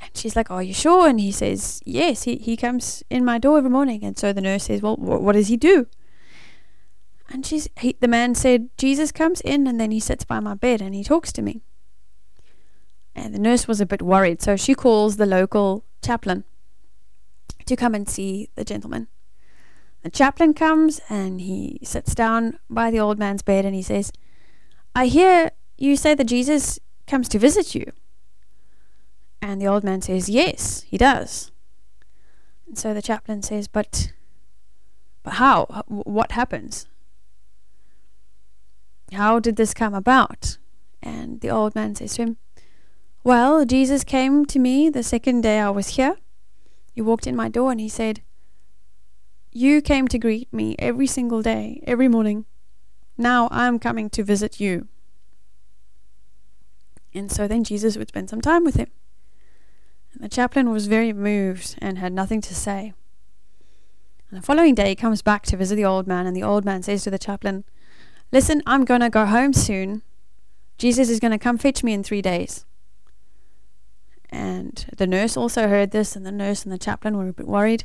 And 0.00 0.10
she's 0.14 0.34
like, 0.34 0.50
Are 0.50 0.62
you 0.62 0.72
sure? 0.72 1.06
And 1.06 1.20
he 1.20 1.32
says, 1.32 1.82
Yes, 1.84 2.22
he, 2.22 2.36
he 2.36 2.56
comes 2.56 3.02
in 3.10 3.26
my 3.26 3.38
door 3.38 3.58
every 3.58 3.70
morning. 3.70 4.02
And 4.04 4.16
so 4.18 4.32
the 4.32 4.40
nurse 4.40 4.64
says, 4.64 4.80
Well, 4.80 4.96
wh- 4.96 5.22
what 5.22 5.34
does 5.34 5.48
he 5.48 5.58
do? 5.58 5.86
And 7.28 7.44
she's, 7.44 7.68
he, 7.78 7.96
the 8.00 8.08
man 8.08 8.34
said, 8.34 8.70
Jesus 8.76 9.10
comes 9.10 9.40
in 9.40 9.66
and 9.66 9.80
then 9.80 9.90
he 9.90 10.00
sits 10.00 10.24
by 10.24 10.40
my 10.40 10.54
bed 10.54 10.80
and 10.80 10.94
he 10.94 11.02
talks 11.02 11.32
to 11.32 11.42
me. 11.42 11.62
And 13.14 13.34
the 13.34 13.38
nurse 13.38 13.66
was 13.66 13.80
a 13.80 13.86
bit 13.86 14.02
worried, 14.02 14.42
so 14.42 14.56
she 14.56 14.74
calls 14.74 15.16
the 15.16 15.26
local 15.26 15.84
chaplain 16.02 16.44
to 17.64 17.74
come 17.74 17.94
and 17.94 18.08
see 18.08 18.50
the 18.54 18.64
gentleman. 18.64 19.08
The 20.02 20.10
chaplain 20.10 20.54
comes 20.54 21.00
and 21.08 21.40
he 21.40 21.80
sits 21.82 22.14
down 22.14 22.58
by 22.70 22.90
the 22.90 23.00
old 23.00 23.18
man's 23.18 23.42
bed 23.42 23.64
and 23.64 23.74
he 23.74 23.82
says, 23.82 24.12
I 24.94 25.06
hear 25.06 25.50
you 25.76 25.96
say 25.96 26.14
that 26.14 26.24
Jesus 26.24 26.78
comes 27.06 27.28
to 27.30 27.38
visit 27.38 27.74
you. 27.74 27.90
And 29.42 29.60
the 29.60 29.66
old 29.66 29.82
man 29.82 30.02
says, 30.02 30.28
Yes, 30.28 30.82
he 30.82 30.96
does. 30.96 31.50
And 32.66 32.78
so 32.78 32.94
the 32.94 33.02
chaplain 33.02 33.42
says, 33.42 33.68
But 33.68 34.12
but 35.22 35.34
how? 35.34 35.84
What 35.88 36.32
happens? 36.32 36.86
How 39.12 39.38
did 39.38 39.56
this 39.56 39.74
come 39.74 39.94
about? 39.94 40.58
And 41.02 41.40
the 41.40 41.50
old 41.50 41.74
man 41.74 41.94
says 41.94 42.16
to 42.16 42.22
him, 42.22 42.36
Well, 43.22 43.64
Jesus 43.64 44.04
came 44.04 44.44
to 44.46 44.58
me 44.58 44.88
the 44.88 45.02
second 45.02 45.42
day 45.42 45.60
I 45.60 45.70
was 45.70 45.90
here. 45.90 46.16
He 46.92 47.00
walked 47.00 47.26
in 47.26 47.36
my 47.36 47.48
door 47.48 47.70
and 47.70 47.80
he 47.80 47.88
said, 47.88 48.22
You 49.52 49.80
came 49.80 50.08
to 50.08 50.18
greet 50.18 50.52
me 50.52 50.74
every 50.78 51.06
single 51.06 51.42
day, 51.42 51.82
every 51.86 52.08
morning. 52.08 52.46
Now 53.16 53.48
I'm 53.50 53.78
coming 53.78 54.10
to 54.10 54.24
visit 54.24 54.60
you. 54.60 54.88
And 57.14 57.30
so 57.30 57.48
then 57.48 57.64
Jesus 57.64 57.96
would 57.96 58.08
spend 58.08 58.28
some 58.28 58.40
time 58.40 58.64
with 58.64 58.74
him. 58.74 58.88
And 60.12 60.22
the 60.22 60.28
chaplain 60.28 60.70
was 60.70 60.86
very 60.86 61.12
moved 61.12 61.76
and 61.78 61.98
had 61.98 62.12
nothing 62.12 62.40
to 62.42 62.54
say. 62.54 62.92
And 64.30 64.38
the 64.38 64.44
following 64.44 64.74
day 64.74 64.90
he 64.90 64.96
comes 64.96 65.22
back 65.22 65.44
to 65.44 65.56
visit 65.56 65.76
the 65.76 65.84
old 65.84 66.06
man, 66.06 66.26
and 66.26 66.36
the 66.36 66.42
old 66.42 66.64
man 66.64 66.82
says 66.82 67.04
to 67.04 67.10
the 67.10 67.18
chaplain, 67.18 67.64
Listen, 68.32 68.62
I'm 68.66 68.84
going 68.84 69.00
to 69.00 69.10
go 69.10 69.24
home 69.24 69.52
soon. 69.52 70.02
Jesus 70.78 71.08
is 71.08 71.20
going 71.20 71.30
to 71.30 71.38
come 71.38 71.58
fetch 71.58 71.82
me 71.82 71.92
in 71.92 72.02
three 72.02 72.22
days. 72.22 72.64
And 74.30 74.86
the 74.96 75.06
nurse 75.06 75.36
also 75.36 75.68
heard 75.68 75.92
this, 75.92 76.16
and 76.16 76.26
the 76.26 76.32
nurse 76.32 76.64
and 76.64 76.72
the 76.72 76.78
chaplain 76.78 77.16
were 77.16 77.28
a 77.28 77.32
bit 77.32 77.46
worried. 77.46 77.84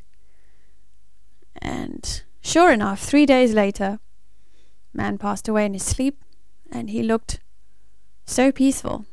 And 1.62 2.24
sure 2.42 2.72
enough, 2.72 3.00
three 3.00 3.26
days 3.26 3.54
later, 3.54 4.00
man 4.94 5.18
passed 5.18 5.48
away 5.48 5.66
in 5.66 5.74
his 5.74 5.84
sleep, 5.84 6.24
and 6.72 6.90
he 6.90 7.04
looked 7.04 7.40
so 8.26 8.52
peaceful. 8.52 9.06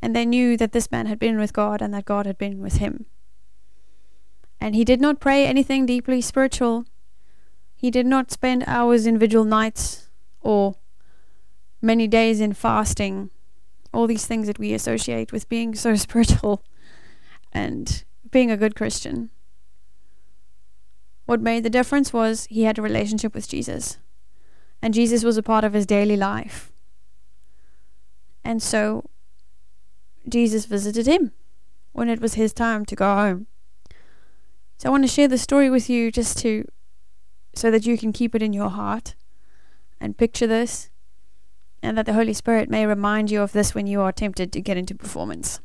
And 0.00 0.14
they 0.14 0.24
knew 0.24 0.56
that 0.56 0.72
this 0.72 0.90
man 0.90 1.06
had 1.06 1.18
been 1.18 1.38
with 1.38 1.52
God 1.52 1.82
and 1.82 1.92
that 1.92 2.04
God 2.04 2.26
had 2.26 2.38
been 2.38 2.60
with 2.60 2.76
him. 2.76 3.06
And 4.60 4.74
he 4.74 4.84
did 4.84 5.00
not 5.00 5.20
pray 5.20 5.46
anything 5.46 5.86
deeply 5.86 6.20
spiritual. 6.20 6.84
He 7.86 7.92
did 7.92 8.04
not 8.04 8.32
spend 8.32 8.64
hours 8.66 9.06
in 9.06 9.16
vigil 9.16 9.44
nights 9.44 10.10
or 10.40 10.74
many 11.80 12.08
days 12.08 12.40
in 12.40 12.52
fasting. 12.52 13.30
All 13.92 14.08
these 14.08 14.26
things 14.26 14.48
that 14.48 14.58
we 14.58 14.74
associate 14.74 15.30
with 15.30 15.48
being 15.48 15.72
so 15.76 15.94
spiritual 16.06 16.64
and 17.52 18.02
being 18.32 18.50
a 18.50 18.56
good 18.56 18.74
Christian. 18.74 19.30
What 21.26 21.40
made 21.40 21.62
the 21.62 21.70
difference 21.70 22.12
was 22.12 22.46
he 22.46 22.64
had 22.64 22.76
a 22.76 22.82
relationship 22.82 23.36
with 23.36 23.48
Jesus. 23.48 23.98
And 24.82 24.92
Jesus 24.92 25.22
was 25.22 25.36
a 25.36 25.42
part 25.44 25.62
of 25.62 25.72
his 25.72 25.86
daily 25.86 26.16
life. 26.16 26.72
And 28.42 28.60
so 28.60 29.08
Jesus 30.28 30.66
visited 30.66 31.06
him 31.06 31.30
when 31.92 32.08
it 32.08 32.20
was 32.20 32.34
his 32.34 32.52
time 32.52 32.84
to 32.86 32.96
go 32.96 33.14
home. 33.14 33.46
So 34.76 34.88
I 34.88 34.90
want 34.90 35.04
to 35.04 35.08
share 35.08 35.28
the 35.28 35.38
story 35.38 35.70
with 35.70 35.88
you 35.88 36.10
just 36.10 36.36
to 36.38 36.66
so 37.56 37.70
that 37.70 37.86
you 37.86 37.96
can 37.96 38.12
keep 38.12 38.34
it 38.34 38.42
in 38.42 38.52
your 38.52 38.68
heart 38.68 39.14
and 40.00 40.18
picture 40.18 40.46
this 40.46 40.90
and 41.82 41.96
that 41.96 42.06
the 42.06 42.12
Holy 42.12 42.32
Spirit 42.32 42.68
may 42.68 42.86
remind 42.86 43.30
you 43.30 43.40
of 43.40 43.52
this 43.52 43.74
when 43.74 43.86
you 43.86 44.00
are 44.00 44.12
tempted 44.12 44.52
to 44.52 44.60
get 44.60 44.76
into 44.76 44.94
performance. 44.94 45.60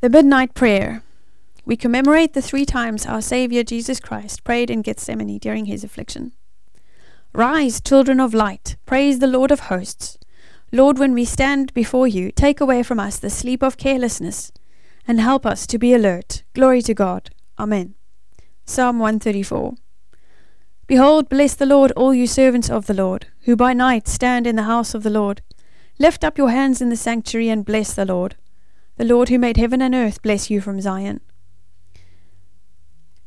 The 0.00 0.08
midnight 0.08 0.54
prayer. 0.54 1.02
We 1.64 1.76
commemorate 1.76 2.32
the 2.32 2.42
three 2.42 2.64
times 2.64 3.06
our 3.06 3.20
Savior 3.20 3.62
Jesus 3.62 4.00
Christ 4.00 4.44
prayed 4.44 4.70
in 4.70 4.82
Gethsemane 4.82 5.38
during 5.38 5.66
his 5.66 5.84
affliction. 5.84 6.32
Rise, 7.32 7.80
children 7.80 8.18
of 8.18 8.34
light, 8.34 8.76
praise 8.86 9.18
the 9.18 9.26
Lord 9.26 9.52
of 9.52 9.60
hosts. 9.60 10.18
Lord, 10.72 10.98
when 10.98 11.12
we 11.12 11.24
stand 11.24 11.72
before 11.74 12.08
you, 12.08 12.32
take 12.32 12.60
away 12.60 12.82
from 12.82 12.98
us 12.98 13.18
the 13.18 13.30
sleep 13.30 13.62
of 13.62 13.76
carelessness 13.76 14.50
and 15.06 15.20
help 15.20 15.44
us 15.44 15.66
to 15.66 15.78
be 15.78 15.92
alert. 15.92 16.42
Glory 16.54 16.82
to 16.82 16.94
God. 16.94 17.30
Amen. 17.58 17.94
Psalm 18.70 19.00
134. 19.00 19.74
Behold, 20.86 21.28
bless 21.28 21.54
the 21.54 21.66
Lord, 21.66 21.90
all 21.96 22.14
you 22.14 22.28
servants 22.28 22.70
of 22.70 22.86
the 22.86 22.94
Lord, 22.94 23.26
who 23.40 23.56
by 23.56 23.72
night 23.72 24.06
stand 24.06 24.46
in 24.46 24.54
the 24.54 24.62
house 24.62 24.94
of 24.94 25.02
the 25.02 25.10
Lord. 25.10 25.42
Lift 25.98 26.22
up 26.22 26.38
your 26.38 26.50
hands 26.50 26.80
in 26.80 26.88
the 26.88 26.94
sanctuary 26.94 27.48
and 27.48 27.64
bless 27.64 27.92
the 27.94 28.04
Lord. 28.04 28.36
The 28.96 29.04
Lord 29.04 29.28
who 29.28 29.40
made 29.40 29.56
heaven 29.56 29.82
and 29.82 29.92
earth 29.92 30.22
bless 30.22 30.50
you 30.50 30.60
from 30.60 30.80
Zion. 30.80 31.20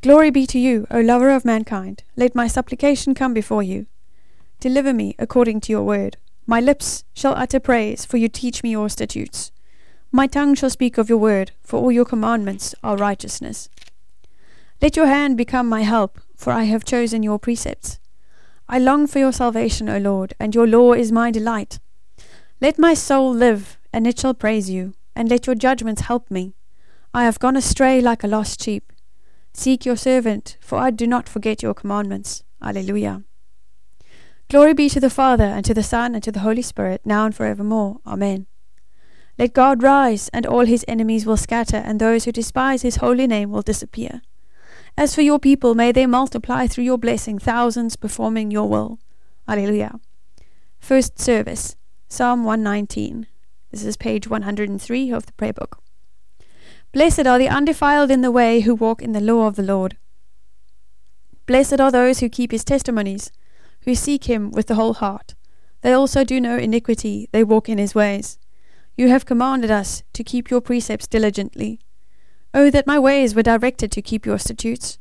Glory 0.02 0.32
be 0.32 0.48
to 0.48 0.58
you, 0.58 0.88
O 0.90 1.02
lover 1.02 1.30
of 1.30 1.44
mankind. 1.44 2.04
Let 2.16 2.36
my 2.36 2.48
supplication 2.48 3.14
come 3.14 3.34
before 3.34 3.64
you. 3.64 3.88
Deliver 4.62 4.94
me 4.94 5.14
according 5.20 5.60
to 5.62 5.74
your 5.74 5.84
word. 5.84 6.16
My 6.48 6.62
lips 6.62 7.04
shall 7.14 7.36
utter 7.36 7.60
praise, 7.60 8.06
for 8.06 8.16
you 8.16 8.30
teach 8.30 8.64
me 8.64 8.72
your 8.72 8.88
statutes. 8.88 9.52
My 10.10 10.26
tongue 10.26 10.56
shall 10.56 10.70
speak 10.70 10.98
of 10.98 11.10
your 11.10 11.18
word, 11.18 11.52
for 11.64 11.82
all 11.82 11.92
your 11.92 12.06
commandments 12.06 12.74
are 12.82 12.96
righteousness. 12.96 13.68
Let 14.84 14.98
your 14.98 15.06
hand 15.06 15.38
become 15.38 15.70
my 15.70 15.84
help, 15.84 16.20
for 16.36 16.52
I 16.52 16.64
have 16.64 16.84
chosen 16.84 17.24
your 17.24 17.40
precepts. 17.40 18.02
I 18.68 18.80
long 18.80 19.08
for 19.08 19.18
your 19.18 19.32
salvation, 19.32 19.88
O 19.88 19.98
Lord, 19.98 20.34
and 20.42 20.54
your 20.54 20.68
law 20.68 20.92
is 20.92 21.10
my 21.10 21.32
delight. 21.32 21.80
Let 22.60 22.78
my 22.78 22.94
soul 22.94 23.34
live, 23.34 23.78
and 23.94 24.06
it 24.06 24.20
shall 24.20 24.34
praise 24.34 24.70
you, 24.70 24.94
and 25.16 25.30
let 25.30 25.48
your 25.48 25.56
judgments 25.56 26.02
help 26.02 26.30
me. 26.30 26.54
I 27.14 27.24
have 27.24 27.40
gone 27.40 27.56
astray 27.56 28.02
like 28.02 28.26
a 28.26 28.28
lost 28.28 28.62
sheep. 28.62 28.92
Seek 29.54 29.86
your 29.86 29.96
servant, 29.96 30.58
for 30.60 30.78
I 30.78 30.92
do 30.92 31.08
not 31.08 31.30
forget 31.30 31.64
your 31.64 31.74
commandments. 31.74 32.44
Alleluia. 32.62 33.24
Glory 34.50 34.74
be 34.74 34.90
to 34.90 35.00
the 35.00 35.10
Father, 35.10 35.46
and 35.46 35.64
to 35.64 35.74
the 35.74 35.82
Son, 35.82 36.14
and 36.14 36.22
to 36.26 36.32
the 36.34 36.42
Holy 36.42 36.62
Spirit, 36.62 37.06
now 37.06 37.26
and 37.26 37.34
forevermore. 37.34 38.02
Amen. 38.06 38.48
Let 39.40 39.54
God 39.54 39.82
rise, 39.82 40.28
and 40.34 40.46
all 40.46 40.66
his 40.66 40.84
enemies 40.90 41.26
will 41.26 41.38
scatter, 41.38 41.78
and 41.78 42.02
those 42.02 42.26
who 42.26 42.34
despise 42.34 42.82
his 42.82 42.98
holy 42.98 43.28
name 43.28 43.50
will 43.50 43.62
disappear. 43.62 44.22
As 44.98 45.16
for 45.16 45.22
your 45.22 45.40
people, 45.40 45.74
may 45.74 45.92
they 45.92 46.06
multiply 46.06 46.68
through 46.68 46.84
your 46.84 47.00
blessing, 47.00 47.40
thousands 47.40 47.96
performing 47.96 48.52
your 48.52 48.70
will. 48.70 49.00
Alleluia. 49.48 50.00
First 50.80 51.20
service, 51.20 51.76
Psalm 52.08 52.44
119. 52.44 53.26
This 53.72 53.84
is 53.84 53.98
page 53.98 54.28
103 54.28 55.12
of 55.12 55.26
the 55.26 55.34
prayer 55.34 55.54
book. 55.54 55.80
Blessed 56.92 57.26
are 57.26 57.40
the 57.40 57.50
undefiled 57.50 58.12
in 58.12 58.22
the 58.22 58.30
way 58.32 58.62
who 58.62 58.76
walk 58.76 59.02
in 59.02 59.14
the 59.14 59.20
law 59.20 59.48
of 59.48 59.56
the 59.56 59.64
Lord. 59.64 59.98
Blessed 61.48 61.82
are 61.82 61.92
those 61.92 62.20
who 62.20 62.30
keep 62.30 62.52
his 62.52 62.64
testimonies, 62.64 63.32
who 63.82 63.96
seek 63.96 64.26
him 64.26 64.52
with 64.52 64.68
the 64.68 64.76
whole 64.76 64.94
heart. 64.94 65.34
They 65.82 65.92
also 65.92 66.24
do 66.24 66.40
no 66.40 66.56
iniquity, 66.56 67.28
they 67.32 67.44
walk 67.44 67.68
in 67.68 67.80
his 67.80 67.96
ways. 67.96 68.38
You 68.96 69.10
have 69.10 69.26
commanded 69.26 69.72
us 69.72 70.04
to 70.14 70.24
keep 70.24 70.52
your 70.52 70.62
precepts 70.62 71.08
diligently. 71.08 71.80
Oh, 72.54 72.70
that 72.70 72.88
my 72.88 73.00
ways 73.00 73.34
were 73.34 73.44
directed 73.44 73.92
to 73.92 74.02
keep 74.02 74.26
your 74.26 74.38
statutes. 74.38 75.00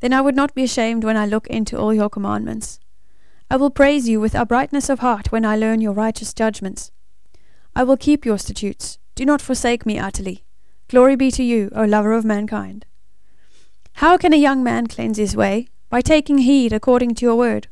Then 0.00 0.12
I 0.12 0.20
would 0.20 0.34
not 0.34 0.54
be 0.54 0.64
ashamed 0.64 1.04
when 1.04 1.16
I 1.16 1.26
look 1.26 1.46
into 1.48 1.78
all 1.78 1.92
your 1.92 2.08
commandments. 2.08 2.80
I 3.50 3.56
will 3.56 3.70
praise 3.70 4.08
you 4.08 4.20
with 4.20 4.34
uprightness 4.34 4.88
of 4.88 5.00
heart 5.00 5.30
when 5.30 5.44
I 5.44 5.56
learn 5.56 5.80
your 5.80 5.92
righteous 5.92 6.32
judgments. 6.32 6.90
I 7.76 7.84
will 7.84 7.96
keep 7.96 8.24
your 8.24 8.38
statutes. 8.38 8.98
Do 9.14 9.24
not 9.24 9.42
forsake 9.42 9.84
me 9.84 9.98
utterly. 9.98 10.44
Glory 10.88 11.14
be 11.14 11.30
to 11.32 11.42
you, 11.42 11.70
O 11.74 11.84
lover 11.84 12.12
of 12.12 12.24
mankind. 12.24 12.86
How 13.98 14.16
can 14.16 14.32
a 14.32 14.36
young 14.36 14.64
man 14.64 14.86
cleanse 14.86 15.18
his 15.18 15.36
way? 15.36 15.68
By 15.90 16.00
taking 16.00 16.38
heed 16.38 16.72
according 16.72 17.14
to 17.16 17.26
your 17.26 17.36
word. 17.36 17.68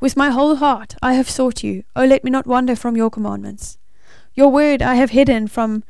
With 0.00 0.16
my 0.16 0.30
whole 0.30 0.56
heart 0.56 0.94
I 1.02 1.14
have 1.14 1.30
sought 1.30 1.64
you. 1.64 1.84
O 1.96 2.04
let 2.04 2.24
me 2.24 2.30
not 2.30 2.46
wander 2.46 2.76
from 2.76 2.96
your 2.96 3.10
commandments. 3.10 3.78
Your 4.34 4.48
word 4.48 4.82
I 4.82 4.94
have 4.96 5.10
hidden 5.10 5.48
from 5.48 5.82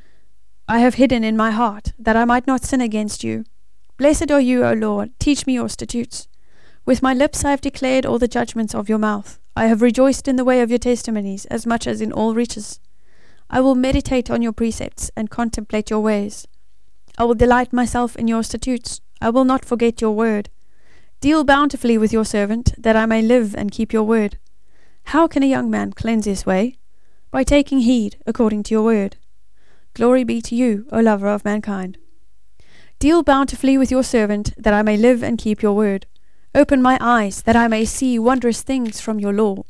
I 0.69 0.81
have 0.81 0.95
hidden 0.95 1.23
in 1.23 1.37
my 1.37 1.53
heart, 1.53 1.93
that 1.97 2.17
I 2.17 2.25
might 2.25 2.49
not 2.49 2.64
sin 2.64 2.81
against 2.81 3.23
you. 3.23 3.45
Blessed 3.99 4.33
are 4.33 4.41
you, 4.41 4.64
O 4.64 4.73
Lord, 4.73 5.11
teach 5.21 5.47
me 5.47 5.55
your 5.55 5.69
statutes. 5.69 6.27
With 6.85 7.03
my 7.03 7.14
lips 7.14 7.45
I 7.45 7.53
have 7.53 7.61
declared 7.61 8.05
all 8.05 8.19
the 8.19 8.27
judgments 8.27 8.75
of 8.75 8.89
your 8.89 8.99
mouth. 8.99 9.39
I 9.55 9.67
have 9.67 9.81
rejoiced 9.81 10.27
in 10.27 10.35
the 10.35 10.45
way 10.45 10.61
of 10.61 10.71
your 10.71 10.81
testimonies 10.81 11.47
as 11.47 11.67
much 11.67 11.87
as 11.87 12.01
in 12.01 12.12
all 12.12 12.35
riches. 12.35 12.81
I 13.49 13.61
will 13.61 13.77
meditate 13.77 14.29
on 14.29 14.43
your 14.43 14.53
precepts 14.53 15.09
and 15.17 15.31
contemplate 15.31 15.89
your 15.89 16.01
ways. 16.01 16.49
I 17.17 17.25
will 17.25 17.35
delight 17.35 17.73
myself 17.73 18.17
in 18.17 18.27
your 18.27 18.43
statutes. 18.43 19.01
I 19.21 19.31
will 19.31 19.45
not 19.45 19.64
forget 19.64 20.01
your 20.01 20.17
word. 20.17 20.51
Deal 21.21 21.45
bountifully 21.45 21.97
with 21.97 22.12
your 22.12 22.25
servant, 22.25 22.75
that 22.77 22.97
I 22.97 23.07
may 23.07 23.23
live 23.23 23.55
and 23.55 23.71
keep 23.71 23.93
your 23.93 24.03
word. 24.03 24.37
How 25.05 25.29
can 25.29 25.45
a 25.45 25.47
young 25.47 25.71
man 25.71 25.93
cleanse 25.93 26.25
his 26.27 26.45
way? 26.45 26.77
By 27.31 27.45
taking 27.45 27.81
heed 27.81 28.17
according 28.27 28.64
to 28.64 28.75
your 28.75 28.83
word. 28.83 29.17
Glory 29.97 30.25
be 30.25 30.43
to 30.43 30.55
you, 30.55 30.87
O 30.93 31.01
lover 31.01 31.27
of 31.27 31.43
mankind. 31.43 31.97
Deal 32.99 33.23
bountifully 33.23 33.79
with 33.79 33.91
your 33.91 34.03
servant, 34.03 34.53
that 34.59 34.75
I 34.75 34.83
may 34.83 34.95
live 34.95 35.23
and 35.23 35.39
keep 35.39 35.63
your 35.63 35.73
word. 35.73 36.05
Open 36.55 36.83
my 36.83 36.99
eyes, 37.01 37.41
that 37.45 37.57
I 37.57 37.67
may 37.67 37.87
see 37.87 38.19
wondrous 38.19 38.61
things 38.61 39.01
from 39.01 39.19
your 39.19 39.33
law. 39.33 39.63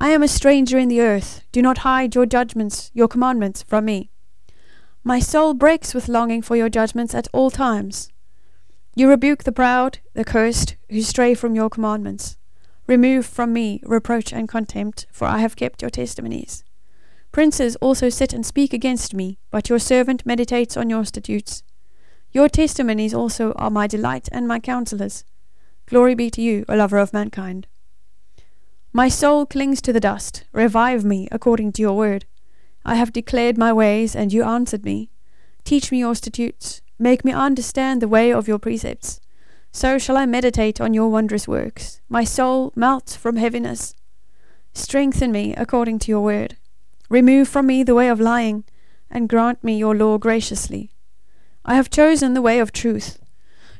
I 0.00 0.10
am 0.10 0.24
a 0.24 0.26
stranger 0.26 0.78
in 0.78 0.88
the 0.88 1.00
earth. 1.00 1.44
Do 1.52 1.62
not 1.62 1.86
hide 1.86 2.16
your 2.16 2.26
judgments, 2.26 2.90
your 2.92 3.06
commandments, 3.06 3.62
from 3.62 3.84
me. 3.84 4.10
My 5.04 5.20
soul 5.20 5.54
breaks 5.54 5.94
with 5.94 6.08
longing 6.08 6.42
for 6.42 6.56
your 6.56 6.68
judgments 6.68 7.14
at 7.14 7.28
all 7.32 7.52
times. 7.52 8.10
You 8.96 9.08
rebuke 9.08 9.44
the 9.44 9.52
proud, 9.52 10.00
the 10.14 10.24
cursed, 10.24 10.74
who 10.90 11.02
stray 11.02 11.34
from 11.34 11.54
your 11.54 11.70
commandments. 11.70 12.36
Remove 12.88 13.26
from 13.26 13.52
me 13.52 13.80
reproach 13.84 14.32
and 14.32 14.48
contempt, 14.48 15.06
for 15.12 15.28
I 15.28 15.38
have 15.38 15.54
kept 15.54 15.82
your 15.82 15.90
testimonies. 15.90 16.64
Princes 17.34 17.74
also 17.80 18.10
sit 18.10 18.32
and 18.32 18.46
speak 18.46 18.72
against 18.72 19.12
me, 19.12 19.38
but 19.50 19.68
your 19.68 19.80
servant 19.80 20.24
meditates 20.24 20.76
on 20.76 20.88
your 20.88 21.04
statutes. 21.04 21.64
Your 22.30 22.48
testimonies 22.48 23.12
also 23.12 23.50
are 23.54 23.70
my 23.70 23.88
delight 23.88 24.28
and 24.30 24.46
my 24.46 24.60
counselors. 24.60 25.24
Glory 25.86 26.14
be 26.14 26.30
to 26.30 26.40
you, 26.40 26.64
O 26.68 26.76
lover 26.76 26.98
of 26.98 27.12
mankind. 27.12 27.66
My 28.92 29.08
soul 29.08 29.46
clings 29.46 29.82
to 29.82 29.92
the 29.92 29.98
dust. 29.98 30.44
Revive 30.52 31.04
me 31.04 31.26
according 31.32 31.72
to 31.72 31.82
your 31.82 31.96
word. 31.96 32.24
I 32.84 32.94
have 32.94 33.12
declared 33.12 33.58
my 33.58 33.72
ways, 33.72 34.14
and 34.14 34.32
you 34.32 34.44
answered 34.44 34.84
me. 34.84 35.10
Teach 35.64 35.90
me 35.90 35.98
your 35.98 36.14
statutes. 36.14 36.82
Make 37.00 37.24
me 37.24 37.32
understand 37.32 38.00
the 38.00 38.06
way 38.06 38.32
of 38.32 38.46
your 38.46 38.60
precepts. 38.60 39.20
So 39.72 39.98
shall 39.98 40.16
I 40.16 40.24
meditate 40.24 40.80
on 40.80 40.94
your 40.94 41.08
wondrous 41.08 41.48
works. 41.48 42.00
My 42.08 42.22
soul 42.22 42.72
melts 42.76 43.16
from 43.16 43.38
heaviness. 43.38 43.96
Strengthen 44.72 45.32
me 45.32 45.52
according 45.56 45.98
to 45.98 46.12
your 46.12 46.20
word. 46.20 46.58
Remove 47.08 47.48
from 47.48 47.66
me 47.66 47.82
the 47.82 47.94
way 47.94 48.08
of 48.08 48.20
lying, 48.20 48.64
and 49.10 49.28
grant 49.28 49.62
me 49.62 49.76
your 49.76 49.94
law 49.94 50.18
graciously. 50.18 50.90
I 51.64 51.74
have 51.76 51.90
chosen 51.90 52.34
the 52.34 52.42
way 52.42 52.58
of 52.58 52.72
truth. 52.72 53.18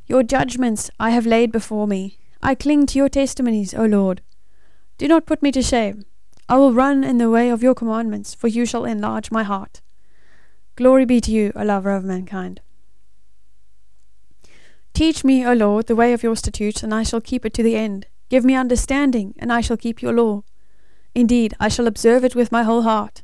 Your 0.06 0.22
judgments 0.22 0.90
I 1.00 1.10
have 1.10 1.26
laid 1.26 1.50
before 1.50 1.86
me. 1.86 2.18
I 2.42 2.54
cling 2.54 2.86
to 2.86 2.98
your 2.98 3.08
testimonies, 3.08 3.74
O 3.74 3.84
Lord. 3.84 4.20
Do 4.98 5.08
not 5.08 5.26
put 5.26 5.42
me 5.42 5.50
to 5.52 5.62
shame. 5.62 6.04
I 6.48 6.56
will 6.58 6.74
run 6.74 7.04
in 7.04 7.18
the 7.18 7.30
way 7.30 7.48
of 7.48 7.62
your 7.62 7.74
commandments, 7.74 8.34
for 8.34 8.48
you 8.48 8.66
shall 8.66 8.84
enlarge 8.84 9.30
my 9.30 9.42
heart. 9.42 9.80
Glory 10.76 11.04
be 11.04 11.20
to 11.22 11.30
you, 11.30 11.52
O 11.56 11.62
lover 11.62 11.90
of 11.90 12.04
mankind. 12.04 12.60
Teach 14.92 15.24
me, 15.24 15.44
O 15.46 15.52
Lord, 15.54 15.86
the 15.86 15.96
way 15.96 16.12
of 16.12 16.22
your 16.22 16.36
statutes, 16.36 16.82
and 16.82 16.94
I 16.94 17.02
shall 17.02 17.20
keep 17.20 17.44
it 17.44 17.54
to 17.54 17.62
the 17.62 17.76
end. 17.76 18.06
Give 18.28 18.44
me 18.44 18.54
understanding, 18.54 19.34
and 19.38 19.52
I 19.52 19.60
shall 19.60 19.76
keep 19.76 20.02
your 20.02 20.12
law. 20.12 20.42
Indeed, 21.14 21.54
I 21.60 21.68
shall 21.68 21.86
observe 21.86 22.24
it 22.24 22.34
with 22.34 22.50
my 22.50 22.64
whole 22.64 22.82
heart. 22.82 23.22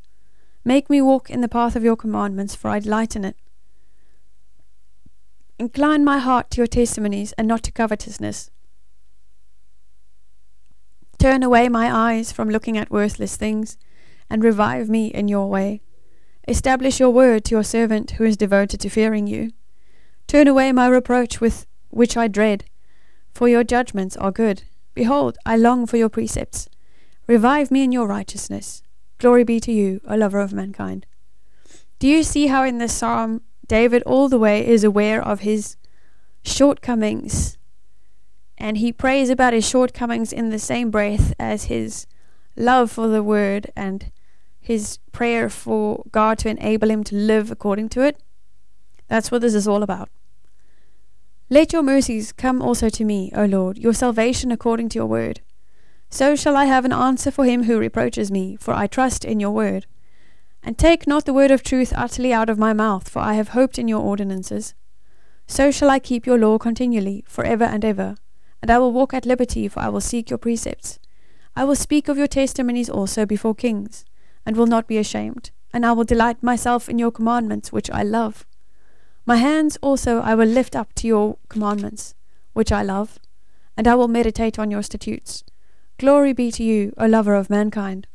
Make 0.65 0.89
me 0.89 1.01
walk 1.01 1.31
in 1.31 1.41
the 1.41 1.49
path 1.49 1.75
of 1.75 1.83
your 1.83 1.97
commandments, 1.97 2.55
for 2.55 2.69
I 2.69 2.79
delight 2.79 3.17
in 3.17 3.25
it. 3.25 3.37
Incline 5.59 6.05
my 6.05 6.19
heart 6.19 6.51
to 6.51 6.59
your 6.59 6.67
testimonies, 6.67 7.33
and 7.33 7.49
not 7.49 7.63
to 7.65 7.73
covetousness. 7.73 8.51
Turn 11.19 11.43
away 11.43 11.69
my 11.69 11.93
eyes 11.93 12.33
from 12.33 12.49
looking 12.49 12.79
at 12.79 12.91
worthless 12.91 13.37
things, 13.37 13.77
and 14.31 14.45
revive 14.45 14.89
me 14.89 15.09
in 15.09 15.29
your 15.29 15.49
way. 15.49 15.83
Establish 16.47 17.01
your 17.01 17.11
word 17.11 17.45
to 17.45 17.57
your 17.57 17.65
servant 17.65 18.13
who 18.13 18.25
is 18.25 18.37
devoted 18.37 18.81
to 18.81 18.89
fearing 18.89 19.27
you. 19.27 19.51
Turn 20.27 20.47
away 20.49 20.73
my 20.73 20.87
reproach 20.87 21.41
with 21.41 21.67
which 21.91 22.17
I 22.17 22.29
dread, 22.29 22.65
for 23.35 23.49
your 23.49 23.65
judgments 23.65 24.17
are 24.17 24.31
good. 24.31 24.63
Behold, 24.95 25.37
I 25.45 25.57
long 25.57 25.87
for 25.87 25.97
your 25.97 26.09
precepts. 26.09 26.69
Revive 27.31 27.71
me 27.71 27.85
in 27.85 27.93
your 27.93 28.09
righteousness. 28.09 28.83
Glory 29.19 29.45
be 29.45 29.61
to 29.61 29.71
you, 29.71 30.01
O 30.09 30.17
lover 30.17 30.41
of 30.41 30.53
mankind. 30.53 31.07
Do 32.01 32.09
you 32.09 32.25
see 32.25 32.49
how 32.49 32.65
in 32.65 32.79
this 32.79 32.93
psalm 32.93 33.43
David 33.69 34.03
all 34.03 34.29
the 34.29 34.37
way 34.37 34.67
is 34.67 34.83
aware 34.83 35.23
of 35.23 35.39
his 35.39 35.77
shortcomings 36.43 37.57
and 38.59 38.79
he 38.79 38.93
prays 38.93 39.31
about 39.31 39.53
his 39.53 39.65
shortcomings 39.65 40.33
in 40.33 40.51
the 40.51 40.59
same 40.59 40.91
breath 40.91 41.33
as 41.39 41.67
his 41.67 42.09
love 42.57 42.91
for 42.91 43.07
the 43.07 43.23
word 43.23 43.71
and 43.77 44.11
his 44.61 44.99
prayer 45.13 45.49
for 45.49 46.03
God 46.11 46.37
to 46.41 46.49
enable 46.49 46.91
him 46.91 47.05
to 47.05 47.15
live 47.15 47.53
according 47.53 47.91
to 47.91 48.03
it. 48.03 48.21
That's 49.07 49.31
what 49.31 49.43
this 49.43 49.55
is 49.55 49.69
all 49.69 49.85
about. 49.85 50.09
Let 51.49 51.73
your 51.73 51.85
mercies 51.85 52.33
come 52.33 52.61
also 52.61 52.89
to 52.89 53.05
me, 53.05 53.31
O 53.37 53.45
Lord, 53.45 53.79
your 53.79 53.95
salvation 53.95 54.51
according 54.51 54.89
to 54.89 54.99
your 54.99 55.07
word. 55.07 55.43
So 56.11 56.37
shall 56.37 56.57
I 56.57 56.67
have 56.67 56.85
an 56.85 56.93
answer 56.93 57.31
for 57.31 57.45
him 57.45 57.65
who 57.65 57.79
reproaches 57.79 58.31
me, 58.31 58.57
for 58.57 58.75
I 58.75 58.87
trust 58.87 59.25
in 59.25 59.41
your 59.41 59.53
word. 59.53 59.87
And 60.63 60.77
take 60.77 61.07
not 61.07 61.25
the 61.25 61.33
word 61.33 61.51
of 61.51 61.63
truth 61.63 61.93
utterly 61.97 62.33
out 62.33 62.51
of 62.51 62.59
my 62.59 62.73
mouth, 62.73 63.09
for 63.09 63.21
I 63.21 63.35
have 63.35 63.49
hoped 63.49 63.79
in 63.79 63.89
your 63.89 64.01
ordinances. 64.01 64.75
So 65.47 65.71
shall 65.71 65.89
I 65.89 65.99
keep 65.99 66.27
your 66.27 66.39
law 66.39 66.59
continually, 66.59 67.25
for 67.27 67.45
ever 67.45 67.65
and 67.65 67.85
ever 67.85 68.17
and 68.63 68.71
I 68.71 68.79
will 68.79 68.93
walk 68.93 69.15
at 69.15 69.27
liberty, 69.27 69.69
for 69.69 69.81
I 69.81 69.89
will 69.89 70.01
seek 70.01 70.31
your 70.31 70.39
precepts. 70.39 70.99
I 71.57 71.65
will 71.65 71.75
speak 71.75 72.09
of 72.09 72.19
your 72.19 72.27
testimonies 72.27 72.91
also 72.91 73.27
before 73.27 73.55
kings, 73.55 74.05
and 74.45 74.57
will 74.57 74.67
not 74.67 74.87
be 74.87 74.99
ashamed, 74.99 75.51
and 75.73 75.85
I 75.85 75.93
will 75.93 76.05
delight 76.05 76.43
myself 76.43 76.89
in 76.89 76.99
your 76.99 77.11
commandments, 77.11 77.73
which 77.73 77.91
I 77.91 78.03
love. 78.03 78.47
My 79.27 79.37
hands 79.37 79.79
also 79.83 80.21
I 80.21 80.35
will 80.35 80.49
lift 80.49 80.77
up 80.77 80.93
to 80.95 81.07
your 81.07 81.39
commandments, 81.49 82.15
which 82.53 82.73
I 82.73 82.83
love, 82.83 83.19
and 83.77 83.89
I 83.89 83.95
will 83.95 84.09
meditate 84.09 84.59
on 84.59 84.71
your 84.71 84.83
statutes. 84.83 85.45
Glory 86.01 86.33
be 86.33 86.51
to 86.53 86.65
you, 86.65 86.95
O 86.97 87.05
lover 87.05 87.35
of 87.35 87.51
mankind. 87.51 88.07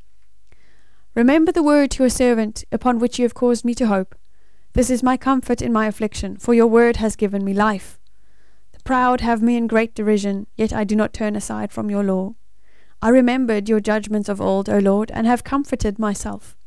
Remember 1.13 1.51
the 1.51 1.61
word 1.61 1.91
to 1.91 2.01
your 2.01 2.09
servant, 2.09 2.63
upon 2.71 2.97
which 2.97 3.19
you 3.19 3.25
have 3.25 3.35
caused 3.35 3.63
me 3.63 3.75
to 3.75 3.85
hope. 3.85 4.15
This 4.73 4.89
is 4.89 5.03
my 5.03 5.17
comfort 5.17 5.61
in 5.61 5.71
my 5.71 5.85
affliction, 5.85 6.35
for 6.37 6.55
your 6.55 6.65
word 6.65 6.95
has 6.95 7.15
given 7.15 7.45
me 7.45 7.53
life 7.53 7.99
The 8.73 8.79
proud 8.79 9.21
have 9.21 9.43
me 9.43 9.55
in 9.55 9.67
great 9.67 9.93
derision, 9.93 10.47
yet 10.55 10.73
I 10.73 10.83
do 10.83 10.95
not 10.95 11.13
turn 11.13 11.35
aside 11.35 11.71
from 11.71 11.91
your 11.91 12.03
law. 12.03 12.33
I 13.03 13.09
remembered 13.09 13.69
your 13.69 13.79
judgments 13.79 14.29
of 14.29 14.41
old, 14.41 14.67
O 14.67 14.79
Lord, 14.79 15.11
and 15.11 15.27
have 15.27 15.43
comforted 15.43 15.99
myself. 15.99 16.57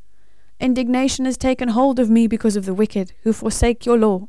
Indignation 0.61 1.25
has 1.25 1.37
taken 1.37 1.71
hold 1.71 1.99
of 1.99 2.09
me 2.09 2.29
because 2.29 2.55
of 2.55 2.65
the 2.65 2.75
wicked, 2.75 3.13
who 3.25 3.33
forsake 3.33 3.85
your 3.85 3.99
law. 3.99 4.29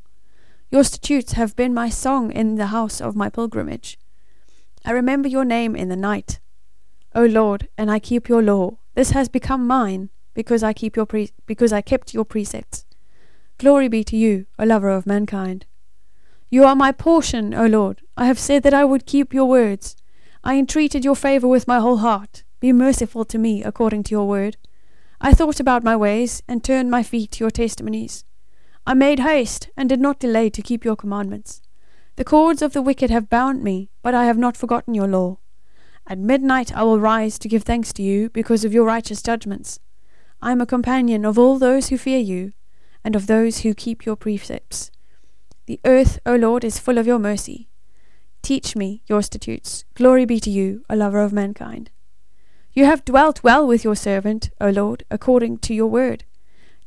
Your 0.71 0.83
statutes 0.83 1.33
have 1.33 1.55
been 1.55 1.71
my 1.71 1.89
song 1.89 2.31
in 2.31 2.55
the 2.55 2.73
house 2.73 2.99
of 2.99 3.15
my 3.15 3.29
pilgrimage. 3.29 3.99
I 4.83 4.89
remember 4.89 5.27
your 5.27 5.45
name 5.45 5.75
in 5.75 5.89
the 5.89 5.95
night. 5.95 6.39
O 7.15 7.25
Lord, 7.25 7.67
and 7.77 7.89
I 7.89 7.99
keep 7.99 8.29
your 8.29 8.41
law. 8.41 8.77
This 8.93 9.11
has 9.11 9.29
become 9.29 9.65
mine 9.65 10.09
because 10.33 10.63
I 10.63 10.73
keep 10.73 10.95
your 10.95 11.05
pre- 11.05 11.31
because 11.45 11.73
I 11.73 11.81
kept 11.81 12.13
your 12.13 12.25
precepts. 12.25 12.85
Glory 13.57 13.87
be 13.87 14.03
to 14.03 14.15
you, 14.15 14.45
O 14.57 14.63
lover 14.63 14.89
of 14.89 15.07
mankind. 15.07 15.65
You 16.49 16.63
are 16.63 16.75
my 16.75 16.91
portion, 16.91 17.53
O 17.53 17.65
Lord. 17.65 18.01
I 18.15 18.25
have 18.25 18.39
said 18.39 18.63
that 18.63 18.73
I 18.73 18.85
would 18.85 19.05
keep 19.05 19.33
your 19.33 19.45
words. 19.45 19.95
I 20.43 20.57
entreated 20.57 21.03
your 21.03 21.15
favor 21.15 21.47
with 21.47 21.67
my 21.67 21.79
whole 21.79 21.97
heart. 21.97 22.43
Be 22.59 22.71
merciful 22.71 23.25
to 23.25 23.37
me 23.37 23.63
according 23.63 24.03
to 24.03 24.11
your 24.11 24.27
word. 24.27 24.57
I 25.19 25.33
thought 25.33 25.59
about 25.59 25.83
my 25.83 25.95
ways 25.95 26.41
and 26.47 26.63
turned 26.63 26.89
my 26.89 27.03
feet 27.03 27.31
to 27.31 27.43
your 27.43 27.51
testimonies. 27.51 28.23
I 28.87 28.93
made 28.93 29.19
haste 29.19 29.69
and 29.75 29.89
did 29.89 29.99
not 29.99 30.19
delay 30.19 30.49
to 30.51 30.61
keep 30.61 30.85
your 30.85 30.95
commandments. 30.95 31.61
The 32.15 32.23
cords 32.23 32.61
of 32.61 32.73
the 32.73 32.81
wicked 32.81 33.09
have 33.09 33.29
bound 33.29 33.63
me, 33.63 33.89
but 34.01 34.13
I 34.13 34.25
have 34.25 34.37
not 34.37 34.57
forgotten 34.57 34.93
your 34.93 35.07
law. 35.07 35.39
At 36.09 36.17
midnight 36.17 36.75
I 36.75 36.81
will 36.81 36.99
rise 36.99 37.37
to 37.37 37.47
give 37.47 37.61
thanks 37.61 37.93
to 37.93 38.01
you 38.01 38.31
because 38.31 38.65
of 38.65 38.73
your 38.73 38.83
righteous 38.83 39.21
judgments. 39.21 39.79
I 40.41 40.51
am 40.51 40.59
a 40.59 40.65
companion 40.65 41.23
of 41.23 41.37
all 41.37 41.59
those 41.59 41.89
who 41.89 41.99
fear 41.99 42.17
you, 42.17 42.51
and 43.03 43.15
of 43.15 43.27
those 43.27 43.59
who 43.59 43.75
keep 43.75 44.07
your 44.07 44.15
precepts. 44.15 44.89
The 45.67 45.79
earth, 45.85 46.17
O 46.25 46.35
Lord, 46.35 46.63
is 46.63 46.79
full 46.79 46.97
of 46.97 47.05
your 47.05 47.19
mercy. 47.19 47.69
Teach 48.41 48.75
me 48.75 49.03
your 49.05 49.21
statutes. 49.21 49.85
Glory 49.93 50.25
be 50.25 50.39
to 50.39 50.49
you, 50.49 50.83
a 50.89 50.95
lover 50.95 51.19
of 51.19 51.31
mankind. 51.31 51.91
You 52.73 52.85
have 52.85 53.05
dwelt 53.05 53.43
well 53.43 53.67
with 53.67 53.83
your 53.83 53.95
servant, 53.95 54.49
O 54.59 54.69
Lord, 54.71 55.03
according 55.11 55.59
to 55.59 55.75
your 55.75 55.87
word. 55.87 56.23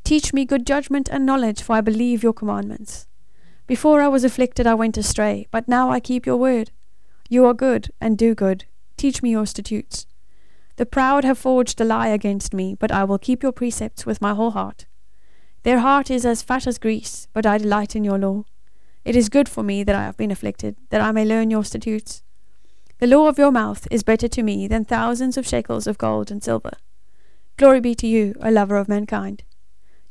Teach 0.03 0.33
me 0.33 0.45
good 0.45 0.67
judgment 0.67 1.09
and 1.13 1.25
knowledge, 1.25 1.63
for 1.63 1.77
I 1.77 1.81
believe 1.81 2.25
your 2.25 2.33
commandments. 2.33 3.07
Before 3.69 4.01
I 4.01 4.09
was 4.09 4.25
afflicted, 4.25 4.67
I 4.67 4.75
went 4.75 4.97
astray, 4.97 5.47
but 5.53 5.69
now 5.69 5.91
I 5.91 6.01
keep 6.01 6.27
your 6.27 6.39
word. 6.39 6.73
You 7.29 7.47
are 7.47 7.55
good 7.55 7.93
and 8.01 8.19
do 8.19 8.35
good. 8.35 8.65
Teach 9.03 9.21
me 9.21 9.31
your 9.31 9.47
statutes. 9.47 10.07
The 10.77 10.87
proud 10.87 11.25
have 11.25 11.37
forged 11.37 11.81
a 11.81 11.85
lie 11.85 12.07
against 12.07 12.55
me, 12.55 12.77
but 12.79 12.93
I 12.93 13.03
will 13.03 13.19
keep 13.19 13.43
your 13.43 13.51
precepts 13.51 14.07
with 14.07 14.23
my 14.23 14.33
whole 14.33 14.53
heart. 14.53 14.87
Their 15.65 15.81
heart 15.81 16.09
is 16.09 16.25
as 16.25 16.41
fat 16.41 16.69
as 16.69 16.79
grease, 16.79 17.27
but 17.33 17.45
I 17.45 17.59
delight 17.59 17.97
in 17.97 18.05
your 18.05 18.17
law. 18.17 18.45
It 19.05 19.17
is 19.17 19.29
good 19.29 19.49
for 19.49 19.65
me 19.65 19.83
that 19.83 19.97
I 19.97 20.05
have 20.05 20.17
been 20.17 20.31
afflicted, 20.31 20.77
that 20.91 21.01
I 21.01 21.11
may 21.11 21.25
learn 21.25 21.51
your 21.51 21.65
statutes. 21.65 22.23
The 23.01 23.09
law 23.09 23.27
of 23.27 23.39
your 23.39 23.51
mouth 23.51 23.89
is 23.91 24.05
better 24.05 24.29
to 24.29 24.43
me 24.45 24.69
than 24.69 24.85
thousands 24.85 25.37
of 25.37 25.49
shekels 25.49 25.89
of 25.89 25.99
gold 25.99 26.31
and 26.31 26.41
silver. 26.41 26.75
Glory 27.57 27.81
be 27.81 27.97
to 27.97 28.07
you, 28.07 28.37
O 28.41 28.51
lover 28.51 28.77
of 28.77 28.89
mankind. 28.89 29.43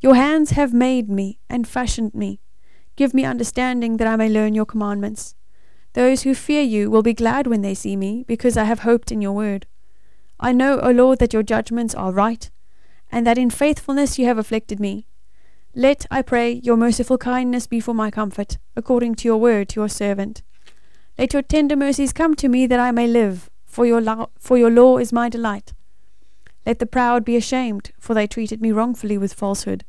Your 0.02 0.16
hands 0.16 0.52
have 0.52 0.74
made 0.74 1.08
me 1.08 1.40
and 1.50 1.66
fashioned 1.66 2.14
me. 2.14 2.42
Give 2.98 3.14
me 3.14 3.24
understanding 3.24 3.96
that 3.96 4.08
I 4.08 4.18
may 4.18 4.28
learn 4.28 4.54
your 4.54 4.66
commandments. 4.66 5.34
Those 5.94 6.24
who 6.24 6.34
fear 6.34 6.62
you 6.62 6.90
will 6.90 7.04
be 7.04 7.14
glad 7.14 7.48
when 7.48 7.62
they 7.62 7.74
see 7.74 7.96
me, 7.96 8.24
because 8.28 8.56
I 8.56 8.64
have 8.64 8.80
hoped 8.80 9.12
in 9.12 9.22
your 9.22 9.34
word. 9.34 9.68
I 10.40 10.54
know, 10.54 10.80
O 10.80 10.92
Lord, 10.92 11.20
that 11.20 11.34
your 11.34 11.44
judgments 11.44 11.94
are 11.94 12.12
right, 12.12 12.50
and 13.12 13.28
that 13.28 13.38
in 13.38 13.50
faithfulness 13.50 14.18
you 14.18 14.26
have 14.26 14.38
afflicted 14.38 14.80
me. 14.80 15.06
Let, 15.76 16.06
I 16.10 16.22
pray, 16.22 16.54
your 16.64 16.78
merciful 16.78 17.18
kindness 17.18 17.68
be 17.68 17.80
for 17.80 17.94
my 17.94 18.10
comfort, 18.10 18.58
according 18.76 19.16
to 19.16 19.28
your 19.28 19.38
word 19.38 19.70
to 19.70 19.82
your 19.82 19.90
servant. 19.90 20.44
Let 21.18 21.34
your 21.34 21.42
tender 21.42 21.76
mercies 21.76 22.14
come 22.14 22.36
to 22.36 22.48
me 22.48 22.68
that 22.68 22.80
I 22.80 22.92
may 22.92 23.08
live, 23.08 23.50
for 23.66 23.86
your, 23.86 24.02
law, 24.02 24.28
for 24.40 24.58
your 24.58 24.72
law 24.72 24.98
is 24.98 25.14
my 25.14 25.30
delight. 25.30 25.74
Let 26.66 26.80
the 26.80 26.86
proud 26.86 27.26
be 27.26 27.36
ashamed, 27.36 27.92
for 28.00 28.14
they 28.14 28.28
treated 28.28 28.62
me 28.62 28.72
wrongfully 28.72 29.18
with 29.18 29.34
falsehood. 29.34 29.84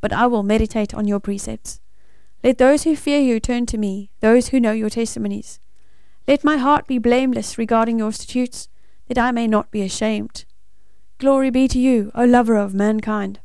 But 0.00 0.12
I 0.12 0.26
will 0.26 0.42
meditate 0.42 0.94
on 0.94 1.06
your 1.06 1.20
precepts. 1.20 1.80
Let 2.42 2.58
those 2.58 2.84
who 2.84 2.96
fear 2.96 3.20
you 3.20 3.38
turn 3.38 3.66
to 3.66 3.78
me, 3.78 4.10
those 4.20 4.48
who 4.48 4.60
know 4.60 4.72
your 4.72 4.90
testimonies. 4.90 5.60
Let 6.26 6.44
my 6.44 6.56
heart 6.56 6.86
be 6.86 6.98
blameless 6.98 7.58
regarding 7.58 7.98
your 7.98 8.12
statutes, 8.12 8.68
that 9.08 9.18
I 9.18 9.30
may 9.30 9.46
not 9.46 9.70
be 9.70 9.82
ashamed. 9.82 10.44
Glory 11.18 11.50
be 11.50 11.68
to 11.68 11.78
you, 11.78 12.10
O 12.14 12.24
lover 12.24 12.56
of 12.56 12.72
mankind. 12.72 13.40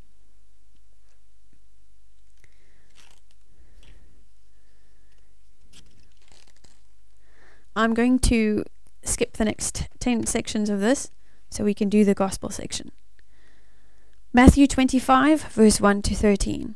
I'm 7.75 7.93
going 7.93 8.19
to 8.19 8.63
skip 9.03 9.33
the 9.33 9.43
next 9.43 9.89
10 9.99 10.25
sections 10.25 10.69
of 10.69 10.79
this 10.79 11.11
so 11.49 11.65
we 11.65 11.73
can 11.73 11.89
do 11.89 12.05
the 12.05 12.13
gospel 12.13 12.49
section. 12.49 12.91
Matthew 14.31 14.67
25, 14.67 15.41
verse 15.43 15.81
1 15.81 16.01
to 16.03 16.15
13. 16.15 16.75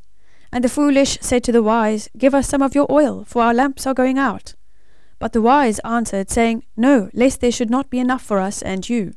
And 0.51 0.63
the 0.63 0.69
foolish 0.69 1.17
said 1.21 1.43
to 1.45 1.51
the 1.51 1.63
wise, 1.63 2.09
Give 2.17 2.35
us 2.35 2.47
some 2.47 2.61
of 2.61 2.75
your 2.75 2.91
oil, 2.91 3.23
for 3.23 3.41
our 3.41 3.53
lamps 3.53 3.87
are 3.87 3.93
going 3.93 4.17
out. 4.17 4.55
But 5.17 5.33
the 5.33 5.41
wise 5.41 5.79
answered, 5.79 6.29
saying, 6.29 6.65
No, 6.75 7.09
lest 7.13 7.41
there 7.41 7.51
should 7.51 7.69
not 7.69 7.89
be 7.89 7.99
enough 7.99 8.21
for 8.21 8.39
us 8.39 8.61
and 8.61 8.87
you. 8.89 9.13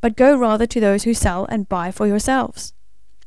But 0.00 0.16
go 0.16 0.36
rather 0.36 0.66
to 0.66 0.80
those 0.80 1.04
who 1.04 1.14
sell 1.14 1.46
and 1.46 1.68
buy 1.68 1.90
for 1.90 2.06
yourselves. 2.06 2.72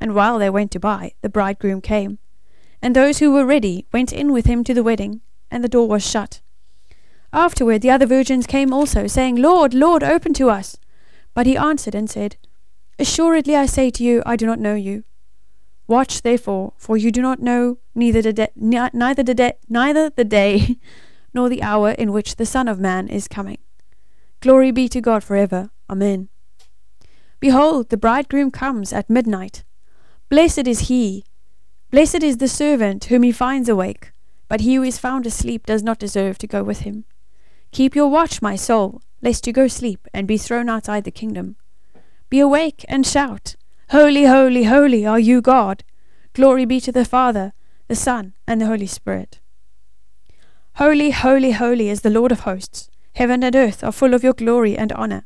And 0.00 0.14
while 0.14 0.38
they 0.38 0.50
went 0.50 0.70
to 0.72 0.80
buy, 0.80 1.12
the 1.22 1.28
bridegroom 1.28 1.80
came. 1.80 2.18
And 2.82 2.94
those 2.94 3.18
who 3.18 3.32
were 3.32 3.46
ready 3.46 3.86
went 3.92 4.12
in 4.12 4.32
with 4.32 4.46
him 4.46 4.62
to 4.64 4.74
the 4.74 4.82
wedding, 4.82 5.20
and 5.50 5.64
the 5.64 5.68
door 5.68 5.88
was 5.88 6.08
shut. 6.08 6.40
Afterward 7.32 7.82
the 7.82 7.90
other 7.90 8.06
virgins 8.06 8.46
came 8.46 8.72
also, 8.72 9.06
saying, 9.06 9.36
Lord, 9.36 9.74
Lord, 9.74 10.02
open 10.02 10.34
to 10.34 10.50
us. 10.50 10.76
But 11.34 11.46
he 11.46 11.56
answered 11.56 11.94
and 11.94 12.08
said, 12.08 12.36
Assuredly 12.98 13.54
I 13.54 13.66
say 13.66 13.90
to 13.90 14.04
you, 14.04 14.22
I 14.26 14.36
do 14.36 14.46
not 14.46 14.60
know 14.60 14.74
you. 14.74 15.04
Watch 15.88 16.20
therefore, 16.20 16.74
for 16.76 16.98
you 16.98 17.10
do 17.10 17.22
not 17.22 17.40
know 17.40 17.78
neither 17.94 18.20
the 18.20 18.32
de- 18.34 18.50
neither 18.54 19.22
the 19.22 19.34
de- 19.34 19.56
neither 19.68 20.10
the 20.10 20.24
day 20.24 20.76
nor 21.34 21.48
the 21.48 21.62
hour 21.62 21.92
in 21.92 22.12
which 22.12 22.36
the 22.36 22.46
Son 22.46 22.68
of 22.68 22.78
Man 22.78 23.08
is 23.08 23.26
coming. 23.26 23.58
Glory 24.40 24.70
be 24.70 24.86
to 24.88 25.00
God 25.00 25.24
forever. 25.24 25.70
Amen. 25.88 26.28
Behold, 27.40 27.88
the 27.88 27.96
bridegroom 27.96 28.50
comes 28.50 28.92
at 28.92 29.08
midnight. 29.08 29.64
Blessed 30.28 30.66
is 30.66 30.88
he, 30.88 31.24
blessed 31.90 32.22
is 32.22 32.36
the 32.36 32.48
servant 32.48 33.06
whom 33.06 33.22
he 33.22 33.32
finds 33.32 33.68
awake, 33.68 34.12
but 34.46 34.60
he 34.60 34.74
who 34.74 34.82
is 34.82 34.98
found 34.98 35.24
asleep 35.24 35.64
does 35.64 35.82
not 35.82 35.98
deserve 35.98 36.36
to 36.38 36.46
go 36.46 36.62
with 36.62 36.80
him. 36.80 37.06
Keep 37.72 37.96
your 37.96 38.08
watch, 38.08 38.42
my 38.42 38.56
soul, 38.56 39.00
lest 39.22 39.46
you 39.46 39.52
go 39.54 39.68
sleep 39.68 40.06
and 40.12 40.28
be 40.28 40.36
thrown 40.36 40.68
outside 40.68 41.04
the 41.04 41.10
kingdom. 41.10 41.56
Be 42.28 42.40
awake 42.40 42.84
and 42.88 43.06
shout, 43.06 43.56
Holy, 43.90 44.26
holy, 44.26 44.64
holy 44.64 45.06
are 45.06 45.18
you, 45.18 45.40
God. 45.40 45.82
Glory 46.34 46.66
be 46.66 46.78
to 46.78 46.92
the 46.92 47.06
Father, 47.06 47.54
the 47.86 47.94
Son, 47.94 48.34
and 48.46 48.60
the 48.60 48.66
Holy 48.66 48.86
Spirit. 48.86 49.40
Holy, 50.74 51.10
holy, 51.10 51.52
holy 51.52 51.88
is 51.88 52.02
the 52.02 52.10
Lord 52.10 52.30
of 52.30 52.40
hosts. 52.40 52.90
Heaven 53.14 53.42
and 53.42 53.56
earth 53.56 53.82
are 53.82 53.90
full 53.90 54.12
of 54.12 54.22
your 54.22 54.34
glory 54.34 54.76
and 54.76 54.92
honour. 54.92 55.24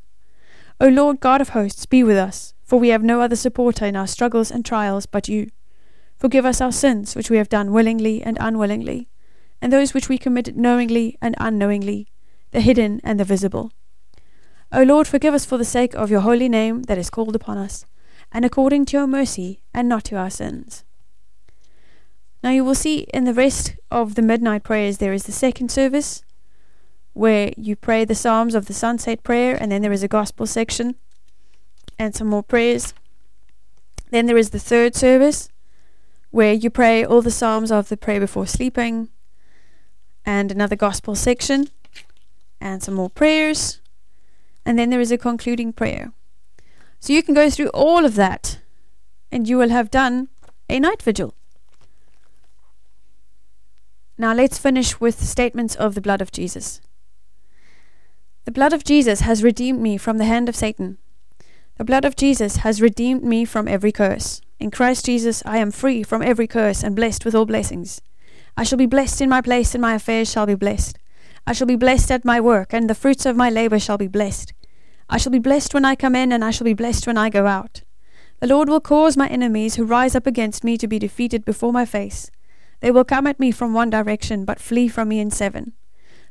O 0.80 0.86
Lord 0.86 1.18
God 1.18 1.40
of 1.40 1.48
hosts, 1.48 1.86
be 1.86 2.04
with 2.04 2.16
us, 2.16 2.54
for 2.62 2.78
we 2.78 2.90
have 2.90 3.02
no 3.02 3.20
other 3.20 3.34
supporter 3.34 3.84
in 3.84 3.96
our 3.96 4.06
struggles 4.06 4.52
and 4.52 4.64
trials 4.64 5.06
but 5.06 5.28
you. 5.28 5.50
Forgive 6.16 6.46
us 6.46 6.60
our 6.60 6.70
sins, 6.70 7.16
which 7.16 7.30
we 7.30 7.38
have 7.38 7.48
done 7.48 7.72
willingly 7.72 8.22
and 8.22 8.38
unwillingly, 8.40 9.08
and 9.60 9.72
those 9.72 9.92
which 9.92 10.08
we 10.08 10.18
committed 10.18 10.56
knowingly 10.56 11.18
and 11.20 11.34
unknowingly, 11.40 12.06
the 12.52 12.60
hidden 12.60 13.00
and 13.02 13.18
the 13.18 13.24
visible. 13.24 13.72
O 14.70 14.84
Lord, 14.84 15.08
forgive 15.08 15.34
us 15.34 15.44
for 15.44 15.58
the 15.58 15.64
sake 15.64 15.94
of 15.94 16.12
your 16.12 16.20
holy 16.20 16.48
name 16.48 16.84
that 16.84 16.96
is 16.96 17.10
called 17.10 17.34
upon 17.34 17.58
us, 17.58 17.84
and 18.32 18.44
according 18.44 18.86
to 18.86 18.96
your 18.96 19.06
mercy, 19.06 19.62
and 19.74 19.88
not 19.88 20.04
to 20.04 20.16
our 20.16 20.30
sins. 20.30 20.84
Now 22.42 22.50
you 22.50 22.64
will 22.64 22.74
see 22.74 23.06
in 23.14 23.24
the 23.24 23.34
rest 23.34 23.76
of 23.90 24.14
the 24.14 24.22
midnight 24.22 24.64
prayers 24.64 24.98
there 24.98 25.12
is 25.12 25.24
the 25.24 25.32
second 25.32 25.70
service, 25.70 26.24
where 27.12 27.52
you 27.56 27.76
pray 27.76 28.04
the 28.04 28.14
Psalms 28.14 28.54
of 28.54 28.66
the 28.66 28.72
sunset 28.72 29.22
prayer, 29.22 29.56
and 29.60 29.70
then 29.70 29.82
there 29.82 29.92
is 29.92 30.02
a 30.02 30.08
gospel 30.08 30.46
section 30.46 30.96
and 31.98 32.14
some 32.14 32.26
more 32.26 32.42
prayers. 32.42 32.94
Then 34.10 34.26
there 34.26 34.38
is 34.38 34.50
the 34.50 34.58
third 34.58 34.94
service, 34.94 35.48
where 36.30 36.52
you 36.52 36.70
pray 36.70 37.04
all 37.04 37.22
the 37.22 37.30
Psalms 37.30 37.70
of 37.70 37.88
the 37.88 37.96
prayer 37.96 38.20
before 38.20 38.46
sleeping, 38.46 39.10
and 40.24 40.50
another 40.50 40.76
gospel 40.76 41.14
section, 41.14 41.68
and 42.60 42.82
some 42.82 42.94
more 42.94 43.10
prayers. 43.10 43.80
And 44.64 44.78
then 44.78 44.90
there 44.90 45.00
is 45.00 45.12
a 45.12 45.18
concluding 45.18 45.72
prayer. 45.72 46.12
So 47.02 47.12
you 47.12 47.24
can 47.24 47.34
go 47.34 47.50
through 47.50 47.70
all 47.70 48.04
of 48.04 48.14
that, 48.14 48.60
and 49.32 49.48
you 49.48 49.58
will 49.58 49.70
have 49.70 49.90
done 49.90 50.28
a 50.70 50.78
night 50.78 51.02
vigil. 51.02 51.34
Now 54.16 54.32
let's 54.32 54.56
finish 54.56 55.00
with 55.00 55.20
statements 55.20 55.74
of 55.74 55.96
the 55.96 56.00
blood 56.00 56.22
of 56.22 56.30
Jesus. 56.30 56.80
The 58.44 58.52
blood 58.52 58.72
of 58.72 58.84
Jesus 58.84 59.18
has 59.22 59.42
redeemed 59.42 59.80
me 59.80 59.98
from 59.98 60.18
the 60.18 60.26
hand 60.26 60.48
of 60.48 60.54
Satan. 60.54 60.98
The 61.76 61.84
blood 61.84 62.04
of 62.04 62.14
Jesus 62.14 62.58
has 62.58 62.80
redeemed 62.80 63.24
me 63.24 63.44
from 63.46 63.66
every 63.66 63.90
curse. 63.90 64.40
In 64.60 64.70
Christ 64.70 65.04
Jesus 65.04 65.42
I 65.44 65.56
am 65.56 65.72
free 65.72 66.04
from 66.04 66.22
every 66.22 66.46
curse 66.46 66.84
and 66.84 66.94
blessed 66.94 67.24
with 67.24 67.34
all 67.34 67.46
blessings. 67.46 68.00
I 68.56 68.62
shall 68.62 68.78
be 68.78 68.86
blessed 68.86 69.20
in 69.20 69.28
my 69.28 69.40
place, 69.40 69.74
and 69.74 69.82
my 69.82 69.94
affairs 69.94 70.30
shall 70.30 70.46
be 70.46 70.54
blessed. 70.54 71.00
I 71.48 71.52
shall 71.52 71.66
be 71.66 71.74
blessed 71.74 72.12
at 72.12 72.24
my 72.24 72.40
work, 72.40 72.72
and 72.72 72.88
the 72.88 72.94
fruits 72.94 73.26
of 73.26 73.34
my 73.34 73.50
labor 73.50 73.80
shall 73.80 73.98
be 73.98 74.06
blessed. 74.06 74.52
I 75.12 75.18
shall 75.18 75.30
be 75.30 75.38
blessed 75.38 75.74
when 75.74 75.84
I 75.84 75.94
come 75.94 76.16
in, 76.16 76.32
and 76.32 76.42
I 76.42 76.50
shall 76.50 76.64
be 76.64 76.72
blessed 76.72 77.06
when 77.06 77.18
I 77.18 77.28
go 77.28 77.46
out. 77.46 77.82
The 78.40 78.46
Lord 78.46 78.70
will 78.70 78.80
cause 78.80 79.14
my 79.14 79.28
enemies 79.28 79.74
who 79.74 79.84
rise 79.84 80.14
up 80.14 80.26
against 80.26 80.64
me 80.64 80.78
to 80.78 80.88
be 80.88 80.98
defeated 80.98 81.44
before 81.44 81.70
my 81.70 81.84
face. 81.84 82.30
They 82.80 82.90
will 82.90 83.04
come 83.04 83.26
at 83.26 83.38
me 83.38 83.50
from 83.50 83.74
one 83.74 83.90
direction, 83.90 84.46
but 84.46 84.58
flee 84.58 84.88
from 84.88 85.10
me 85.10 85.20
in 85.20 85.30
seven. 85.30 85.74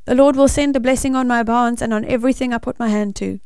The 0.04 0.16
Lord 0.16 0.34
will 0.34 0.48
send 0.48 0.74
a 0.74 0.80
blessing 0.80 1.14
on 1.14 1.28
my 1.28 1.44
barns 1.44 1.80
and 1.80 1.94
on 1.94 2.04
everything 2.06 2.52
I 2.52 2.58
put 2.58 2.80
my 2.80 2.88
hand 2.88 3.14
to. 3.16 3.38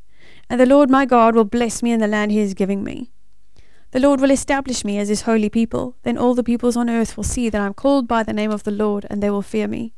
And 0.48 0.58
the 0.58 0.64
Lord 0.64 0.88
my 0.88 1.04
God 1.04 1.34
will 1.34 1.44
bless 1.44 1.82
me 1.82 1.92
in 1.92 2.00
the 2.00 2.08
land 2.08 2.32
he 2.32 2.38
is 2.38 2.54
giving 2.54 2.82
me. 2.82 3.10
The 3.90 4.00
Lord 4.00 4.22
will 4.22 4.30
establish 4.30 4.86
me 4.86 4.98
as 4.98 5.10
his 5.10 5.22
holy 5.22 5.50
people. 5.50 5.96
Then 6.02 6.16
all 6.16 6.34
the 6.34 6.42
peoples 6.42 6.78
on 6.78 6.88
earth 6.88 7.14
will 7.14 7.24
see 7.24 7.50
that 7.50 7.60
I 7.60 7.66
am 7.66 7.74
called 7.74 8.08
by 8.08 8.22
the 8.22 8.32
name 8.32 8.50
of 8.50 8.62
the 8.62 8.70
Lord, 8.70 9.06
and 9.10 9.22
they 9.22 9.28
will 9.28 9.42
fear 9.42 9.68
me. 9.68 9.92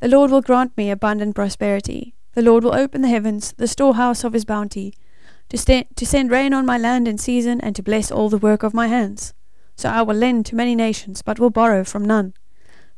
The 0.00 0.08
Lord 0.08 0.30
will 0.30 0.42
grant 0.42 0.76
me 0.76 0.90
abundant 0.90 1.34
prosperity. 1.34 2.14
The 2.34 2.42
Lord 2.42 2.64
will 2.64 2.74
open 2.74 3.02
the 3.02 3.08
heavens, 3.08 3.52
the 3.56 3.68
storehouse 3.68 4.24
of 4.24 4.32
his 4.32 4.44
bounty, 4.44 4.94
to, 5.48 5.58
st- 5.58 5.96
to 5.96 6.06
send 6.06 6.30
rain 6.30 6.54
on 6.54 6.64
my 6.64 6.78
land 6.78 7.08
in 7.08 7.18
season, 7.18 7.60
and 7.60 7.74
to 7.76 7.82
bless 7.82 8.10
all 8.10 8.28
the 8.28 8.38
work 8.38 8.62
of 8.62 8.74
my 8.74 8.86
hands. 8.86 9.34
So 9.76 9.88
I 9.88 10.02
will 10.02 10.14
lend 10.16 10.46
to 10.46 10.54
many 10.54 10.74
nations, 10.74 11.22
but 11.22 11.40
will 11.40 11.50
borrow 11.50 11.84
from 11.84 12.04
none. 12.04 12.34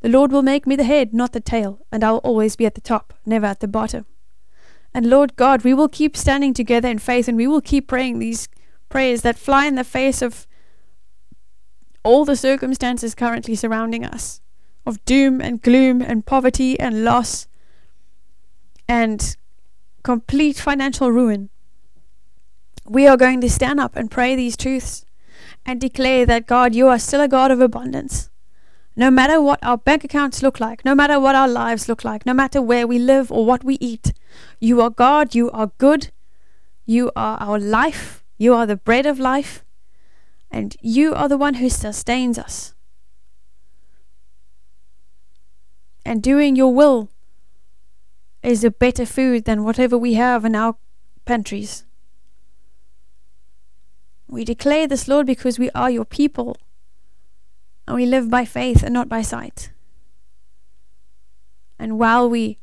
The 0.00 0.08
Lord 0.08 0.32
will 0.32 0.42
make 0.42 0.66
me 0.66 0.76
the 0.76 0.84
head, 0.84 1.14
not 1.14 1.32
the 1.32 1.40
tail, 1.40 1.86
and 1.90 2.02
I 2.02 2.10
will 2.10 2.18
always 2.18 2.56
be 2.56 2.66
at 2.66 2.74
the 2.74 2.80
top, 2.80 3.14
never 3.24 3.46
at 3.46 3.60
the 3.60 3.68
bottom. 3.68 4.04
And 4.92 5.06
Lord 5.06 5.36
God, 5.36 5.64
we 5.64 5.72
will 5.72 5.88
keep 5.88 6.16
standing 6.16 6.52
together 6.52 6.88
in 6.88 6.98
faith 6.98 7.28
and 7.28 7.36
we 7.36 7.46
will 7.46 7.60
keep 7.60 7.88
praying 7.88 8.18
these 8.18 8.48
prayers 8.88 9.22
that 9.22 9.38
fly 9.38 9.66
in 9.66 9.76
the 9.76 9.84
face 9.84 10.20
of 10.20 10.46
all 12.04 12.24
the 12.24 12.36
circumstances 12.36 13.14
currently 13.14 13.54
surrounding 13.54 14.04
us 14.04 14.40
of 14.84 15.02
doom 15.04 15.40
and 15.40 15.62
gloom 15.62 16.02
and 16.02 16.26
poverty 16.26 16.78
and 16.78 17.04
loss 17.04 17.46
and 18.88 19.36
complete 20.02 20.58
financial 20.58 21.10
ruin. 21.10 21.50
We 22.86 23.06
are 23.06 23.16
going 23.16 23.40
to 23.40 23.50
stand 23.50 23.80
up 23.80 23.96
and 23.96 24.10
pray 24.10 24.34
these 24.34 24.56
truths 24.56 25.04
and 25.64 25.80
declare 25.80 26.26
that 26.26 26.46
God, 26.46 26.74
you 26.74 26.88
are 26.88 26.98
still 26.98 27.20
a 27.20 27.28
God 27.28 27.50
of 27.50 27.60
abundance. 27.60 28.30
No 28.94 29.10
matter 29.10 29.40
what 29.40 29.60
our 29.62 29.78
bank 29.78 30.04
accounts 30.04 30.42
look 30.42 30.60
like, 30.60 30.84
no 30.84 30.94
matter 30.94 31.18
what 31.18 31.34
our 31.34 31.48
lives 31.48 31.88
look 31.88 32.04
like, 32.04 32.26
no 32.26 32.34
matter 32.34 32.60
where 32.60 32.86
we 32.86 32.98
live 32.98 33.32
or 33.32 33.46
what 33.46 33.64
we 33.64 33.78
eat, 33.80 34.12
you 34.60 34.82
are 34.82 34.90
God, 34.90 35.34
you 35.34 35.50
are 35.52 35.72
good, 35.78 36.10
you 36.84 37.10
are 37.16 37.38
our 37.40 37.58
life, 37.58 38.22
you 38.36 38.52
are 38.54 38.66
the 38.66 38.76
bread 38.76 39.06
of 39.06 39.18
life, 39.18 39.64
and 40.50 40.76
you 40.82 41.14
are 41.14 41.28
the 41.28 41.38
one 41.38 41.54
who 41.54 41.70
sustains 41.70 42.38
us. 42.38 42.74
And 46.04 46.22
doing 46.22 46.56
your 46.56 46.74
will 46.74 47.08
is 48.42 48.64
a 48.64 48.70
better 48.70 49.06
food 49.06 49.44
than 49.44 49.64
whatever 49.64 49.96
we 49.96 50.14
have 50.14 50.44
in 50.44 50.54
our 50.54 50.76
pantries. 51.24 51.84
We 54.26 54.44
declare 54.44 54.86
this, 54.86 55.06
Lord, 55.08 55.26
because 55.26 55.58
we 55.58 55.70
are 55.70 55.90
your 55.90 56.04
people 56.04 56.56
and 57.86 57.96
we 57.96 58.06
live 58.06 58.30
by 58.30 58.44
faith 58.44 58.82
and 58.82 58.94
not 58.94 59.08
by 59.08 59.22
sight. 59.22 59.70
And 61.78 61.98
while 61.98 62.28
we 62.28 62.58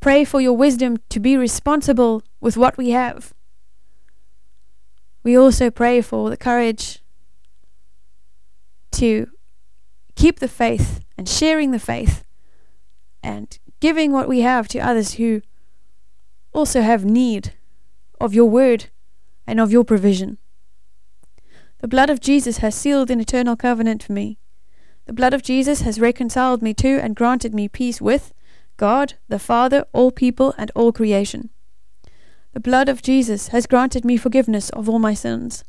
pray 0.00 0.24
for 0.24 0.40
your 0.40 0.56
wisdom 0.56 0.98
to 1.10 1.20
be 1.20 1.36
responsible 1.36 2.22
with 2.40 2.56
what 2.56 2.76
we 2.78 2.90
have, 2.90 3.34
we 5.22 5.36
also 5.36 5.70
pray 5.70 6.00
for 6.00 6.30
the 6.30 6.36
courage 6.36 7.00
to 8.92 9.28
keep 10.14 10.38
the 10.38 10.48
faith 10.48 11.00
and 11.16 11.28
sharing 11.28 11.70
the 11.70 11.78
faith 11.78 12.24
and 13.22 13.58
giving 13.80 14.12
what 14.12 14.28
we 14.28 14.40
have 14.40 14.68
to 14.68 14.78
others 14.78 15.14
who 15.14 15.42
also 16.52 16.80
have 16.80 17.04
need 17.04 17.54
of 18.20 18.34
your 18.34 18.48
word 18.50 18.86
and 19.46 19.60
of 19.60 19.70
your 19.70 19.84
provision. 19.84 20.38
The 21.80 21.88
blood 21.88 22.10
of 22.10 22.20
Jesus 22.20 22.58
has 22.58 22.74
sealed 22.74 23.10
an 23.10 23.20
eternal 23.20 23.56
covenant 23.56 24.02
for 24.02 24.12
me. 24.12 24.38
The 25.06 25.12
blood 25.12 25.32
of 25.32 25.42
Jesus 25.42 25.82
has 25.82 26.00
reconciled 26.00 26.60
me 26.60 26.74
to 26.74 26.98
and 26.98 27.14
granted 27.14 27.54
me 27.54 27.68
peace 27.68 28.00
with 28.00 28.34
God, 28.76 29.14
the 29.28 29.38
Father, 29.38 29.86
all 29.92 30.10
people, 30.10 30.54
and 30.58 30.70
all 30.74 30.92
creation. 30.92 31.50
The 32.52 32.60
blood 32.60 32.88
of 32.88 33.02
Jesus 33.02 33.48
has 33.48 33.66
granted 33.66 34.04
me 34.04 34.16
forgiveness 34.16 34.70
of 34.70 34.88
all 34.88 34.98
my 34.98 35.14
sins. 35.14 35.64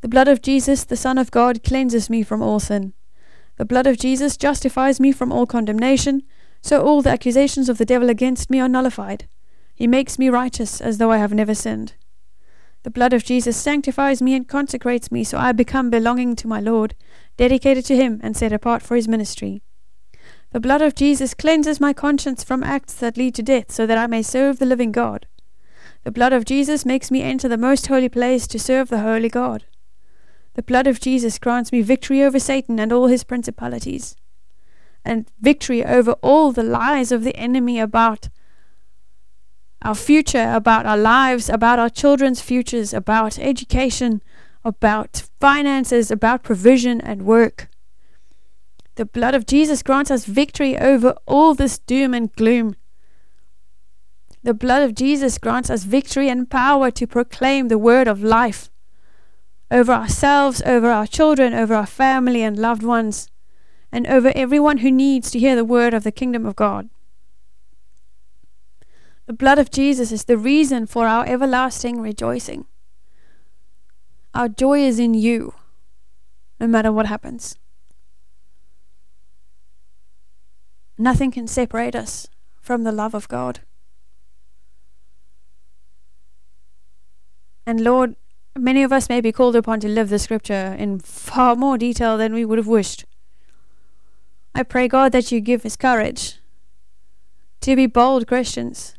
The 0.00 0.08
blood 0.08 0.28
of 0.28 0.42
Jesus, 0.42 0.84
the 0.84 0.96
Son 0.96 1.18
of 1.18 1.30
God, 1.30 1.62
cleanses 1.62 2.10
me 2.10 2.22
from 2.22 2.42
all 2.42 2.60
sin. 2.60 2.92
The 3.56 3.64
blood 3.64 3.86
of 3.86 3.98
Jesus 3.98 4.36
justifies 4.36 5.00
me 5.00 5.12
from 5.12 5.32
all 5.32 5.46
condemnation, 5.46 6.22
so 6.66 6.82
all 6.82 7.00
the 7.00 7.10
accusations 7.10 7.68
of 7.68 7.78
the 7.78 7.84
devil 7.84 8.10
against 8.10 8.50
me 8.50 8.58
are 8.58 8.68
nullified. 8.68 9.28
He 9.72 9.86
makes 9.86 10.18
me 10.18 10.28
righteous 10.28 10.80
as 10.80 10.98
though 10.98 11.12
I 11.12 11.18
have 11.18 11.32
never 11.32 11.54
sinned. 11.54 11.94
The 12.82 12.90
blood 12.90 13.12
of 13.12 13.24
Jesus 13.24 13.56
sanctifies 13.56 14.20
me 14.20 14.34
and 14.34 14.48
consecrates 14.48 15.12
me, 15.12 15.22
so 15.22 15.38
I 15.38 15.52
become 15.52 15.90
belonging 15.90 16.34
to 16.36 16.48
my 16.48 16.60
Lord, 16.60 16.96
dedicated 17.36 17.84
to 17.86 17.96
Him 17.96 18.20
and 18.20 18.36
set 18.36 18.52
apart 18.52 18.82
for 18.82 18.96
His 18.96 19.06
ministry. 19.06 19.62
The 20.50 20.58
blood 20.58 20.82
of 20.82 20.96
Jesus 20.96 21.34
cleanses 21.34 21.80
my 21.80 21.92
conscience 21.92 22.42
from 22.42 22.64
acts 22.64 22.94
that 22.94 23.16
lead 23.16 23.36
to 23.36 23.44
death, 23.44 23.70
so 23.70 23.86
that 23.86 23.98
I 23.98 24.08
may 24.08 24.22
serve 24.22 24.58
the 24.58 24.66
living 24.66 24.90
God. 24.90 25.26
The 26.02 26.10
blood 26.10 26.32
of 26.32 26.44
Jesus 26.44 26.84
makes 26.84 27.12
me 27.12 27.22
enter 27.22 27.48
the 27.48 27.56
most 27.56 27.86
holy 27.86 28.08
place 28.08 28.48
to 28.48 28.58
serve 28.58 28.88
the 28.88 29.00
holy 29.00 29.28
God. 29.28 29.66
The 30.54 30.64
blood 30.64 30.88
of 30.88 30.98
Jesus 30.98 31.38
grants 31.38 31.70
me 31.70 31.82
victory 31.82 32.24
over 32.24 32.40
Satan 32.40 32.80
and 32.80 32.92
all 32.92 33.06
his 33.06 33.22
principalities, 33.22 34.16
and 35.06 35.30
victory 35.40 35.84
over 35.84 36.12
all 36.22 36.52
the 36.52 36.62
lies 36.62 37.12
of 37.12 37.24
the 37.24 37.36
enemy 37.36 37.78
about 37.80 38.28
our 39.82 39.94
future, 39.94 40.52
about 40.52 40.84
our 40.86 40.96
lives, 40.96 41.48
about 41.48 41.78
our 41.78 41.88
children's 41.88 42.40
futures, 42.40 42.92
about 42.92 43.38
education, 43.38 44.22
about 44.64 45.22
finances, 45.40 46.10
about 46.10 46.42
provision 46.42 47.00
and 47.00 47.22
work. 47.22 47.68
The 48.96 49.04
blood 49.04 49.34
of 49.34 49.46
Jesus 49.46 49.82
grants 49.82 50.10
us 50.10 50.24
victory 50.24 50.76
over 50.76 51.14
all 51.26 51.54
this 51.54 51.78
doom 51.78 52.14
and 52.14 52.32
gloom. 52.32 52.76
The 54.42 54.54
blood 54.54 54.82
of 54.82 54.94
Jesus 54.94 55.38
grants 55.38 55.70
us 55.70 55.84
victory 55.84 56.28
and 56.28 56.50
power 56.50 56.90
to 56.92 57.06
proclaim 57.06 57.68
the 57.68 57.78
word 57.78 58.08
of 58.08 58.22
life 58.22 58.70
over 59.70 59.92
ourselves, 59.92 60.62
over 60.64 60.88
our 60.90 61.06
children, 61.06 61.52
over 61.52 61.74
our 61.74 61.86
family 61.86 62.42
and 62.42 62.58
loved 62.58 62.82
ones, 62.82 63.28
and 63.96 64.06
over 64.08 64.30
everyone 64.36 64.78
who 64.78 64.90
needs 64.92 65.30
to 65.30 65.38
hear 65.38 65.56
the 65.56 65.64
word 65.64 65.94
of 65.94 66.04
the 66.04 66.12
kingdom 66.12 66.44
of 66.44 66.54
God. 66.54 66.90
The 69.24 69.32
blood 69.32 69.58
of 69.58 69.70
Jesus 69.70 70.12
is 70.12 70.24
the 70.24 70.36
reason 70.36 70.84
for 70.84 71.06
our 71.06 71.24
everlasting 71.26 72.02
rejoicing. 72.02 72.66
Our 74.34 74.50
joy 74.50 74.80
is 74.80 74.98
in 74.98 75.14
you, 75.14 75.54
no 76.60 76.66
matter 76.66 76.92
what 76.92 77.06
happens. 77.06 77.56
Nothing 80.98 81.30
can 81.30 81.46
separate 81.46 81.96
us 81.96 82.28
from 82.60 82.82
the 82.82 82.92
love 82.92 83.14
of 83.14 83.28
God. 83.28 83.60
And 87.66 87.80
Lord, 87.80 88.16
many 88.54 88.82
of 88.82 88.92
us 88.92 89.08
may 89.08 89.22
be 89.22 89.32
called 89.32 89.56
upon 89.56 89.80
to 89.80 89.88
live 89.88 90.10
the 90.10 90.18
scripture 90.18 90.76
in 90.78 90.98
far 90.98 91.56
more 91.56 91.78
detail 91.78 92.18
than 92.18 92.34
we 92.34 92.44
would 92.44 92.58
have 92.58 92.66
wished. 92.66 93.06
I 94.56 94.62
pray, 94.62 94.88
God, 94.88 95.12
that 95.12 95.30
you 95.30 95.40
give 95.42 95.66
us 95.66 95.76
courage 95.76 96.38
to 97.60 97.76
be 97.76 97.86
bold 97.86 98.26
Christians 98.26 98.94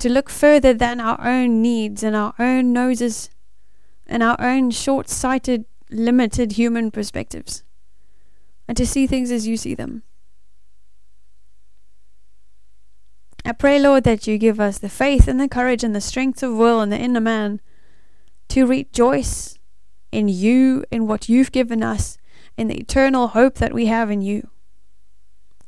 to 0.00 0.08
look 0.08 0.28
further 0.28 0.74
than 0.74 0.98
our 0.98 1.24
own 1.24 1.62
needs 1.62 2.02
and 2.02 2.16
our 2.16 2.34
own 2.36 2.72
noses 2.72 3.30
and 4.04 4.20
our 4.20 4.34
own 4.40 4.72
short 4.72 5.08
sighted, 5.08 5.66
limited 5.88 6.52
human 6.52 6.90
perspectives, 6.90 7.62
and 8.66 8.76
to 8.76 8.84
see 8.84 9.06
things 9.06 9.30
as 9.30 9.46
you 9.46 9.56
see 9.56 9.76
them. 9.76 10.02
I 13.44 13.52
pray, 13.52 13.78
Lord, 13.78 14.02
that 14.02 14.26
you 14.26 14.36
give 14.36 14.58
us 14.58 14.78
the 14.78 14.88
faith 14.88 15.28
and 15.28 15.40
the 15.40 15.46
courage 15.46 15.84
and 15.84 15.94
the 15.94 16.00
strength 16.00 16.42
of 16.42 16.56
will 16.56 16.80
and 16.80 16.90
the 16.90 16.98
inner 16.98 17.20
man 17.20 17.60
to 18.48 18.66
rejoice 18.66 19.60
in 20.10 20.28
you, 20.28 20.84
in 20.90 21.06
what 21.06 21.28
you've 21.28 21.52
given 21.52 21.84
us, 21.84 22.18
in 22.56 22.68
the 22.68 22.78
eternal 22.78 23.28
hope 23.28 23.54
that 23.56 23.72
we 23.72 23.86
have 23.86 24.10
in 24.10 24.22
you, 24.22 24.48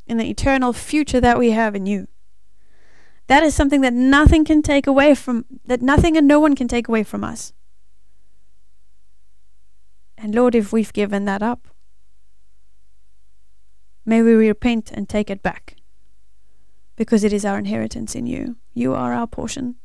in 0.06 0.16
the 0.16 0.28
eternal 0.28 0.72
future 0.72 1.20
that 1.20 1.38
we 1.38 1.50
have 1.52 1.74
in 1.74 1.86
you. 1.86 2.08
That 3.26 3.42
is 3.42 3.54
something 3.54 3.80
that 3.80 3.94
nothing 3.94 4.44
can 4.44 4.60
take 4.60 4.86
away 4.86 5.14
from, 5.14 5.46
that 5.64 5.80
nothing 5.80 6.16
and 6.16 6.28
no 6.28 6.40
one 6.40 6.54
can 6.54 6.68
take 6.68 6.88
away 6.88 7.02
from 7.02 7.24
us. 7.24 7.52
And 10.18 10.34
Lord, 10.34 10.54
if 10.54 10.72
we've 10.72 10.92
given 10.92 11.24
that 11.24 11.42
up, 11.42 11.68
may 14.04 14.22
we 14.22 14.34
repent 14.34 14.90
and 14.92 15.08
take 15.08 15.30
it 15.30 15.42
back. 15.42 15.76
Because 16.96 17.24
it 17.24 17.32
is 17.32 17.44
our 17.44 17.58
inheritance 17.58 18.14
in 18.14 18.26
you. 18.26 18.56
You 18.72 18.94
are 18.94 19.12
our 19.12 19.26
portion. 19.26 19.76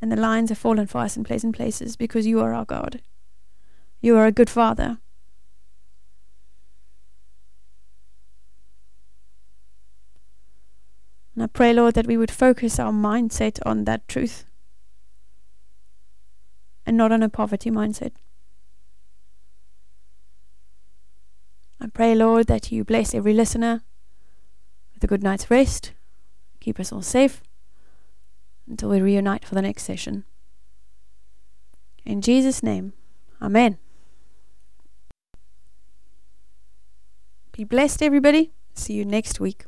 and 0.00 0.12
the 0.12 0.16
lines 0.16 0.50
have 0.50 0.58
fallen 0.58 0.86
for 0.86 0.98
us 0.98 1.16
in 1.16 1.24
pleasant 1.24 1.56
places 1.56 1.96
because 1.96 2.26
you 2.26 2.40
are 2.40 2.54
our 2.54 2.64
God. 2.64 3.02
You 4.00 4.16
are 4.16 4.26
a 4.26 4.32
good 4.32 4.48
Father. 4.48 4.98
And 11.38 11.44
I 11.44 11.46
pray, 11.46 11.72
Lord, 11.72 11.94
that 11.94 12.08
we 12.08 12.16
would 12.16 12.32
focus 12.32 12.80
our 12.80 12.90
mindset 12.90 13.60
on 13.64 13.84
that 13.84 14.08
truth 14.08 14.44
and 16.84 16.96
not 16.96 17.12
on 17.12 17.22
a 17.22 17.28
poverty 17.28 17.70
mindset. 17.70 18.10
I 21.80 21.86
pray, 21.86 22.16
Lord, 22.16 22.48
that 22.48 22.72
you 22.72 22.82
bless 22.82 23.14
every 23.14 23.32
listener 23.32 23.82
with 24.92 25.04
a 25.04 25.06
good 25.06 25.22
night's 25.22 25.48
rest. 25.48 25.92
Keep 26.58 26.80
us 26.80 26.90
all 26.90 27.02
safe 27.02 27.40
until 28.68 28.88
we 28.88 29.00
reunite 29.00 29.44
for 29.44 29.54
the 29.54 29.62
next 29.62 29.84
session. 29.84 30.24
In 32.04 32.20
Jesus' 32.20 32.64
name, 32.64 32.94
Amen. 33.40 33.78
Be 37.52 37.62
blessed, 37.62 38.02
everybody. 38.02 38.50
See 38.74 38.94
you 38.94 39.04
next 39.04 39.38
week. 39.38 39.66